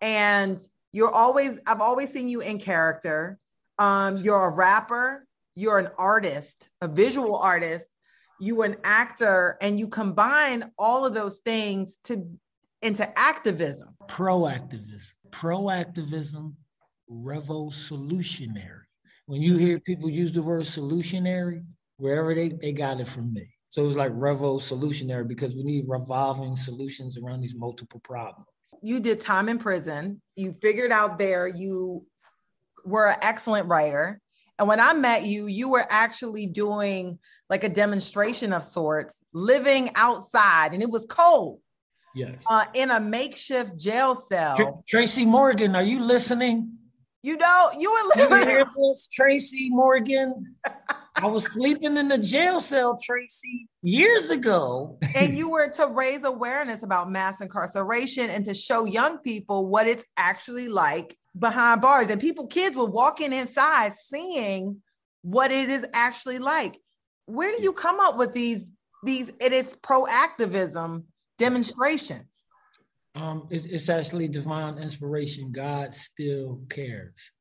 And 0.00 0.58
you're 0.96 1.14
always, 1.14 1.60
I've 1.66 1.82
always 1.82 2.10
seen 2.10 2.30
you 2.30 2.40
in 2.40 2.58
character. 2.58 3.38
Um, 3.78 4.16
you're 4.16 4.48
a 4.48 4.54
rapper, 4.54 5.26
you're 5.54 5.78
an 5.78 5.88
artist, 5.98 6.70
a 6.80 6.88
visual 6.88 7.36
artist, 7.36 7.86
you 8.40 8.62
an 8.62 8.76
actor 8.82 9.58
and 9.60 9.78
you 9.78 9.88
combine 9.88 10.64
all 10.78 11.04
of 11.04 11.12
those 11.12 11.40
things 11.40 11.98
to 12.04 12.26
into 12.80 13.06
activism. 13.18 13.94
Proactivism. 14.08 15.12
Proactivism 15.28 16.54
revolutionary. 17.10 18.86
When 19.26 19.42
you 19.42 19.58
hear 19.58 19.78
people 19.78 20.08
use 20.08 20.32
the 20.32 20.42
word 20.42 20.62
solutionary 20.62 21.62
wherever 21.98 22.34
they, 22.34 22.48
they 22.48 22.72
got 22.72 23.00
it 23.00 23.08
from 23.08 23.34
me. 23.34 23.50
So 23.68 23.82
it 23.82 23.86
was 23.86 23.96
like 23.96 24.12
revolutionary 24.14 25.24
because 25.24 25.54
we 25.54 25.62
need 25.62 25.84
revolving 25.86 26.56
solutions 26.56 27.18
around 27.18 27.42
these 27.42 27.54
multiple 27.54 28.00
problems 28.00 28.46
you 28.82 29.00
did 29.00 29.20
time 29.20 29.48
in 29.48 29.58
prison 29.58 30.20
you 30.36 30.52
figured 30.52 30.92
out 30.92 31.18
there 31.18 31.46
you 31.46 32.04
were 32.84 33.08
an 33.08 33.16
excellent 33.22 33.66
writer 33.68 34.20
and 34.58 34.68
when 34.68 34.80
I 34.80 34.94
met 34.94 35.24
you, 35.24 35.46
you 35.46 35.70
were 35.70 35.84
actually 35.88 36.46
doing 36.46 37.18
like 37.50 37.64
a 37.64 37.68
demonstration 37.68 38.52
of 38.52 38.64
sorts, 38.64 39.18
living 39.32 39.90
outside, 39.94 40.72
and 40.72 40.82
it 40.82 40.90
was 40.90 41.06
cold. 41.08 41.60
Yes. 42.14 42.42
Uh, 42.48 42.64
in 42.72 42.90
a 42.90 42.98
makeshift 42.98 43.78
jail 43.78 44.14
cell. 44.14 44.82
Tracy 44.88 45.26
Morgan, 45.26 45.76
are 45.76 45.82
you 45.82 46.00
listening? 46.00 46.72
You 47.22 47.36
know, 47.36 47.68
you 47.78 47.92
were 47.92 48.22
living. 48.22 48.48
You 48.48 48.64
this, 48.88 49.08
Tracy 49.08 49.68
Morgan. 49.68 50.56
I 51.22 51.26
was 51.26 51.44
sleeping 51.44 51.96
in 51.96 52.08
the 52.08 52.18
jail 52.18 52.60
cell, 52.60 52.96
Tracy, 53.02 53.68
years 53.82 54.28
ago. 54.28 54.98
and 55.16 55.36
you 55.36 55.48
were 55.48 55.68
to 55.68 55.86
raise 55.86 56.24
awareness 56.24 56.82
about 56.82 57.10
mass 57.10 57.40
incarceration 57.40 58.28
and 58.28 58.44
to 58.44 58.54
show 58.54 58.84
young 58.84 59.18
people 59.18 59.66
what 59.66 59.86
it's 59.86 60.04
actually 60.18 60.68
like 60.68 61.16
behind 61.38 61.80
bars. 61.80 62.10
And 62.10 62.20
people 62.20 62.46
kids 62.46 62.76
were 62.76 62.90
walking 62.90 63.32
inside 63.32 63.94
seeing 63.94 64.82
what 65.22 65.50
it 65.50 65.70
is 65.70 65.86
actually 65.94 66.38
like. 66.38 66.78
Where 67.24 67.54
do 67.56 67.62
you 67.62 67.72
come 67.72 67.98
up 67.98 68.18
with 68.18 68.34
these 68.34 68.66
these 69.02 69.32
it 69.40 69.52
is 69.52 69.74
proactivism 69.82 71.04
demonstrations? 71.38 72.50
Um 73.14 73.46
it's, 73.50 73.64
it's 73.64 73.88
actually 73.88 74.28
divine 74.28 74.76
inspiration. 74.78 75.50
God 75.50 75.94
still 75.94 76.60
cares. 76.68 77.32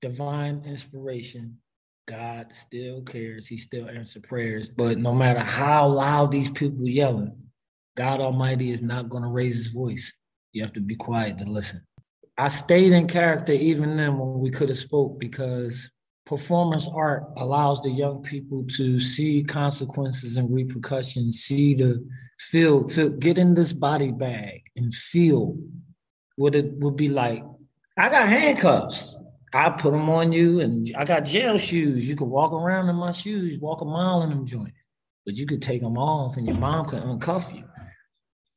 Divine 0.00 0.62
inspiration 0.64 1.58
god 2.06 2.52
still 2.52 3.02
cares 3.02 3.48
he 3.48 3.56
still 3.56 3.88
answers 3.88 4.22
prayers 4.22 4.68
but 4.68 4.98
no 4.98 5.14
matter 5.14 5.40
how 5.40 5.86
loud 5.88 6.30
these 6.30 6.50
people 6.50 6.86
yelling 6.86 7.36
god 7.96 8.20
almighty 8.20 8.70
is 8.70 8.82
not 8.82 9.08
going 9.08 9.22
to 9.22 9.28
raise 9.28 9.56
his 9.56 9.66
voice 9.66 10.12
you 10.52 10.62
have 10.62 10.72
to 10.72 10.80
be 10.80 10.94
quiet 10.94 11.38
to 11.38 11.44
listen 11.44 11.82
I 12.38 12.48
stayed 12.48 12.92
in 12.92 13.06
character 13.06 13.52
even 13.52 13.96
then 13.96 14.18
when 14.18 14.38
we 14.40 14.50
could 14.50 14.68
have 14.68 14.76
spoke 14.76 15.18
because 15.18 15.90
performance 16.26 16.88
art 16.92 17.24
allows 17.38 17.80
the 17.80 17.90
young 17.90 18.22
people 18.22 18.64
to 18.76 18.98
see 18.98 19.42
consequences 19.42 20.36
and 20.36 20.52
repercussions, 20.52 21.40
see 21.40 21.74
the 21.74 22.06
feel, 22.38 22.86
feel 22.88 23.08
get 23.08 23.38
in 23.38 23.54
this 23.54 23.72
body 23.72 24.12
bag 24.12 24.66
and 24.76 24.92
feel 24.92 25.56
what 26.34 26.54
it 26.54 26.72
would 26.74 26.96
be 26.96 27.08
like. 27.08 27.42
I 27.96 28.10
got 28.10 28.28
handcuffs. 28.28 29.16
I 29.56 29.70
put 29.70 29.92
them 29.92 30.10
on 30.10 30.32
you, 30.32 30.60
and 30.60 30.94
I 30.96 31.04
got 31.04 31.24
jail 31.24 31.56
shoes. 31.56 32.08
You 32.08 32.16
could 32.16 32.28
walk 32.28 32.52
around 32.52 32.88
in 32.88 32.96
my 32.96 33.12
shoes, 33.12 33.58
walk 33.58 33.80
a 33.80 33.84
mile 33.84 34.22
in 34.22 34.30
them 34.30 34.44
joints, 34.44 34.78
but 35.24 35.36
you 35.36 35.46
could 35.46 35.62
take 35.62 35.80
them 35.80 35.96
off, 35.96 36.36
and 36.36 36.46
your 36.46 36.56
mom 36.56 36.84
could 36.84 37.02
uncuff 37.02 37.54
you. 37.54 37.64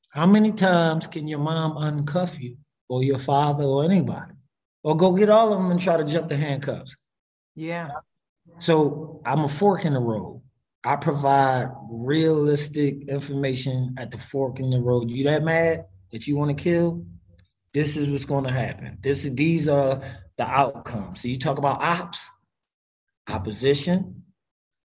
How 0.10 0.26
many 0.26 0.52
times 0.52 1.08
can 1.08 1.28
your 1.28 1.40
mom 1.40 1.74
uncuff 1.74 2.40
you 2.40 2.58
or 2.90 3.04
your 3.04 3.20
father 3.20 3.64
or 3.64 3.86
anybody, 3.86 4.34
or 4.84 4.98
go 4.98 5.14
get 5.14 5.30
all 5.30 5.54
of 5.54 5.60
them 5.60 5.72
and 5.72 5.80
try 5.80 5.96
to 5.96 6.04
jump 6.04 6.28
the 6.28 6.36
handcuffs. 6.36 6.96
Yeah. 7.56 7.90
So 8.58 9.22
I'm 9.26 9.44
a 9.44 9.48
fork 9.48 9.86
in 9.86 9.94
the 9.94 10.00
road. 10.00 10.42
I 10.84 10.96
provide 10.96 11.70
realistic 11.90 13.08
information 13.08 13.96
at 13.98 14.12
the 14.12 14.18
fork 14.18 14.60
in 14.60 14.70
the 14.70 14.80
road. 14.80 15.12
You 15.12 15.26
that 15.26 15.44
mad 15.44 15.86
that 16.12 16.28
you 16.28 16.36
want 16.36 16.58
to 16.58 16.62
kill? 16.62 17.06
This 17.74 17.98
is 17.98 18.10
what's 18.10 18.26
going 18.26 18.46
to 18.46 18.52
happen. 18.52 18.98
This 19.02 19.24
these 19.24 19.68
are 19.70 20.02
the 20.38 20.46
outcomes. 20.46 21.22
So 21.22 21.28
you 21.28 21.38
talk 21.38 21.60
about 21.60 21.82
ops, 21.82 22.30
opposition, 23.28 24.24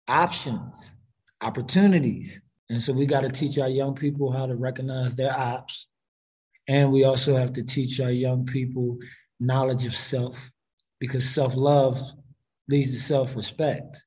options, 0.09 0.93
opportunities. 1.41 2.41
And 2.69 2.83
so 2.83 2.93
we 2.93 3.07
got 3.07 3.21
to 3.21 3.29
teach 3.29 3.59
our 3.59 3.69
young 3.69 3.95
people 3.95 4.33
how 4.33 4.47
to 4.47 4.57
recognize 4.57 5.15
their 5.15 5.39
ops, 5.39 5.89
and 6.69 6.91
we 6.91 7.05
also 7.05 7.37
have 7.37 7.53
to 7.55 7.63
teach 7.63 8.01
our 8.01 8.11
young 8.11 8.47
people 8.47 8.99
knowledge 9.39 9.87
of 9.87 9.95
self 9.95 10.51
because 10.99 11.29
self 11.29 11.57
love 11.57 12.01
leads 12.69 12.93
to 12.93 12.99
self 12.99 13.37
respect. 13.37 14.05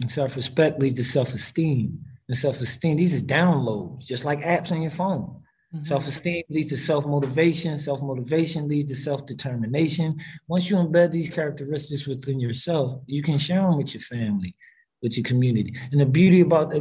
And 0.00 0.10
self 0.10 0.36
respect 0.36 0.80
leads 0.80 0.94
to 0.94 1.04
self 1.04 1.34
esteem. 1.34 2.04
And 2.28 2.36
self 2.36 2.60
esteem, 2.60 2.96
these 2.96 3.20
are 3.20 3.26
downloads, 3.26 4.06
just 4.06 4.24
like 4.24 4.40
apps 4.40 4.70
on 4.70 4.82
your 4.82 4.90
phone. 4.90 5.39
Mm-hmm. 5.74 5.84
Self 5.84 6.08
esteem 6.08 6.42
leads 6.48 6.70
to 6.70 6.76
self 6.76 7.06
motivation. 7.06 7.78
Self 7.78 8.02
motivation 8.02 8.66
leads 8.66 8.90
to 8.90 8.96
self 8.96 9.24
determination. 9.26 10.18
Once 10.48 10.68
you 10.68 10.76
embed 10.76 11.12
these 11.12 11.28
characteristics 11.28 12.06
within 12.06 12.40
yourself, 12.40 13.02
you 13.06 13.22
can 13.22 13.38
share 13.38 13.62
them 13.62 13.76
with 13.76 13.94
your 13.94 14.00
family 14.00 14.56
with 15.02 15.16
your 15.16 15.24
community. 15.24 15.74
And 15.92 16.00
the 16.00 16.06
beauty 16.06 16.40
about 16.40 16.74
uh, 16.74 16.80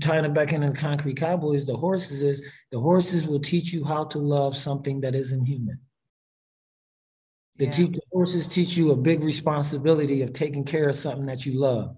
tying 0.00 0.24
it 0.24 0.34
back 0.34 0.52
into 0.52 0.68
the 0.68 0.74
concrete 0.74 1.16
cowboys, 1.16 1.66
the 1.66 1.76
horses 1.76 2.22
is 2.22 2.46
the 2.70 2.80
horses 2.80 3.26
will 3.26 3.40
teach 3.40 3.72
you 3.72 3.84
how 3.84 4.04
to 4.06 4.18
love 4.18 4.56
something 4.56 5.00
that 5.00 5.14
isn't 5.14 5.44
human. 5.44 5.80
The, 7.56 7.66
yeah. 7.66 7.70
te- 7.70 7.84
the 7.84 8.02
horses 8.12 8.46
teach 8.46 8.76
you 8.76 8.90
a 8.90 8.96
big 8.96 9.24
responsibility 9.24 10.22
of 10.22 10.34
taking 10.34 10.64
care 10.64 10.88
of 10.88 10.96
something 10.96 11.26
that 11.26 11.46
you 11.46 11.58
love. 11.58 11.96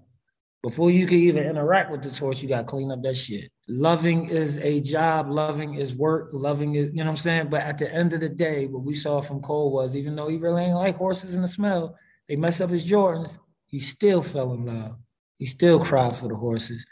Before 0.63 0.91
you 0.91 1.05
can 1.05 1.17
even 1.17 1.45
interact 1.45 1.91
with 1.91 2.03
this 2.03 2.19
horse, 2.19 2.41
you 2.41 2.49
got 2.49 2.59
to 2.59 2.65
clean 2.65 2.91
up 2.91 3.01
that 3.03 3.15
shit. 3.15 3.51
Loving 3.71 4.25
is 4.25 4.57
a 4.57 4.81
job, 4.81 5.29
loving 5.29 5.75
is 5.75 5.95
work, 5.95 6.31
loving 6.33 6.73
is, 6.73 6.87
you 6.87 6.97
know 6.97 7.03
what 7.03 7.11
I'm 7.11 7.15
saying? 7.17 7.49
But 7.49 7.61
at 7.61 7.77
the 7.77 7.93
end 7.93 8.13
of 8.13 8.19
the 8.19 8.29
day, 8.29 8.65
what 8.65 8.83
we 8.83 8.95
saw 8.95 9.21
from 9.21 9.41
Cole 9.41 9.71
was 9.71 9.95
even 9.95 10.15
though 10.15 10.27
he 10.27 10.37
really 10.37 10.63
ain't 10.63 10.75
like 10.75 10.97
horses 10.97 11.35
in 11.35 11.43
the 11.43 11.47
smell, 11.47 11.95
they 12.27 12.35
mess 12.35 12.61
up 12.61 12.71
his 12.71 12.89
Jordans, 12.89 13.37
he 13.67 13.77
still 13.77 14.23
fell 14.23 14.53
in 14.53 14.65
love. 14.65 14.95
He 15.37 15.45
still 15.45 15.79
cried 15.79 16.15
for 16.15 16.27
the 16.27 16.35
horses. 16.35 16.85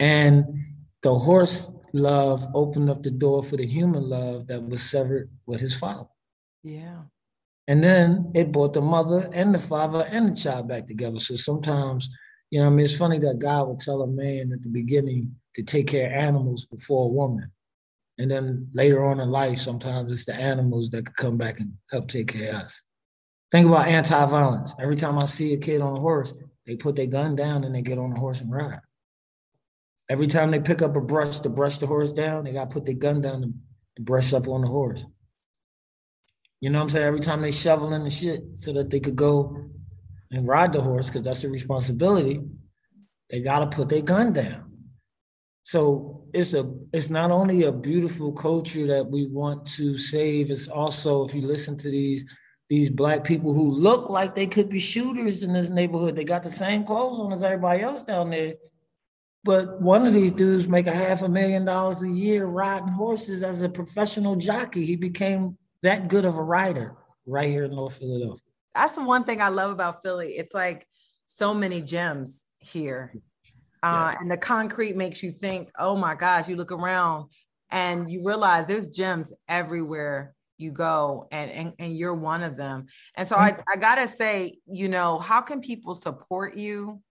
And 0.00 0.44
the 1.02 1.18
horse 1.18 1.70
love 1.92 2.46
opened 2.54 2.88
up 2.88 3.02
the 3.02 3.10
door 3.10 3.42
for 3.42 3.56
the 3.56 3.66
human 3.66 4.08
love 4.08 4.46
that 4.46 4.66
was 4.66 4.82
severed 4.82 5.30
with 5.44 5.60
his 5.60 5.76
father. 5.76 6.08
Yeah. 6.62 7.02
And 7.68 7.84
then 7.84 8.32
it 8.34 8.50
brought 8.50 8.72
the 8.72 8.80
mother 8.80 9.30
and 9.32 9.54
the 9.54 9.58
father 9.58 10.02
and 10.02 10.30
the 10.30 10.34
child 10.34 10.68
back 10.68 10.86
together. 10.86 11.18
So 11.18 11.36
sometimes, 11.36 12.08
you 12.50 12.60
know, 12.60 12.66
I 12.66 12.70
mean, 12.70 12.84
it's 12.84 12.96
funny 12.96 13.18
that 13.18 13.38
God 13.38 13.68
would 13.68 13.78
tell 13.78 14.02
a 14.02 14.06
man 14.06 14.52
at 14.52 14.62
the 14.62 14.68
beginning 14.70 15.36
to 15.54 15.62
take 15.62 15.86
care 15.86 16.06
of 16.06 16.12
animals 16.12 16.66
before 16.66 17.06
a 17.06 17.12
woman. 17.12 17.50
And 18.18 18.30
then 18.30 18.68
later 18.72 19.04
on 19.04 19.20
in 19.20 19.30
life, 19.30 19.58
sometimes 19.58 20.12
it's 20.12 20.24
the 20.24 20.34
animals 20.34 20.90
that 20.90 21.06
could 21.06 21.16
come 21.16 21.36
back 21.36 21.60
and 21.60 21.72
help 21.90 22.08
take 22.08 22.28
care 22.28 22.50
of 22.50 22.62
us. 22.66 22.80
Think 23.50 23.66
about 23.66 23.88
anti-violence. 23.88 24.74
Every 24.80 24.96
time 24.96 25.18
I 25.18 25.24
see 25.24 25.52
a 25.52 25.58
kid 25.58 25.80
on 25.80 25.96
a 25.96 26.00
horse, 26.00 26.32
they 26.66 26.76
put 26.76 26.96
their 26.96 27.06
gun 27.06 27.36
down 27.36 27.64
and 27.64 27.74
they 27.74 27.82
get 27.82 27.98
on 27.98 28.10
the 28.10 28.20
horse 28.20 28.40
and 28.40 28.50
ride. 28.50 28.80
Every 30.08 30.26
time 30.26 30.50
they 30.50 30.60
pick 30.60 30.82
up 30.82 30.96
a 30.96 31.00
brush 31.00 31.40
to 31.40 31.48
brush 31.48 31.78
the 31.78 31.86
horse 31.86 32.12
down, 32.12 32.44
they 32.44 32.52
got 32.52 32.70
to 32.70 32.74
put 32.74 32.84
their 32.84 32.94
gun 32.94 33.20
down 33.20 33.42
to, 33.42 33.52
to 33.96 34.02
brush 34.02 34.32
up 34.32 34.48
on 34.48 34.62
the 34.62 34.68
horse. 34.68 35.04
You 36.60 36.70
know 36.70 36.78
what 36.78 36.84
I'm 36.84 36.90
saying? 36.90 37.06
Every 37.06 37.20
time 37.20 37.42
they 37.42 37.52
shovel 37.52 37.92
in 37.94 38.04
the 38.04 38.10
shit 38.10 38.42
so 38.56 38.72
that 38.72 38.90
they 38.90 39.00
could 39.00 39.16
go 39.16 39.70
and 40.30 40.46
ride 40.46 40.72
the 40.72 40.80
horse, 40.80 41.08
because 41.08 41.22
that's 41.22 41.44
a 41.44 41.48
responsibility, 41.48 42.40
they 43.30 43.40
got 43.40 43.60
to 43.60 43.76
put 43.76 43.88
their 43.88 44.02
gun 44.02 44.32
down. 44.32 44.72
So 45.64 46.26
it's 46.34 46.52
a 46.52 46.70
it's 46.92 47.08
not 47.08 47.30
only 47.30 47.64
a 47.64 47.72
beautiful 47.72 48.32
culture 48.32 48.86
that 48.86 49.06
we 49.06 49.26
want 49.26 49.66
to 49.72 49.96
save, 49.96 50.50
it's 50.50 50.68
also 50.68 51.24
if 51.24 51.34
you 51.34 51.40
listen 51.40 51.76
to 51.78 51.90
these 51.90 52.24
these 52.68 52.90
black 52.90 53.24
people 53.24 53.52
who 53.54 53.70
look 53.72 54.10
like 54.10 54.34
they 54.34 54.46
could 54.46 54.68
be 54.68 54.78
shooters 54.78 55.42
in 55.42 55.54
this 55.54 55.70
neighborhood, 55.70 56.16
they 56.16 56.24
got 56.24 56.42
the 56.42 56.50
same 56.50 56.84
clothes 56.84 57.18
on 57.18 57.32
as 57.32 57.42
everybody 57.42 57.82
else 57.82 58.02
down 58.02 58.30
there. 58.30 58.54
But 59.42 59.80
one 59.80 60.06
of 60.06 60.12
these 60.12 60.32
dudes 60.32 60.68
make 60.68 60.86
a 60.86 60.94
half 60.94 61.22
a 61.22 61.28
million 61.28 61.64
dollars 61.64 62.02
a 62.02 62.10
year 62.10 62.44
riding 62.44 62.88
horses 62.88 63.42
as 63.42 63.62
a 63.62 63.68
professional 63.68 64.36
jockey. 64.36 64.84
He 64.84 64.96
became 64.96 65.56
that 65.82 66.08
good 66.08 66.26
of 66.26 66.36
a 66.36 66.42
rider 66.42 66.94
right 67.26 67.48
here 67.48 67.64
in 67.64 67.74
North 67.74 67.98
Philadelphia. 67.98 68.42
That's 68.74 68.96
the 68.96 69.04
one 69.04 69.24
thing 69.24 69.40
I 69.40 69.48
love 69.48 69.70
about 69.70 70.02
Philly. 70.02 70.32
It's 70.32 70.54
like 70.54 70.86
so 71.24 71.54
many 71.54 71.80
gems 71.80 72.44
here. 72.58 73.14
Uh, 73.84 74.12
yeah. 74.12 74.18
And 74.18 74.30
the 74.30 74.38
concrete 74.38 74.96
makes 74.96 75.22
you 75.22 75.30
think, 75.30 75.70
oh 75.78 75.94
my 75.94 76.14
gosh, 76.14 76.48
you 76.48 76.56
look 76.56 76.72
around 76.72 77.28
and 77.70 78.10
you 78.10 78.24
realize 78.24 78.66
there's 78.66 78.88
gems 78.88 79.30
everywhere 79.46 80.34
you 80.56 80.70
go 80.70 81.26
and, 81.30 81.50
and, 81.50 81.72
and 81.78 81.94
you're 81.94 82.14
one 82.14 82.42
of 82.42 82.56
them. 82.56 82.86
And 83.16 83.28
so 83.28 83.36
I, 83.36 83.58
I 83.70 83.76
gotta 83.76 84.08
say, 84.08 84.58
you 84.66 84.88
know, 84.88 85.18
how 85.18 85.42
can 85.42 85.60
people 85.60 85.94
support 85.94 86.56
you 86.56 87.02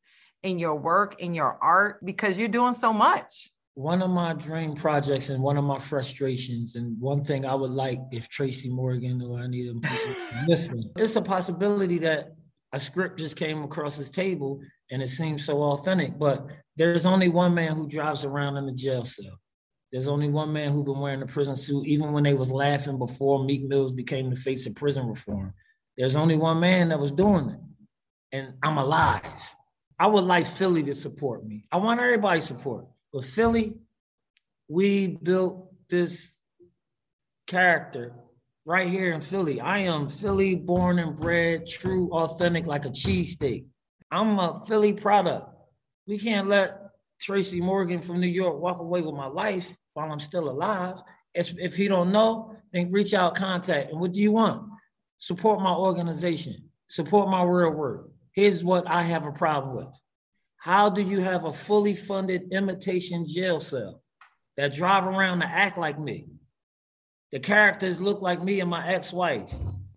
in 0.41 0.57
your 0.57 0.75
work, 0.75 1.21
in 1.21 1.35
your 1.35 1.59
art? 1.61 2.03
Because 2.03 2.39
you're 2.39 2.47
doing 2.47 2.73
so 2.73 2.91
much. 2.91 3.49
One 3.75 4.01
of 4.01 4.09
my 4.09 4.33
dream 4.33 4.73
projects 4.73 5.29
and 5.29 5.43
one 5.43 5.57
of 5.57 5.63
my 5.63 5.77
frustrations, 5.77 6.75
and 6.75 6.99
one 6.99 7.23
thing 7.23 7.45
I 7.45 7.53
would 7.55 7.71
like 7.71 7.99
if 8.11 8.29
Tracy 8.29 8.69
Morgan 8.69 9.21
or 9.21 9.43
any 9.43 9.67
of 9.67 9.79
them 9.79 9.91
listen, 10.47 10.91
it's 10.95 11.15
a 11.15 11.21
possibility 11.21 11.99
that 11.99 12.33
a 12.71 12.79
script 12.79 13.19
just 13.19 13.35
came 13.35 13.63
across 13.63 13.95
his 13.95 14.09
table 14.09 14.59
and 14.93 15.01
it 15.01 15.09
seems 15.09 15.43
so 15.43 15.63
authentic. 15.63 16.19
But 16.19 16.47
there's 16.77 17.07
only 17.07 17.27
one 17.27 17.55
man 17.55 17.75
who 17.75 17.87
drives 17.87 18.23
around 18.23 18.57
in 18.57 18.67
the 18.67 18.71
jail 18.71 19.03
cell. 19.05 19.39
There's 19.91 20.07
only 20.07 20.29
one 20.29 20.53
man 20.53 20.71
who 20.71 20.83
been 20.83 20.99
wearing 20.99 21.23
a 21.23 21.25
prison 21.25 21.55
suit, 21.55 21.87
even 21.87 22.13
when 22.13 22.23
they 22.23 22.35
was 22.35 22.51
laughing 22.51 22.99
before 22.99 23.43
Meek 23.43 23.63
Mills 23.63 23.91
became 23.91 24.29
the 24.29 24.35
face 24.35 24.67
of 24.67 24.75
prison 24.75 25.07
reform. 25.07 25.55
There's 25.97 26.15
only 26.15 26.37
one 26.37 26.59
man 26.59 26.89
that 26.89 26.99
was 26.99 27.11
doing 27.11 27.49
it. 27.49 27.59
And 28.31 28.53
I'm 28.61 28.77
alive. 28.77 29.55
I 29.97 30.05
would 30.05 30.25
like 30.25 30.45
Philly 30.45 30.83
to 30.83 30.95
support 30.95 31.43
me. 31.43 31.65
I 31.71 31.77
want 31.77 31.99
everybody 31.99 32.41
support. 32.41 32.85
But 33.11 33.25
Philly, 33.25 33.73
we 34.67 35.07
built 35.07 35.71
this 35.89 36.39
character 37.47 38.13
right 38.63 38.87
here 38.87 39.11
in 39.13 39.21
Philly. 39.21 39.59
I 39.59 39.79
am 39.79 40.07
Philly 40.07 40.55
born 40.55 40.99
and 40.99 41.15
bred, 41.15 41.65
true, 41.67 42.11
authentic, 42.11 42.67
like 42.67 42.85
a 42.85 42.89
cheesesteak. 42.89 43.65
I'm 44.13 44.37
a 44.37 44.61
Philly 44.67 44.93
product. 44.93 45.49
We 46.05 46.19
can't 46.19 46.47
let 46.47 46.77
Tracy 47.19 47.59
Morgan 47.59 47.99
from 47.99 48.19
New 48.19 48.27
York 48.27 48.61
walk 48.61 48.79
away 48.79 49.01
with 49.01 49.15
my 49.15 49.25
life 49.25 49.75
while 49.95 50.11
I'm 50.11 50.19
still 50.19 50.49
alive. 50.49 51.01
If, 51.33 51.75
he 51.75 51.87
don't 51.87 52.11
know, 52.11 52.55
then 52.71 52.91
reach 52.91 53.15
out, 53.15 53.33
contact. 53.33 53.89
And 53.89 53.99
what 53.99 54.11
do 54.11 54.21
you 54.21 54.31
want? 54.31 54.69
Support 55.17 55.61
my 55.61 55.73
organization. 55.73 56.69
Support 56.87 57.29
my 57.29 57.41
real 57.43 57.71
work. 57.71 58.11
Here's 58.33 58.63
what 58.63 58.87
I 58.87 59.01
have 59.01 59.25
a 59.25 59.31
problem 59.31 59.77
with. 59.77 59.99
How 60.57 60.89
do 60.89 61.01
you 61.01 61.21
have 61.21 61.45
a 61.45 61.51
fully 61.51 61.95
funded 61.95 62.51
imitation 62.51 63.25
jail 63.27 63.61
cell 63.61 64.03
that 64.57 64.75
drive 64.75 65.07
around 65.07 65.39
to 65.39 65.47
act 65.47 65.77
like 65.77 65.99
me? 65.99 66.27
The 67.31 67.39
characters 67.39 67.99
look 67.99 68.21
like 68.21 68.43
me 68.43 68.59
and 68.59 68.69
my 68.69 68.87
ex-wife. 68.87 69.51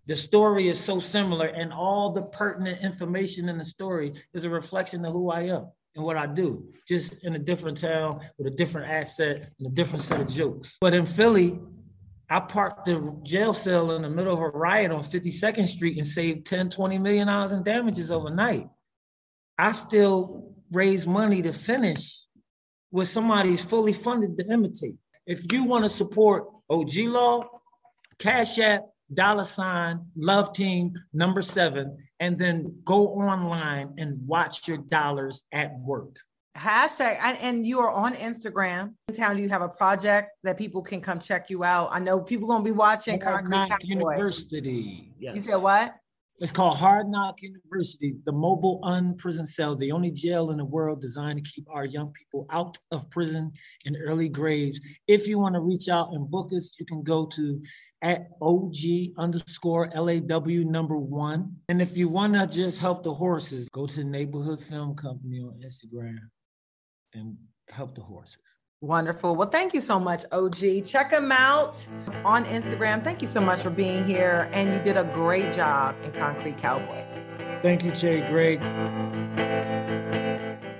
The 0.07 0.15
story 0.15 0.69
is 0.69 0.79
so 0.79 0.99
similar, 0.99 1.47
and 1.47 1.73
all 1.73 2.11
the 2.11 2.21
pertinent 2.23 2.81
information 2.81 3.49
in 3.49 3.57
the 3.57 3.65
story 3.65 4.13
is 4.33 4.45
a 4.45 4.49
reflection 4.49 5.03
of 5.03 5.11
who 5.11 5.29
I 5.29 5.41
am 5.41 5.67
and 5.95 6.05
what 6.05 6.15
I 6.15 6.27
do, 6.27 6.63
just 6.87 7.23
in 7.25 7.35
a 7.35 7.39
different 7.39 7.77
town 7.77 8.21
with 8.37 8.47
a 8.47 8.55
different 8.55 8.89
accent 8.89 9.43
and 9.59 9.67
a 9.67 9.71
different 9.71 10.03
set 10.03 10.21
of 10.21 10.29
jokes. 10.29 10.77
But 10.79 10.93
in 10.93 11.05
Philly, 11.05 11.59
I 12.29 12.39
parked 12.39 12.85
the 12.85 13.19
jail 13.23 13.53
cell 13.53 13.91
in 13.91 14.03
the 14.03 14.09
middle 14.09 14.33
of 14.33 14.39
a 14.39 14.49
riot 14.49 14.91
on 14.91 15.03
52nd 15.03 15.67
Street 15.67 15.97
and 15.97 16.07
saved 16.07 16.45
10, 16.47 16.69
20 16.69 16.97
million 16.99 17.27
dollars 17.27 17.51
in 17.51 17.63
damages 17.63 18.09
overnight. 18.09 18.67
I 19.57 19.73
still 19.73 20.53
raise 20.71 21.05
money 21.05 21.41
to 21.41 21.51
finish 21.51 22.23
with 22.91 23.09
somebody's 23.09 23.63
fully 23.63 23.93
funded 23.93 24.37
to 24.37 24.45
imitate. 24.53 24.95
If 25.25 25.51
you 25.51 25.65
want 25.65 25.83
to 25.83 25.89
support 25.89 26.45
OG 26.69 26.95
Law, 26.97 27.49
Cash 28.19 28.59
App, 28.59 28.83
dollar 29.13 29.43
sign, 29.43 30.05
love 30.15 30.53
team, 30.53 30.93
number 31.13 31.41
seven, 31.41 31.97
and 32.19 32.37
then 32.37 32.81
go 32.83 33.07
online 33.09 33.93
and 33.97 34.25
watch 34.27 34.67
your 34.67 34.77
dollars 34.77 35.43
at 35.51 35.77
work. 35.79 36.17
Hashtag, 36.57 37.15
and 37.43 37.65
you 37.67 37.79
are 37.79 37.91
on 37.91 38.13
Instagram. 38.15 38.95
In 39.09 39.15
town, 39.15 39.35
do 39.35 39.43
you 39.43 39.49
have 39.49 39.61
a 39.61 39.69
project 39.69 40.31
that 40.43 40.57
people 40.57 40.81
can 40.81 41.01
come 41.01 41.19
check 41.19 41.51
you 41.51 41.63
out? 41.63 41.89
I 41.91 41.99
know 41.99 42.19
people 42.19 42.47
gonna 42.47 42.63
be 42.63 42.71
watching 42.71 43.19
Knock 43.19 43.83
University. 43.83 45.13
Yes. 45.19 45.35
You 45.35 45.41
said 45.41 45.57
what? 45.57 45.93
It's 46.39 46.51
called 46.51 46.77
Hard 46.77 47.09
Knock 47.09 47.41
University, 47.41 48.15
the 48.23 48.31
mobile 48.31 48.79
unprison 48.83 49.47
cell, 49.47 49.75
the 49.75 49.91
only 49.91 50.11
jail 50.11 50.51
in 50.51 50.57
the 50.57 50.65
world 50.65 51.01
designed 51.01 51.43
to 51.43 51.51
keep 51.51 51.65
our 51.67 51.83
young 51.83 52.11
people 52.11 52.45
out 52.51 52.77
of 52.91 53.09
prison 53.09 53.51
and 53.87 53.97
early 53.99 54.29
graves. 54.29 54.79
If 55.07 55.27
you 55.27 55.39
want 55.39 55.55
to 55.55 55.61
reach 55.61 55.89
out 55.89 56.09
and 56.11 56.29
book 56.29 56.51
us, 56.53 56.75
you 56.79 56.85
can 56.85 57.01
go 57.01 57.25
to 57.25 57.63
at 58.03 58.27
OG 58.39 58.75
underscore 59.17 59.89
LAW 59.95 60.63
number 60.69 60.97
one. 60.97 61.55
And 61.69 61.81
if 61.81 61.97
you 61.97 62.07
want 62.07 62.33
to 62.33 62.45
just 62.45 62.77
help 62.77 63.01
the 63.01 63.15
horses, 63.15 63.67
go 63.69 63.87
to 63.87 63.95
the 63.95 64.03
Neighborhood 64.03 64.59
Film 64.59 64.95
Company 64.95 65.39
on 65.39 65.59
Instagram 65.65 66.19
and 67.15 67.35
help 67.69 67.95
the 67.95 68.01
horses. 68.01 68.37
Wonderful. 68.81 69.35
Well, 69.35 69.49
thank 69.49 69.73
you 69.73 69.81
so 69.81 69.99
much, 69.99 70.23
OG. 70.31 70.85
Check 70.85 71.11
him 71.11 71.31
out 71.31 71.83
on 72.23 72.45
Instagram. 72.45 73.03
Thank 73.03 73.23
you 73.23 73.27
so 73.27 73.41
much 73.41 73.61
for 73.61 73.71
being 73.71 74.05
here. 74.05 74.49
And 74.53 74.71
you 74.71 74.79
did 74.79 74.97
a 74.97 75.03
great 75.03 75.51
job 75.51 75.95
in 76.03 76.11
Concrete 76.11 76.57
Cowboy. 76.57 77.03
Thank 77.63 77.83
you, 77.83 77.91
Jay. 77.91 78.21
Gregg. 78.27 78.61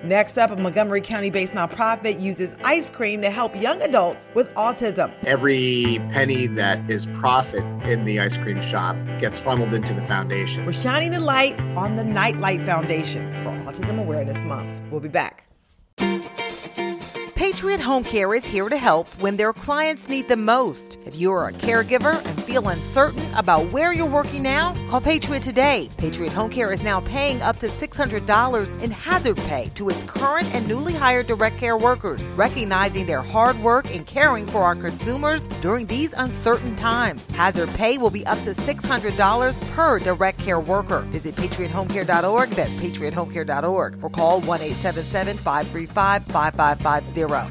Next 0.04 0.38
up, 0.38 0.52
a 0.52 0.56
Montgomery 0.56 1.02
County 1.02 1.32
based 1.32 1.54
nonprofit 1.54 2.22
uses 2.22 2.56
ice 2.64 2.90
cream 2.90 3.22
to 3.24 3.30
help 3.30 3.60
young 3.60 3.82
adults 3.82 4.30
with 4.36 4.48
autism. 4.54 5.12
Every 5.26 6.00
penny 6.12 6.48
that 6.48 6.90
is 6.90 7.08
profit 7.08 7.64
in 7.84 8.06
the 8.06 8.20
ice 8.20 8.38
cream 8.38 8.62
shop 8.62 8.96
gets 9.20 9.38
funneled 9.38 9.74
into 9.74 9.94
the 9.94 10.04
foundation. 10.06 10.66
We're 10.66 10.72
shining 10.72 11.12
the 11.12 11.20
light 11.20 11.60
on 11.76 11.96
the 11.98 12.06
Nightlight 12.06 12.66
Foundation 12.66 13.34
for 13.44 13.50
Autism 13.70 14.00
Awareness 14.00 14.44
Month. 14.44 14.82
We'll 14.92 15.02
be 15.02 15.10
back. 15.10 15.37
Patriot 17.58 17.80
Home 17.80 18.04
Care 18.04 18.36
is 18.36 18.46
here 18.46 18.70
to 18.70 18.78
help 18.78 19.10
when 19.20 19.36
their 19.36 19.52
clients 19.52 20.08
need 20.08 20.28
them 20.28 20.46
most. 20.46 21.00
If 21.08 21.16
you 21.16 21.32
are 21.32 21.48
a 21.48 21.54
caregiver 21.54 22.24
and 22.24 22.44
feel 22.44 22.68
uncertain 22.70 23.24
about 23.34 23.72
where 23.72 23.92
you're 23.92 24.08
working 24.08 24.44
now, 24.44 24.76
call 24.88 25.02
Patriot 25.02 25.42
today. 25.42 25.90
Patriot 25.98 26.32
Home 26.34 26.52
Care 26.52 26.72
is 26.72 26.84
now 26.84 27.00
paying 27.00 27.42
up 27.42 27.58
to 27.58 27.68
$600 27.68 28.84
in 28.84 28.92
hazard 28.92 29.38
pay 29.38 29.72
to 29.74 29.90
its 29.90 30.04
current 30.04 30.54
and 30.54 30.68
newly 30.68 30.94
hired 30.94 31.26
direct 31.26 31.58
care 31.58 31.76
workers, 31.78 32.28
recognizing 32.36 33.08
their 33.08 33.24
hard 33.24 33.58
work 33.64 33.90
in 33.90 34.06
caring 34.06 34.46
for 34.46 34.62
our 34.62 34.76
consumers 34.76 35.48
during 35.64 35.88
these 35.88 36.14
uncertain 36.14 36.76
times. 36.76 37.26
Hazard 37.32 37.70
pay 37.70 37.98
will 37.98 38.12
be 38.12 38.26
up 38.28 38.40
to 38.44 38.54
$600 38.54 39.70
per 39.72 39.98
direct 39.98 40.38
care 40.38 40.60
worker. 40.60 41.00
Visit 41.10 41.34
patriothomecare.org. 41.34 42.50
That's 42.52 42.74
patriothomecare.org 42.74 44.04
or 44.04 44.10
call 44.12 44.42
1 44.42 44.62
877 44.62 45.38
535 45.38 46.24
5550 46.26 47.14
zero. 47.14 47.47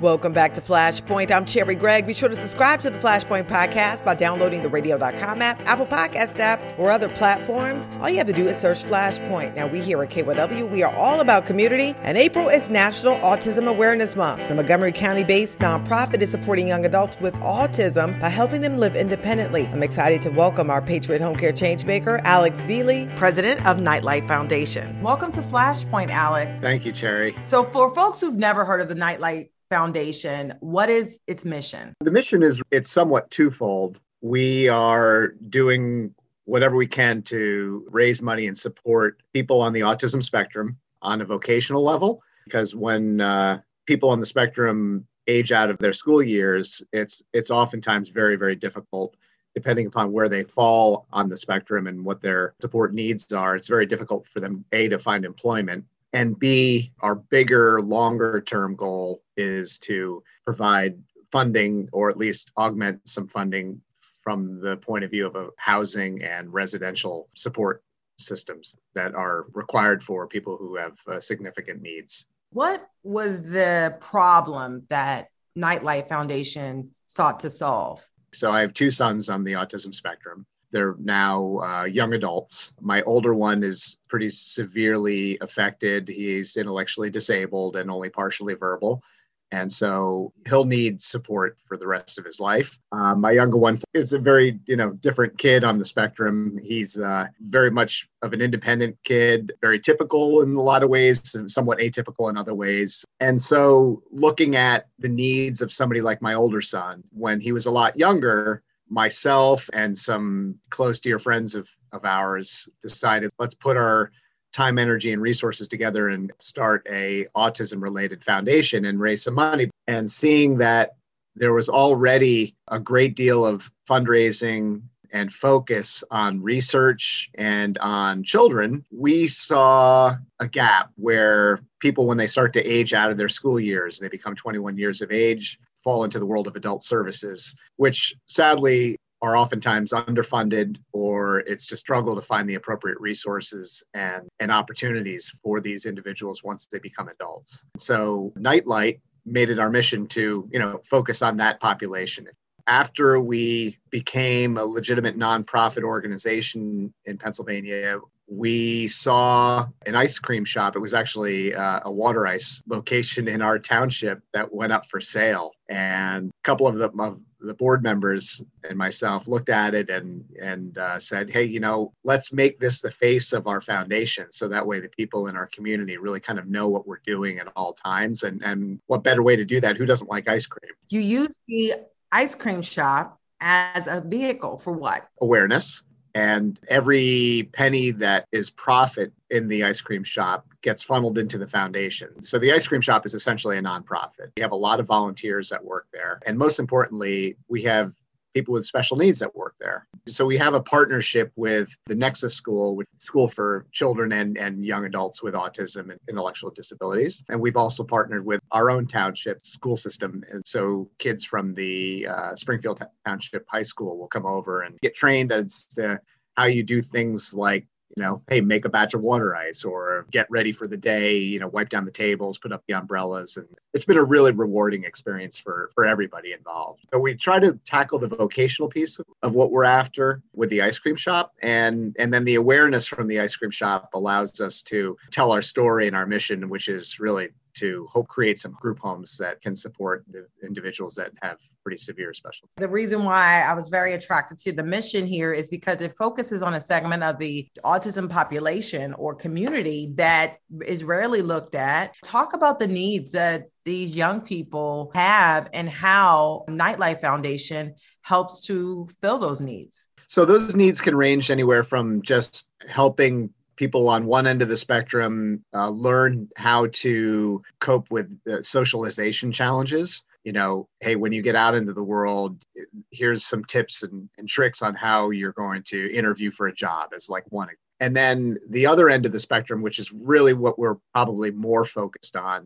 Welcome 0.00 0.32
back 0.32 0.54
to 0.54 0.60
Flashpoint. 0.60 1.32
I'm 1.32 1.44
Cherri 1.44 1.74
Gregg. 1.74 2.06
Be 2.06 2.14
sure 2.14 2.28
to 2.28 2.40
subscribe 2.40 2.80
to 2.82 2.90
the 2.90 3.00
Flashpoint 3.00 3.48
podcast 3.48 4.04
by 4.04 4.14
downloading 4.14 4.62
the 4.62 4.68
radio.com 4.68 5.42
app, 5.42 5.60
Apple 5.66 5.86
Podcast 5.86 6.38
app, 6.38 6.62
or 6.78 6.92
other 6.92 7.08
platforms. 7.08 7.84
All 8.00 8.08
you 8.08 8.18
have 8.18 8.28
to 8.28 8.32
do 8.32 8.46
is 8.46 8.56
search 8.62 8.84
Flashpoint. 8.84 9.56
Now, 9.56 9.66
we 9.66 9.80
here 9.80 10.00
at 10.00 10.10
KYW, 10.10 10.70
we 10.70 10.84
are 10.84 10.94
all 10.94 11.18
about 11.18 11.46
community, 11.46 11.96
and 12.02 12.16
April 12.16 12.48
is 12.48 12.68
National 12.68 13.16
Autism 13.16 13.66
Awareness 13.66 14.14
Month. 14.14 14.48
The 14.48 14.54
Montgomery 14.54 14.92
County 14.92 15.24
based 15.24 15.58
nonprofit 15.58 16.22
is 16.22 16.30
supporting 16.30 16.68
young 16.68 16.84
adults 16.84 17.16
with 17.20 17.34
autism 17.34 18.20
by 18.20 18.28
helping 18.28 18.60
them 18.60 18.78
live 18.78 18.94
independently. 18.94 19.66
I'm 19.66 19.82
excited 19.82 20.22
to 20.22 20.30
welcome 20.30 20.70
our 20.70 20.80
Patriot 20.80 21.20
Home 21.22 21.34
Care 21.34 21.52
Changemaker, 21.52 22.20
Alex 22.22 22.56
Viele, 22.62 23.16
president 23.16 23.66
of 23.66 23.80
Nightlight 23.80 24.28
Foundation. 24.28 25.02
Welcome 25.02 25.32
to 25.32 25.40
Flashpoint, 25.40 26.10
Alex. 26.10 26.52
Thank 26.60 26.84
you, 26.84 26.92
Cherri. 26.92 27.36
So, 27.48 27.64
for 27.64 27.92
folks 27.96 28.20
who've 28.20 28.36
never 28.38 28.64
heard 28.64 28.80
of 28.80 28.88
the 28.88 28.94
Nightlight 28.94 29.50
Foundation. 29.70 30.54
What 30.60 30.88
is 30.88 31.18
its 31.26 31.44
mission? 31.44 31.94
The 32.00 32.10
mission 32.10 32.42
is 32.42 32.62
it's 32.70 32.90
somewhat 32.90 33.30
twofold. 33.30 34.00
We 34.22 34.68
are 34.68 35.28
doing 35.50 36.14
whatever 36.46 36.76
we 36.76 36.86
can 36.86 37.20
to 37.20 37.86
raise 37.90 38.22
money 38.22 38.46
and 38.46 38.56
support 38.56 39.20
people 39.34 39.60
on 39.60 39.74
the 39.74 39.80
autism 39.80 40.22
spectrum 40.22 40.78
on 41.02 41.20
a 41.20 41.24
vocational 41.24 41.84
level 41.84 42.22
because 42.46 42.74
when 42.74 43.20
uh, 43.20 43.60
people 43.86 44.08
on 44.08 44.18
the 44.18 44.26
spectrum 44.26 45.06
age 45.26 45.52
out 45.52 45.68
of 45.68 45.76
their 45.78 45.92
school 45.92 46.22
years 46.22 46.82
it's 46.92 47.22
it's 47.34 47.50
oftentimes 47.50 48.08
very 48.08 48.34
very 48.34 48.56
difficult 48.56 49.14
depending 49.54 49.86
upon 49.86 50.10
where 50.10 50.28
they 50.28 50.42
fall 50.42 51.06
on 51.12 51.28
the 51.28 51.36
spectrum 51.36 51.86
and 51.86 52.02
what 52.02 52.22
their 52.22 52.54
support 52.62 52.94
needs 52.94 53.30
are 53.32 53.54
it's 53.54 53.68
very 53.68 53.84
difficult 53.84 54.26
for 54.26 54.40
them 54.40 54.64
a 54.72 54.88
to 54.88 54.98
find 54.98 55.26
employment 55.26 55.84
And 56.12 56.38
B, 56.38 56.92
our 57.00 57.14
bigger, 57.14 57.80
longer 57.82 58.40
term 58.40 58.76
goal 58.76 59.22
is 59.36 59.78
to 59.80 60.22
provide 60.44 60.98
funding 61.30 61.88
or 61.92 62.08
at 62.08 62.16
least 62.16 62.50
augment 62.56 63.06
some 63.06 63.28
funding 63.28 63.82
from 64.22 64.60
the 64.60 64.76
point 64.76 65.04
of 65.04 65.10
view 65.10 65.26
of 65.26 65.36
a 65.36 65.48
housing 65.56 66.22
and 66.22 66.52
residential 66.52 67.28
support 67.34 67.82
systems 68.18 68.76
that 68.94 69.14
are 69.14 69.46
required 69.52 70.02
for 70.02 70.26
people 70.26 70.56
who 70.56 70.76
have 70.76 70.98
uh, 71.06 71.20
significant 71.20 71.80
needs. 71.82 72.26
What 72.50 72.86
was 73.02 73.42
the 73.42 73.96
problem 74.00 74.84
that 74.88 75.28
Nightlight 75.54 76.08
Foundation 76.08 76.90
sought 77.06 77.40
to 77.40 77.50
solve? 77.50 78.04
So 78.32 78.50
I 78.50 78.60
have 78.60 78.74
two 78.74 78.90
sons 78.90 79.28
on 79.28 79.44
the 79.44 79.52
autism 79.52 79.94
spectrum. 79.94 80.46
They're 80.70 80.96
now 80.98 81.58
uh, 81.58 81.84
young 81.84 82.14
adults. 82.14 82.74
My 82.80 83.02
older 83.02 83.34
one 83.34 83.62
is 83.62 83.96
pretty 84.08 84.28
severely 84.28 85.38
affected. 85.40 86.08
He's 86.08 86.56
intellectually 86.56 87.10
disabled 87.10 87.76
and 87.76 87.90
only 87.90 88.10
partially 88.10 88.54
verbal. 88.54 89.02
And 89.50 89.72
so 89.72 90.32
he'll 90.46 90.66
need 90.66 91.00
support 91.00 91.56
for 91.66 91.78
the 91.78 91.86
rest 91.86 92.18
of 92.18 92.24
his 92.24 92.38
life. 92.38 92.78
Uh, 92.92 93.14
my 93.14 93.30
younger 93.30 93.56
one 93.56 93.80
is 93.94 94.12
a 94.12 94.18
very, 94.18 94.60
you 94.66 94.76
know, 94.76 94.90
different 94.90 95.38
kid 95.38 95.64
on 95.64 95.78
the 95.78 95.84
spectrum. 95.84 96.58
He's 96.62 96.98
uh, 96.98 97.28
very 97.40 97.70
much 97.70 98.08
of 98.20 98.34
an 98.34 98.42
independent 98.42 98.98
kid, 99.04 99.52
very 99.62 99.80
typical 99.80 100.42
in 100.42 100.54
a 100.54 100.60
lot 100.60 100.82
of 100.82 100.90
ways, 100.90 101.34
and 101.34 101.50
somewhat 101.50 101.78
atypical 101.78 102.28
in 102.28 102.36
other 102.36 102.54
ways. 102.54 103.04
And 103.20 103.40
so 103.40 104.02
looking 104.10 104.54
at 104.54 104.88
the 104.98 105.08
needs 105.08 105.62
of 105.62 105.72
somebody 105.72 106.02
like 106.02 106.20
my 106.20 106.34
older 106.34 106.60
son, 106.60 107.02
when 107.10 107.40
he 107.40 107.52
was 107.52 107.64
a 107.64 107.70
lot 107.70 107.96
younger, 107.96 108.62
myself 108.88 109.68
and 109.72 109.96
some 109.98 110.56
close 110.70 111.00
dear 111.00 111.18
friends 111.18 111.54
of, 111.54 111.68
of 111.92 112.04
ours 112.04 112.68
decided 112.82 113.30
let's 113.38 113.54
put 113.54 113.76
our 113.76 114.10
time 114.52 114.78
energy 114.78 115.12
and 115.12 115.20
resources 115.20 115.68
together 115.68 116.08
and 116.08 116.32
start 116.38 116.86
a 116.90 117.26
autism 117.36 117.82
related 117.82 118.24
foundation 118.24 118.86
and 118.86 118.98
raise 118.98 119.22
some 119.22 119.34
money. 119.34 119.70
And 119.86 120.10
seeing 120.10 120.58
that 120.58 120.96
there 121.36 121.52
was 121.52 121.68
already 121.68 122.56
a 122.68 122.80
great 122.80 123.14
deal 123.14 123.44
of 123.44 123.70
fundraising 123.88 124.82
and 125.12 125.32
focus 125.32 126.04
on 126.10 126.42
research 126.42 127.30
and 127.36 127.78
on 127.78 128.22
children, 128.22 128.84
we 128.90 129.26
saw 129.26 130.16
a 130.40 130.46
gap 130.46 130.90
where 130.96 131.60
people, 131.80 132.06
when 132.06 132.18
they 132.18 132.26
start 132.26 132.52
to 132.52 132.64
age 132.64 132.92
out 132.92 133.10
of 133.10 133.16
their 133.16 133.28
school 133.28 133.58
years, 133.58 133.98
and 133.98 134.04
they 134.06 134.10
become 134.10 134.34
21 134.34 134.76
years 134.76 135.00
of 135.00 135.10
age, 135.10 135.58
fall 135.84 136.04
into 136.04 136.18
the 136.18 136.26
world 136.26 136.46
of 136.46 136.56
adult 136.56 136.82
services, 136.82 137.54
which 137.76 138.14
sadly 138.26 138.96
are 139.20 139.36
oftentimes 139.36 139.92
underfunded 139.92 140.76
or 140.92 141.40
it's 141.40 141.66
just 141.66 141.80
struggle 141.80 142.14
to 142.14 142.22
find 142.22 142.48
the 142.48 142.54
appropriate 142.54 143.00
resources 143.00 143.82
and, 143.94 144.28
and 144.38 144.52
opportunities 144.52 145.34
for 145.42 145.60
these 145.60 145.86
individuals 145.86 146.44
once 146.44 146.66
they 146.66 146.78
become 146.78 147.08
adults. 147.08 147.64
So 147.76 148.32
Nightlight 148.36 149.00
made 149.26 149.50
it 149.50 149.58
our 149.58 149.70
mission 149.70 150.06
to, 150.08 150.48
you 150.52 150.58
know, 150.58 150.80
focus 150.88 151.20
on 151.22 151.36
that 151.38 151.60
population. 151.60 152.28
After 152.66 153.18
we 153.18 153.78
became 153.90 154.56
a 154.56 154.64
legitimate 154.64 155.18
nonprofit 155.18 155.82
organization 155.82 156.92
in 157.04 157.18
Pennsylvania, 157.18 157.98
we 158.28 158.86
saw 158.88 159.66
an 159.86 159.96
ice 159.96 160.18
cream 160.18 160.44
shop. 160.44 160.76
It 160.76 160.80
was 160.80 160.92
actually 160.92 161.54
uh, 161.54 161.80
a 161.84 161.90
water 161.90 162.26
ice 162.26 162.62
location 162.68 163.26
in 163.26 163.40
our 163.40 163.58
township 163.58 164.20
that 164.34 164.52
went 164.52 164.72
up 164.72 164.86
for 164.86 165.00
sale. 165.00 165.52
And 165.70 166.28
a 166.28 166.44
couple 166.44 166.66
of 166.66 166.76
the, 166.76 166.90
of 167.02 167.20
the 167.40 167.54
board 167.54 167.82
members 167.82 168.42
and 168.68 168.76
myself 168.76 169.28
looked 169.28 169.48
at 169.48 169.74
it 169.74 169.88
and 169.90 170.24
and 170.40 170.76
uh, 170.76 170.98
said, 170.98 171.30
"Hey, 171.30 171.44
you 171.44 171.60
know, 171.60 171.92
let's 172.04 172.32
make 172.32 172.58
this 172.58 172.80
the 172.80 172.90
face 172.90 173.32
of 173.32 173.46
our 173.46 173.60
foundation, 173.60 174.26
so 174.30 174.48
that 174.48 174.66
way 174.66 174.80
the 174.80 174.88
people 174.88 175.28
in 175.28 175.36
our 175.36 175.46
community 175.46 175.96
really 175.96 176.20
kind 176.20 176.38
of 176.38 176.46
know 176.46 176.68
what 176.68 176.86
we're 176.86 177.00
doing 177.06 177.38
at 177.38 177.48
all 177.56 177.72
times." 177.72 178.22
And 178.22 178.42
and 178.42 178.80
what 178.86 179.04
better 179.04 179.22
way 179.22 179.36
to 179.36 179.44
do 179.44 179.60
that? 179.60 179.76
Who 179.76 179.86
doesn't 179.86 180.08
like 180.08 180.28
ice 180.28 180.46
cream? 180.46 180.72
You 180.88 181.00
use 181.00 181.38
the 181.46 181.74
ice 182.10 182.34
cream 182.34 182.62
shop 182.62 183.18
as 183.40 183.86
a 183.86 184.00
vehicle 184.00 184.58
for 184.58 184.72
what? 184.72 185.06
Awareness 185.20 185.82
and 186.14 186.58
every 186.68 187.48
penny 187.52 187.90
that 187.92 188.26
is 188.32 188.50
profit 188.50 189.12
in 189.30 189.48
the 189.48 189.64
ice 189.64 189.80
cream 189.80 190.04
shop 190.04 190.46
gets 190.62 190.82
funneled 190.82 191.18
into 191.18 191.38
the 191.38 191.46
foundation. 191.46 192.20
So 192.20 192.38
the 192.38 192.52
ice 192.52 192.66
cream 192.66 192.80
shop 192.80 193.06
is 193.06 193.14
essentially 193.14 193.58
a 193.58 193.62
nonprofit. 193.62 194.30
We 194.36 194.42
have 194.42 194.52
a 194.52 194.56
lot 194.56 194.80
of 194.80 194.86
volunteers 194.86 195.48
that 195.50 195.64
work 195.64 195.86
there. 195.92 196.20
And 196.26 196.38
most 196.38 196.58
importantly, 196.58 197.36
we 197.48 197.62
have 197.62 197.92
people 198.34 198.54
with 198.54 198.64
special 198.64 198.96
needs 198.96 199.18
that 199.18 199.34
work 199.34 199.54
there. 199.60 199.86
So 200.08 200.24
we 200.24 200.36
have 200.38 200.54
a 200.54 200.60
partnership 200.60 201.32
with 201.36 201.74
the 201.86 201.94
Nexus 201.94 202.34
School, 202.34 202.76
which 202.76 202.86
school 202.98 203.28
for 203.28 203.66
children 203.72 204.12
and, 204.12 204.36
and 204.36 204.64
young 204.64 204.84
adults 204.84 205.22
with 205.22 205.34
autism 205.34 205.90
and 205.90 205.98
intellectual 206.08 206.50
disabilities. 206.50 207.24
And 207.28 207.40
we've 207.40 207.56
also 207.56 207.84
partnered 207.84 208.24
with 208.24 208.40
our 208.50 208.70
own 208.70 208.86
township 208.86 209.44
school 209.44 209.76
system. 209.76 210.22
And 210.30 210.42
so 210.46 210.90
kids 210.98 211.24
from 211.24 211.54
the 211.54 212.06
uh, 212.06 212.36
Springfield 212.36 212.82
Township 213.06 213.44
High 213.48 213.62
School 213.62 213.98
will 213.98 214.08
come 214.08 214.26
over 214.26 214.62
and 214.62 214.78
get 214.80 214.94
trained 214.94 215.32
as 215.32 215.66
to 215.76 216.00
how 216.36 216.44
you 216.44 216.62
do 216.62 216.80
things 216.80 217.34
like 217.34 217.66
you 217.96 218.02
know, 218.02 218.22
hey, 218.28 218.40
make 218.40 218.64
a 218.64 218.68
batch 218.68 218.94
of 218.94 219.00
water 219.00 219.34
ice 219.34 219.64
or 219.64 220.06
get 220.10 220.26
ready 220.30 220.52
for 220.52 220.66
the 220.66 220.76
day, 220.76 221.16
you 221.16 221.40
know, 221.40 221.48
wipe 221.48 221.68
down 221.68 221.84
the 221.84 221.90
tables, 221.90 222.38
put 222.38 222.52
up 222.52 222.62
the 222.68 222.74
umbrellas. 222.74 223.36
And 223.36 223.46
it's 223.74 223.84
been 223.84 223.96
a 223.96 224.04
really 224.04 224.32
rewarding 224.32 224.84
experience 224.84 225.38
for, 225.38 225.70
for 225.74 225.86
everybody 225.86 226.32
involved. 226.32 226.86
So 226.92 226.98
we 226.98 227.14
try 227.14 227.40
to 227.40 227.58
tackle 227.64 227.98
the 227.98 228.08
vocational 228.08 228.68
piece 228.68 229.00
of 229.22 229.34
what 229.34 229.50
we're 229.50 229.64
after 229.64 230.22
with 230.34 230.50
the 230.50 230.62
ice 230.62 230.78
cream 230.78 230.96
shop. 230.96 231.34
And, 231.42 231.96
and 231.98 232.12
then 232.12 232.24
the 232.24 232.36
awareness 232.36 232.86
from 232.86 233.08
the 233.08 233.20
ice 233.20 233.34
cream 233.34 233.50
shop 233.50 233.90
allows 233.94 234.40
us 234.40 234.62
to 234.62 234.96
tell 235.10 235.32
our 235.32 235.42
story 235.42 235.86
and 235.86 235.96
our 235.96 236.06
mission, 236.06 236.48
which 236.48 236.68
is 236.68 237.00
really 237.00 237.30
to 237.58 237.86
hope 237.92 238.08
create 238.08 238.38
some 238.38 238.52
group 238.52 238.78
homes 238.78 239.16
that 239.18 239.40
can 239.40 239.54
support 239.54 240.04
the 240.10 240.26
individuals 240.42 240.94
that 240.94 241.12
have 241.22 241.38
pretty 241.62 241.76
severe 241.76 242.12
special. 242.14 242.48
The 242.56 242.68
reason 242.68 243.04
why 243.04 243.44
I 243.46 243.54
was 243.54 243.68
very 243.68 243.94
attracted 243.94 244.38
to 244.40 244.52
the 244.52 244.62
mission 244.62 245.06
here 245.06 245.32
is 245.32 245.48
because 245.48 245.80
it 245.80 245.96
focuses 245.96 246.42
on 246.42 246.54
a 246.54 246.60
segment 246.60 247.02
of 247.02 247.18
the 247.18 247.48
autism 247.64 248.08
population 248.08 248.94
or 248.94 249.14
community 249.14 249.92
that 249.94 250.36
is 250.66 250.84
rarely 250.84 251.22
looked 251.22 251.54
at. 251.54 251.94
Talk 252.04 252.34
about 252.34 252.58
the 252.58 252.68
needs 252.68 253.12
that 253.12 253.44
these 253.64 253.96
young 253.96 254.20
people 254.20 254.90
have 254.94 255.50
and 255.52 255.68
how 255.68 256.44
Nightlight 256.48 257.00
Foundation 257.00 257.74
helps 258.02 258.46
to 258.46 258.88
fill 259.02 259.18
those 259.18 259.40
needs. 259.40 259.88
So 260.08 260.24
those 260.24 260.56
needs 260.56 260.80
can 260.80 260.96
range 260.96 261.30
anywhere 261.30 261.62
from 261.62 262.00
just 262.00 262.48
helping 262.66 263.30
people 263.58 263.88
on 263.88 264.06
one 264.06 264.26
end 264.26 264.40
of 264.40 264.48
the 264.48 264.56
spectrum 264.56 265.44
uh, 265.52 265.68
learn 265.68 266.28
how 266.36 266.68
to 266.72 267.42
cope 267.60 267.90
with 267.90 268.18
socialization 268.42 269.32
challenges. 269.32 270.04
You 270.24 270.32
know 270.32 270.68
hey 270.80 270.96
when 270.96 271.12
you 271.12 271.22
get 271.22 271.36
out 271.36 271.54
into 271.54 271.72
the 271.72 271.82
world 271.82 272.42
here's 272.90 273.24
some 273.24 273.44
tips 273.44 273.82
and, 273.82 274.08
and 274.18 274.28
tricks 274.28 274.62
on 274.62 274.74
how 274.74 275.10
you're 275.10 275.32
going 275.32 275.62
to 275.68 275.94
interview 275.94 276.30
for 276.30 276.48
a 276.48 276.54
job 276.54 276.90
as 276.94 277.08
like 277.08 277.24
one. 277.30 277.48
And 277.80 277.96
then 277.96 278.36
the 278.50 278.66
other 278.66 278.88
end 278.90 279.06
of 279.06 279.12
the 279.12 279.18
spectrum 279.18 279.62
which 279.62 279.78
is 279.78 279.92
really 279.92 280.34
what 280.34 280.58
we're 280.58 280.76
probably 280.92 281.30
more 281.30 281.64
focused 281.64 282.16
on 282.16 282.44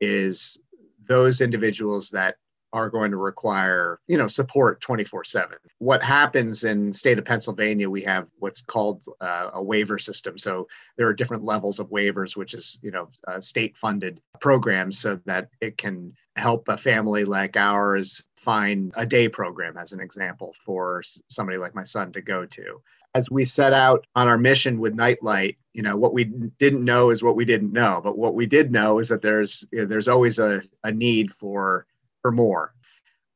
is 0.00 0.58
those 1.06 1.40
individuals 1.40 2.10
that 2.10 2.36
are 2.72 2.90
going 2.90 3.10
to 3.10 3.16
require 3.16 4.00
you 4.06 4.18
know 4.18 4.26
support 4.26 4.80
24 4.80 5.24
7 5.24 5.56
what 5.78 6.02
happens 6.02 6.64
in 6.64 6.92
state 6.92 7.18
of 7.18 7.24
pennsylvania 7.24 7.88
we 7.88 8.02
have 8.02 8.26
what's 8.38 8.60
called 8.60 9.02
uh, 9.20 9.50
a 9.54 9.62
waiver 9.62 9.98
system. 9.98 10.38
So 10.38 10.68
there 10.96 11.06
are 11.06 11.14
different 11.14 11.44
levels 11.44 11.78
of 11.78 11.90
waivers 11.90 12.36
which 12.36 12.54
is 12.54 12.78
you 12.82 12.90
know 12.90 13.08
uh, 13.26 13.40
state 13.40 13.76
funded 13.76 14.20
programs 14.40 14.98
so 14.98 15.16
that 15.26 15.48
it 15.60 15.76
can 15.76 16.14
help 16.36 16.68
a 16.68 16.76
family 16.76 17.24
like 17.24 17.56
ours 17.56 18.24
find 18.36 18.92
a 18.96 19.04
day 19.04 19.28
program 19.28 19.76
as 19.76 19.92
an 19.92 20.00
example 20.00 20.54
for 20.64 21.02
somebody 21.28 21.58
like 21.58 21.74
my 21.74 21.82
son 21.82 22.12
to 22.12 22.20
go 22.20 22.46
to. 22.46 22.80
As 23.14 23.30
we 23.30 23.44
set 23.44 23.72
out 23.72 24.06
on 24.14 24.28
our 24.28 24.38
mission 24.38 24.78
with 24.78 24.94
nightlight 24.94 25.56
you 25.72 25.82
know 25.82 25.96
what 25.96 26.12
we 26.12 26.24
didn't 26.24 26.84
know 26.84 27.10
is 27.10 27.22
what 27.22 27.36
we 27.36 27.44
didn't 27.44 27.72
know. 27.72 28.00
But 28.02 28.18
what 28.18 28.34
we 28.34 28.46
did 28.46 28.72
know 28.72 28.98
is 28.98 29.08
that 29.08 29.22
there's 29.22 29.64
you 29.70 29.80
know, 29.80 29.86
there's 29.86 30.08
always 30.08 30.38
a, 30.38 30.62
a 30.84 30.90
need 30.90 31.30
for 31.30 31.86
for 32.22 32.32
more. 32.32 32.72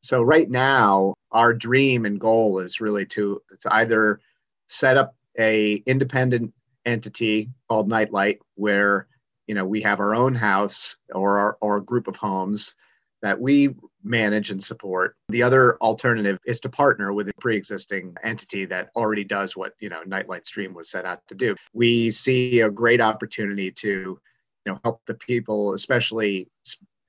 So 0.02 0.22
right 0.22 0.50
now, 0.50 1.14
our 1.30 1.54
dream 1.54 2.04
and 2.04 2.20
goal 2.20 2.58
is 2.58 2.80
really 2.80 3.06
to, 3.06 3.40
to 3.60 3.74
either 3.74 4.20
set 4.66 4.96
up 4.96 5.14
a 5.38 5.74
independent 5.86 6.52
entity 6.84 7.50
called 7.68 7.88
Nightlight, 7.88 8.40
where 8.56 9.06
you 9.46 9.54
know 9.54 9.64
we 9.64 9.82
have 9.82 10.00
our 10.00 10.14
own 10.14 10.34
house 10.34 10.96
or 11.14 11.38
our, 11.38 11.58
or 11.60 11.76
a 11.76 11.84
group 11.84 12.08
of 12.08 12.16
homes 12.16 12.74
that 13.22 13.40
we 13.40 13.74
manage 14.02 14.50
and 14.50 14.62
support. 14.62 15.16
The 15.28 15.44
other 15.44 15.76
alternative 15.80 16.38
is 16.44 16.58
to 16.60 16.68
partner 16.68 17.12
with 17.12 17.28
a 17.28 17.32
pre-existing 17.40 18.16
entity 18.24 18.64
that 18.66 18.90
already 18.96 19.24
does 19.24 19.56
what 19.56 19.74
you 19.80 19.88
know 19.88 20.02
Nightlight 20.04 20.46
Stream 20.46 20.74
was 20.74 20.90
set 20.90 21.04
out 21.04 21.20
to 21.28 21.34
do. 21.34 21.54
We 21.72 22.10
see 22.10 22.60
a 22.60 22.70
great 22.70 23.00
opportunity 23.00 23.70
to 23.70 23.88
you 23.88 24.72
know 24.72 24.80
help 24.84 25.00
the 25.06 25.14
people, 25.14 25.72
especially 25.72 26.48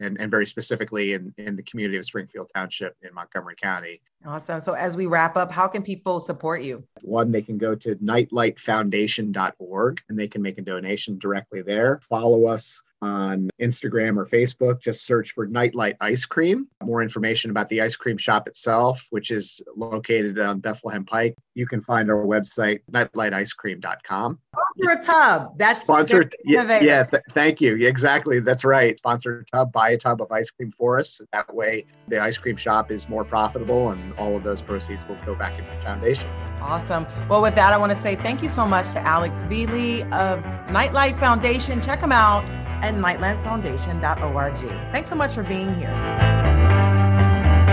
and, 0.03 0.19
and 0.19 0.29
very 0.29 0.45
specifically 0.45 1.13
in, 1.13 1.33
in 1.37 1.55
the 1.55 1.63
community 1.63 1.97
of 1.97 2.05
Springfield 2.05 2.51
Township 2.53 2.95
in 3.01 3.13
Montgomery 3.13 3.55
County. 3.55 4.01
Awesome. 4.25 4.59
So 4.59 4.73
as 4.73 4.95
we 4.95 5.05
wrap 5.05 5.35
up, 5.35 5.51
how 5.51 5.67
can 5.67 5.83
people 5.83 6.19
support 6.19 6.61
you? 6.61 6.83
One, 7.01 7.31
they 7.31 7.41
can 7.41 7.57
go 7.57 7.75
to 7.75 7.95
nightlightfoundation.org 7.95 10.01
and 10.09 10.19
they 10.19 10.27
can 10.27 10.41
make 10.41 10.57
a 10.57 10.61
donation 10.61 11.19
directly 11.19 11.61
there. 11.61 11.99
Follow 12.09 12.45
us 12.45 12.81
on 13.03 13.49
Instagram 13.59 14.17
or 14.17 14.25
Facebook. 14.25 14.79
Just 14.79 15.05
search 15.05 15.31
for 15.31 15.45
Nightlight 15.45 15.97
Ice 15.99 16.25
Cream. 16.25 16.67
More 16.81 17.03
information 17.03 17.51
about 17.51 17.69
the 17.69 17.81
ice 17.81 17.95
cream 17.95 18.17
shop 18.17 18.47
itself, 18.47 19.05
which 19.09 19.31
is 19.31 19.61
located 19.75 20.39
on 20.39 20.59
Bethlehem 20.59 21.05
Pike. 21.05 21.35
You 21.53 21.67
can 21.67 21.81
find 21.81 22.09
our 22.09 22.25
website, 22.25 22.79
nightlighticecream.com. 22.91 24.39
Sponsor 24.77 24.99
a 24.99 25.03
tub. 25.03 25.57
That's 25.57 25.83
sponsored. 25.83 26.35
Yeah, 26.45 26.79
yeah 26.81 27.03
th- 27.03 27.23
thank 27.31 27.61
you. 27.61 27.75
Exactly. 27.85 28.39
That's 28.39 28.63
right. 28.63 28.97
Sponsor 28.97 29.39
a 29.39 29.45
tub, 29.45 29.71
buy 29.71 29.89
a 29.91 29.97
tub 29.97 30.21
of 30.21 30.31
ice 30.31 30.49
cream 30.49 30.71
for 30.71 30.99
us. 30.99 31.21
That 31.31 31.53
way, 31.53 31.85
the 32.07 32.19
ice 32.19 32.37
cream 32.37 32.55
shop 32.55 32.91
is 32.91 33.09
more 33.09 33.25
profitable 33.25 33.89
and 33.89 34.13
all 34.13 34.35
of 34.35 34.43
those 34.43 34.61
proceeds 34.61 35.05
will 35.07 35.19
go 35.25 35.35
back 35.35 35.59
into 35.59 35.69
the 35.75 35.81
foundation. 35.81 36.29
Awesome. 36.63 37.05
Well, 37.29 37.41
with 37.41 37.55
that, 37.55 37.73
I 37.73 37.77
want 37.77 37.91
to 37.91 37.97
say 37.97 38.15
thank 38.15 38.41
you 38.41 38.49
so 38.49 38.65
much 38.65 38.91
to 38.93 39.05
Alex 39.05 39.43
Viele 39.43 40.11
of 40.13 40.43
Nightlight 40.71 41.17
Foundation. 41.17 41.81
Check 41.81 42.01
them 42.01 42.13
out 42.13 42.45
at 42.81 42.95
nightlightfoundation.org. 42.95 44.57
Thanks 44.91 45.09
so 45.09 45.15
much 45.15 45.33
for 45.33 45.43
being 45.43 45.73
here. 45.75 46.42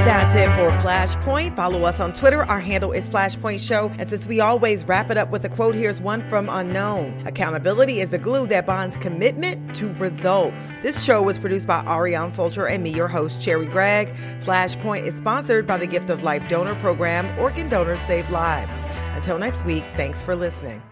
That's 0.05 0.34
it 0.34 0.46
for 0.55 0.70
Flashpoint. 0.82 1.57
Follow 1.57 1.82
us 1.82 2.01
on 2.01 2.14
Twitter. 2.14 2.44
Our 2.44 2.59
handle 2.59 2.92
is 2.92 3.09
Flashpoint 3.11 3.61
Show. 3.61 3.92
And 3.98 4.09
since 4.09 4.26
we 4.26 4.40
always 4.40 4.84
wrap 4.84 5.11
it 5.11 5.18
up 5.18 5.30
with 5.30 5.44
a 5.44 5.48
quote, 5.48 5.74
here's 5.74 6.01
one 6.01 6.26
from 6.30 6.48
Unknown 6.48 7.26
Accountability 7.26 8.01
is 8.01 8.09
the 8.09 8.18
glue 8.18 8.46
that 8.46 8.64
bonds 8.66 8.96
commitment 8.96 9.74
to 9.76 9.92
results. 9.94 10.70
This 10.82 11.03
show 11.03 11.22
was 11.22 11.38
produced 11.38 11.66
by 11.66 11.84
Ariane 11.84 12.32
Fulcher 12.32 12.66
and 12.66 12.82
me, 12.82 12.90
your 12.90 13.09
host, 13.09 13.40
Cherri 13.40 13.66
Gregg. 13.66 14.14
Flashpoint 14.40 15.07
is 15.07 15.16
sponsored 15.16 15.66
by 15.66 15.76
the 15.76 15.86
Gift 15.86 16.09
of 16.09 16.22
Life 16.22 16.48
Donor 16.48 16.74
Program. 16.76 17.38
Organ 17.38 17.68
donors 17.68 18.01
save 18.01 18.30
lives. 18.30 18.74
Until 19.14 19.38
next 19.38 19.64
week, 19.66 19.84
thanks 19.96 20.22
for 20.22 20.34
listening. 20.34 20.82